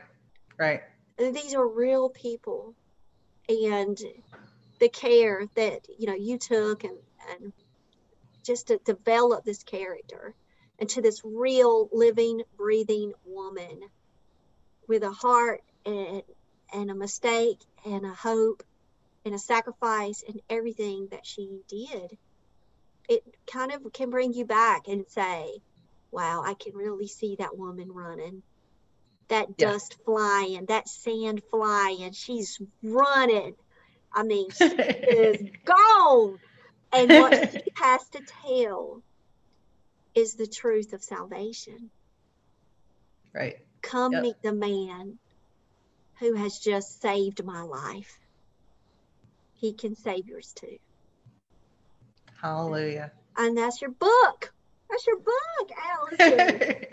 Right. 0.57 0.81
these 1.17 1.53
are 1.53 1.67
real 1.67 2.09
people 2.09 2.75
and 3.49 3.99
the 4.79 4.89
care 4.89 5.45
that 5.55 5.87
you 5.97 6.07
know 6.07 6.15
you 6.15 6.37
took 6.37 6.83
and 6.83 6.97
and 7.31 7.53
just 8.45 8.67
to 8.67 8.79
develop 8.85 9.43
this 9.43 9.63
character 9.63 10.35
into 10.79 11.01
this 11.01 11.21
real 11.23 11.89
living 11.91 12.41
breathing 12.57 13.13
woman 13.25 13.79
with 14.87 15.03
a 15.03 15.11
heart 15.11 15.61
and 15.85 16.21
and 16.73 16.91
a 16.91 16.95
mistake 16.95 17.59
and 17.85 18.05
a 18.05 18.13
hope 18.13 18.63
and 19.25 19.33
a 19.33 19.39
sacrifice 19.39 20.23
and 20.27 20.39
everything 20.49 21.07
that 21.11 21.25
she 21.25 21.59
did 21.69 22.17
it 23.07 23.23
kind 23.51 23.71
of 23.71 23.81
can 23.93 24.09
bring 24.09 24.33
you 24.33 24.45
back 24.45 24.87
and 24.87 25.05
say 25.07 25.49
wow 26.11 26.41
i 26.45 26.53
can 26.53 26.73
really 26.75 27.07
see 27.07 27.35
that 27.39 27.57
woman 27.57 27.89
running 27.91 28.41
that 29.27 29.47
Yeah. 29.57 29.71
dust 29.71 29.97
flying, 30.05 30.65
that 30.67 30.87
sand 30.87 31.41
flying. 31.49 32.11
She's 32.11 32.59
running. 32.83 33.55
I 34.13 34.23
mean, 34.23 34.49
she 34.51 34.65
is 34.65 35.41
gone. 35.65 36.37
And 36.95 37.11
what 37.11 37.33
he 37.51 37.71
has 37.77 38.01
to 38.09 38.21
tell 38.47 39.01
is 40.15 40.35
the 40.35 40.47
truth 40.47 40.93
of 40.93 41.03
salvation. 41.03 41.91
right. 43.33 43.57
Come 43.81 44.13
Yep. 44.13 44.21
meet 44.21 44.35
the 44.41 44.53
man 44.53 45.19
who 46.19 46.33
has 46.35 46.57
just 46.59 47.01
saved 47.01 47.43
my 47.43 47.61
life. 47.61 48.17
He 49.55 49.73
can 49.73 49.95
save 49.95 50.25
yours 50.27 50.53
too. 50.55 50.77
Hallelujah. 52.41 53.11
And 53.37 53.57
that's 53.57 53.81
your 53.81 53.91
book. 53.91 54.51
That's 54.89 55.05
your 55.07 55.17
book, 55.17 55.71
Allison. 56.29 56.61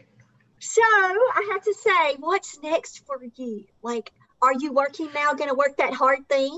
So 0.64 0.80
I 0.80 1.48
have 1.52 1.62
to 1.64 1.74
say, 1.74 2.16
what's 2.20 2.56
next 2.62 3.02
for 3.04 3.18
you? 3.36 3.64
Like, 3.82 4.12
are 4.40 4.52
you 4.56 4.72
working 4.72 5.08
now? 5.12 5.34
Going 5.34 5.50
to 5.50 5.56
work 5.56 5.76
that 5.78 5.92
hard 5.92 6.20
thing? 6.28 6.56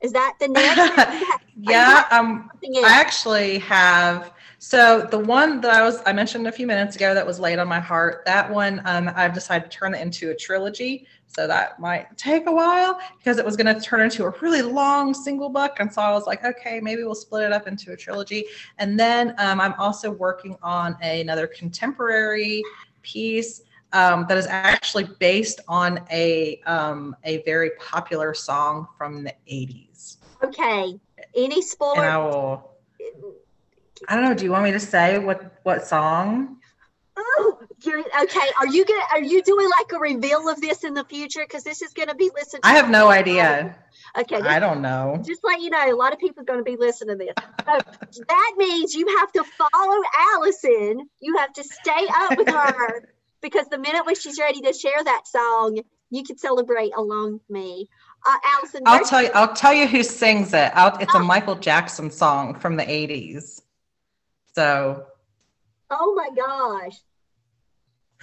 Is 0.00 0.12
that 0.12 0.34
the 0.38 0.48
name? 0.48 1.38
yeah, 1.60 2.06
um, 2.10 2.50
I 2.64 2.82
actually 2.84 3.58
have 3.60 4.32
So 4.58 5.06
the 5.10 5.18
one 5.18 5.60
that 5.60 5.70
I 5.70 5.82
was 5.82 6.00
I 6.06 6.12
mentioned 6.12 6.46
a 6.46 6.52
few 6.52 6.66
minutes 6.66 6.96
ago 6.96 7.14
that 7.14 7.26
was 7.26 7.38
laid 7.38 7.58
on 7.58 7.68
my 7.68 7.80
heart, 7.80 8.22
that 8.26 8.50
one 8.50 8.82
um, 8.84 9.10
I've 9.14 9.32
decided 9.32 9.70
to 9.70 9.76
turn 9.76 9.94
it 9.94 10.00
into 10.00 10.30
a 10.30 10.34
trilogy. 10.34 11.06
So 11.28 11.46
that 11.46 11.78
might 11.78 12.16
take 12.16 12.46
a 12.46 12.52
while 12.52 12.98
because 13.18 13.38
it 13.38 13.44
was 13.44 13.56
going 13.56 13.74
to 13.74 13.80
turn 13.80 14.00
into 14.00 14.24
a 14.24 14.30
really 14.40 14.62
long 14.62 15.12
single 15.12 15.50
book, 15.50 15.76
and 15.80 15.92
so 15.92 16.00
I 16.00 16.12
was 16.12 16.26
like, 16.26 16.44
okay, 16.44 16.80
maybe 16.80 17.02
we'll 17.04 17.14
split 17.14 17.44
it 17.44 17.52
up 17.52 17.66
into 17.66 17.92
a 17.92 17.96
trilogy. 17.96 18.44
And 18.78 18.98
then 18.98 19.34
um, 19.38 19.60
I'm 19.60 19.74
also 19.74 20.10
working 20.10 20.56
on 20.62 20.96
another 21.02 21.46
contemporary 21.46 22.62
piece 23.02 23.62
um, 23.92 24.26
that 24.28 24.38
is 24.38 24.46
actually 24.46 25.08
based 25.18 25.60
on 25.68 26.00
a 26.10 26.60
um, 26.66 27.14
a 27.24 27.42
very 27.42 27.70
popular 27.78 28.34
song 28.34 28.86
from 28.96 29.24
the 29.24 29.34
80s. 29.50 29.85
Okay. 30.48 30.98
Any 31.34 31.62
spoiler? 31.62 32.02
And 32.02 32.06
I 32.06 32.18
will. 32.18 32.70
I 34.08 34.14
don't 34.14 34.24
know. 34.24 34.34
Do 34.34 34.44
you 34.44 34.50
want 34.50 34.64
me 34.64 34.72
to 34.72 34.80
say 34.80 35.18
what 35.18 35.60
what 35.62 35.86
song? 35.86 36.58
Oh, 37.18 37.58
you're, 37.82 38.00
okay. 38.00 38.48
Are 38.60 38.66
you 38.66 38.84
gonna? 38.84 39.04
Are 39.12 39.22
you 39.22 39.42
doing 39.42 39.68
like 39.78 39.92
a 39.92 39.98
reveal 39.98 40.48
of 40.48 40.60
this 40.60 40.84
in 40.84 40.92
the 40.92 41.04
future? 41.04 41.40
Because 41.40 41.64
this 41.64 41.80
is 41.80 41.94
gonna 41.94 42.14
be 42.14 42.30
listened. 42.34 42.60
I 42.64 42.74
have 42.74 42.90
no 42.90 43.08
idea. 43.08 43.76
Okay. 44.18 44.36
I 44.36 44.58
don't 44.58 44.82
know. 44.82 45.22
Just 45.26 45.42
let 45.44 45.60
you 45.60 45.70
know, 45.70 45.92
a 45.92 45.94
lot 45.94 46.12
of 46.12 46.18
people 46.18 46.42
are 46.42 46.44
going 46.44 46.58
to 46.58 46.64
be 46.64 46.76
listening 46.76 47.18
to 47.18 47.24
this. 47.24 47.34
So 47.66 48.24
that 48.28 48.54
means 48.56 48.94
you 48.94 49.18
have 49.18 49.30
to 49.32 49.44
follow 49.44 50.02
Allison. 50.34 51.08
You 51.20 51.36
have 51.38 51.52
to 51.54 51.64
stay 51.64 52.06
up 52.14 52.38
with 52.38 52.48
her 52.48 53.08
because 53.42 53.66
the 53.68 53.78
minute 53.78 54.06
when 54.06 54.14
she's 54.14 54.38
ready 54.38 54.60
to 54.62 54.72
share 54.72 55.02
that 55.04 55.26
song, 55.26 55.80
you 56.10 56.22
can 56.22 56.38
celebrate 56.38 56.92
along 56.96 57.34
with 57.34 57.50
me. 57.50 57.88
Uh, 58.26 58.36
Allison, 58.44 58.82
I'll 58.86 59.04
tell 59.04 59.22
you. 59.22 59.30
I'll 59.34 59.54
tell 59.54 59.72
you 59.72 59.86
who 59.86 60.02
sings 60.02 60.52
it. 60.52 60.72
I'll, 60.74 60.96
it's 60.98 61.14
a 61.14 61.18
Oh. 61.18 61.24
Michael 61.24 61.54
Jackson 61.54 62.10
song 62.10 62.58
from 62.58 62.76
the 62.76 62.82
'80s. 62.84 63.62
So. 64.54 65.06
oh 65.90 66.14
my 66.14 66.30
gosh. 66.34 66.96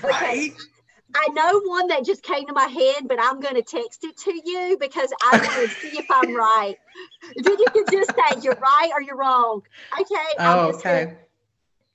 Okay. 0.04 0.10
Right. 0.12 0.52
I 1.16 1.28
know 1.32 1.62
one 1.66 1.88
that 1.90 2.04
just 2.06 2.24
came 2.24 2.48
to 2.48 2.54
my 2.54 2.66
head, 2.66 3.08
but 3.08 3.20
I'm 3.22 3.40
going 3.40 3.54
to 3.54 3.62
text 3.62 4.04
it 4.04 4.18
to 4.18 4.34
you 4.34 4.78
because 4.80 5.14
I 5.22 5.38
want 5.38 5.70
to 5.70 5.76
see 5.76 5.98
if 6.00 6.06
I'm 6.10 6.36
right. 6.36 6.76
Then 7.36 7.56
you 7.60 7.68
can 7.72 7.86
just 7.92 8.12
say 8.16 8.42
you're 8.42 8.56
right 8.56 8.90
or 8.94 9.02
you're 9.02 9.16
wrong. 9.16 9.62
Okay. 10.00 10.16
Oh, 10.40 10.72
okay. 10.74 11.16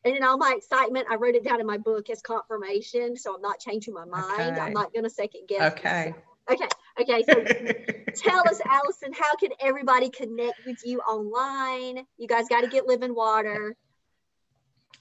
and 0.05 0.17
in 0.17 0.23
all 0.23 0.39
my 0.39 0.55
excitement, 0.57 1.09
I 1.11 1.17
wrote 1.17 1.35
it 1.35 1.43
down 1.43 1.61
in 1.61 1.67
my 1.67 1.79
book 1.79 2.11
as 2.11 2.23
confirmation. 2.23 3.17
So 3.17 3.35
I'm 3.35 3.43
not 3.43 3.59
changing 3.59 3.93
my 3.93 4.05
mind. 4.05 4.53
Okay. 4.53 4.61
I'm 4.61 4.73
not 4.73 4.93
going 4.93 5.05
to 5.05 5.11
second 5.11 5.49
guess. 5.49 5.73
Okay. 5.73 6.15
myself. 6.15 6.63
Okay. 6.63 6.69
Okay. 7.01 7.23
So 7.29 7.35
tell 8.29 8.41
us, 8.49 8.61
Allison, 8.67 9.13
how 9.13 9.35
can 9.37 9.51
everybody 9.61 10.11
connect 10.11 10.65
with 10.67 10.79
you 10.85 10.99
online? 11.01 12.05
You 12.17 12.27
guys 12.29 12.49
got 12.49 12.63
to 12.63 12.69
get 12.69 12.87
living 12.87 13.15
water. 13.15 13.77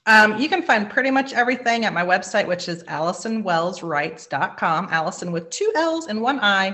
Um, 0.06 0.38
you 0.38 0.48
can 0.48 0.62
find 0.62 0.88
pretty 0.88 1.10
much 1.10 1.32
everything 1.34 1.84
at 1.84 1.92
my 1.92 2.04
website, 2.04 2.46
which 2.46 2.68
is 2.68 2.82
AllisonWellsWrites.com. 2.84 4.88
Allison 4.90 5.32
with 5.32 5.50
two 5.50 5.70
L's 5.76 6.06
and 6.06 6.22
one 6.22 6.38
I. 6.40 6.68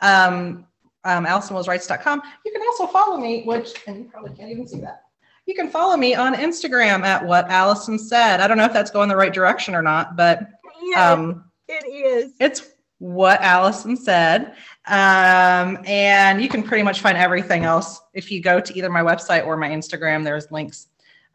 Um, 0.00 0.64
um, 1.04 1.26
AllisonWellsWrites.com. 1.26 2.22
You 2.46 2.52
can 2.52 2.62
also 2.62 2.86
follow 2.86 3.18
me, 3.18 3.42
which, 3.44 3.74
and 3.86 3.98
you 3.98 4.04
probably 4.04 4.34
can't 4.36 4.50
even 4.50 4.66
see 4.66 4.80
that. 4.80 5.02
You 5.46 5.54
can 5.54 5.70
follow 5.70 5.96
me 5.96 6.14
on 6.14 6.34
Instagram 6.34 7.02
at 7.04 7.24
what 7.24 7.48
Allison 7.50 7.98
said. 7.98 8.40
I 8.40 8.46
don't 8.46 8.58
know 8.58 8.66
if 8.66 8.72
that's 8.72 8.90
going 8.90 9.08
the 9.08 9.16
right 9.16 9.32
direction 9.32 9.74
or 9.74 9.82
not, 9.82 10.16
but 10.16 10.40
Yeah, 10.82 11.12
um, 11.12 11.44
it 11.68 11.86
is. 11.86 12.32
it's 12.38 12.70
what 12.98 13.40
Allison 13.40 13.96
said. 13.96 14.54
Um, 14.86 15.78
and 15.86 16.42
you 16.42 16.48
can 16.48 16.62
pretty 16.62 16.82
much 16.82 17.00
find 17.00 17.16
everything 17.16 17.64
else 17.64 18.00
if 18.14 18.30
you 18.30 18.40
go 18.40 18.60
to 18.60 18.76
either 18.76 18.90
my 18.90 19.02
website 19.02 19.46
or 19.46 19.56
my 19.56 19.68
Instagram. 19.68 20.24
There's 20.24 20.50
links 20.50 20.88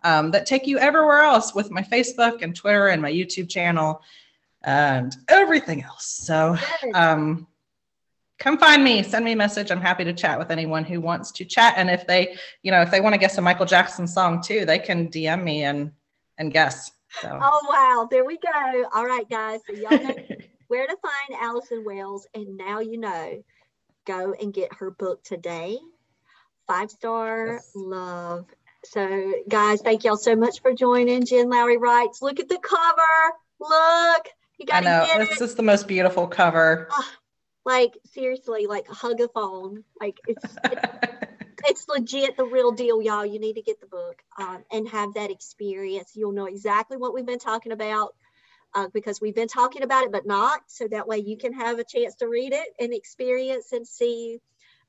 um, 0.04 0.32
that 0.32 0.46
take 0.46 0.68
you 0.68 0.78
everywhere 0.78 1.22
else 1.22 1.56
with 1.56 1.72
my 1.72 1.82
Facebook 1.82 2.42
and 2.42 2.56
Twitter 2.56 2.88
and 2.88 3.02
my 3.02 3.12
YouTube 3.12 3.50
channel 3.50 4.02
and 4.64 5.16
everything 5.30 5.84
else. 5.84 6.06
So 6.06 6.58
um, 6.94 7.48
come 8.40 8.58
find 8.58 8.84
me, 8.84 9.04
send 9.04 9.24
me 9.24 9.32
a 9.32 9.36
message. 9.36 9.72
I'm 9.72 9.82
happy 9.82 10.04
to 10.04 10.14
chat 10.14 10.38
with 10.38 10.52
anyone 10.52 10.84
who 10.84 11.00
wants 11.00 11.32
to 11.34 11.46
chat. 11.46 11.76
And 11.78 11.90
if 11.90 12.06
they, 12.06 12.36
you 12.62 12.72
know, 12.72 12.82
if 12.82 12.92
they 12.92 13.02
want 13.02 13.14
to 13.14 13.20
guess 13.20 13.38
a 13.38 13.42
Michael 13.42 13.66
Jackson 13.66 14.08
song 14.08 14.42
too, 14.42 14.66
they 14.66 14.80
can 14.80 15.08
DM 15.08 15.44
me 15.44 15.64
and 15.64 15.92
and 16.38 16.52
guess. 16.52 16.92
So. 17.22 17.40
Oh 17.42 17.68
wow, 17.70 18.08
there 18.10 18.26
we 18.26 18.38
go. 18.38 18.86
All 18.94 19.06
right, 19.06 19.30
guys. 19.30 19.62
So 19.68 19.76
y'all 19.76 19.92
know 19.92 20.16
where 20.74 20.88
to 20.88 20.98
find 21.04 21.40
Allison 21.40 21.84
Wells, 21.86 22.26
and 22.34 22.58
now 22.58 22.80
you 22.80 22.98
know. 22.98 23.44
Go 24.06 24.34
and 24.34 24.54
get 24.54 24.74
her 24.80 24.90
book 24.92 25.24
today. 25.24 25.78
Five 26.68 26.90
star 26.90 27.54
Yes. 27.54 27.72
love. 27.76 28.48
So, 28.86 29.34
guys, 29.48 29.82
thank 29.82 30.04
y'all 30.04 30.18
so 30.18 30.36
much 30.36 30.62
for 30.62 30.74
joining. 30.74 31.26
Jen 31.26 31.50
Lowry 31.50 31.78
writes. 31.78 32.22
Look 32.22 32.40
at 32.40 32.50
the 32.50 32.58
cover. 32.58 33.38
Look, 33.62 34.28
you 34.58 34.66
I 34.72 34.82
gotta 34.82 34.86
know 34.86 35.20
this 35.20 35.40
it. 35.40 35.42
is 35.42 35.56
the 35.56 35.64
most 35.64 35.88
beautiful 35.88 36.28
cover. 36.28 36.90
Like 37.66 37.94
seriously, 38.08 38.66
like 38.66 38.88
hug 38.88 39.22
a 39.22 39.30
phone. 39.30 39.84
Like 40.02 40.18
it's 40.28 40.58
it's 41.66 41.88
legit 41.88 42.36
the 42.36 42.46
real 42.46 42.72
deal, 42.72 43.02
y'all. 43.02 43.26
You 43.26 43.40
need 43.40 43.54
to 43.54 43.62
get 43.62 43.80
the 43.80 43.88
book 43.88 44.22
um, 44.40 44.64
and 44.72 44.90
have 44.90 45.14
that 45.14 45.30
experience. 45.32 46.12
You'll 46.16 46.34
know 46.34 46.46
exactly 46.46 46.98
what 46.98 47.14
we've 47.14 47.26
been 47.26 47.40
talking 47.40 47.72
about 47.72 48.16
uh, 48.76 48.88
because 48.94 49.22
we've 49.22 49.36
been 49.36 49.48
talking 49.48 49.84
about 49.84 50.06
it, 50.06 50.12
but 50.12 50.26
not. 50.26 50.62
So 50.68 50.88
that 50.88 51.08
way 51.08 51.20
you 51.20 51.38
can 51.38 51.54
have 51.54 51.80
a 51.80 51.84
chance 51.84 52.16
to 52.16 52.28
read 52.28 52.54
it 52.54 52.68
and 52.80 52.94
experience 52.94 53.72
and 53.72 53.88
see 53.88 54.40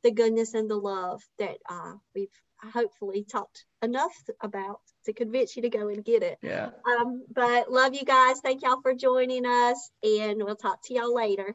the 0.03 0.11
goodness 0.11 0.55
and 0.55 0.70
the 0.70 0.76
love 0.76 1.22
that 1.39 1.57
uh, 1.68 1.95
we've 2.14 2.28
hopefully 2.72 3.24
talked 3.24 3.64
enough 3.82 4.14
about 4.41 4.80
to 5.05 5.12
convince 5.12 5.57
you 5.57 5.62
to 5.62 5.70
go 5.70 5.89
and 5.89 6.05
get 6.05 6.22
it. 6.22 6.39
yeah. 6.43 6.70
Um, 6.87 7.24
but 7.32 7.70
love 7.70 7.95
you 7.95 8.05
guys. 8.05 8.41
Thank 8.41 8.62
y'all 8.62 8.80
for 8.82 8.95
joining 8.95 9.47
us, 9.47 9.91
and 10.03 10.43
we'll 10.43 10.57
talk 10.57 10.80
to 10.85 10.95
y'all 10.95 11.14
later. 11.14 11.55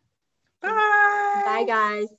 Bye. 0.61 1.41
Bye, 1.45 1.63
guys. 1.67 2.18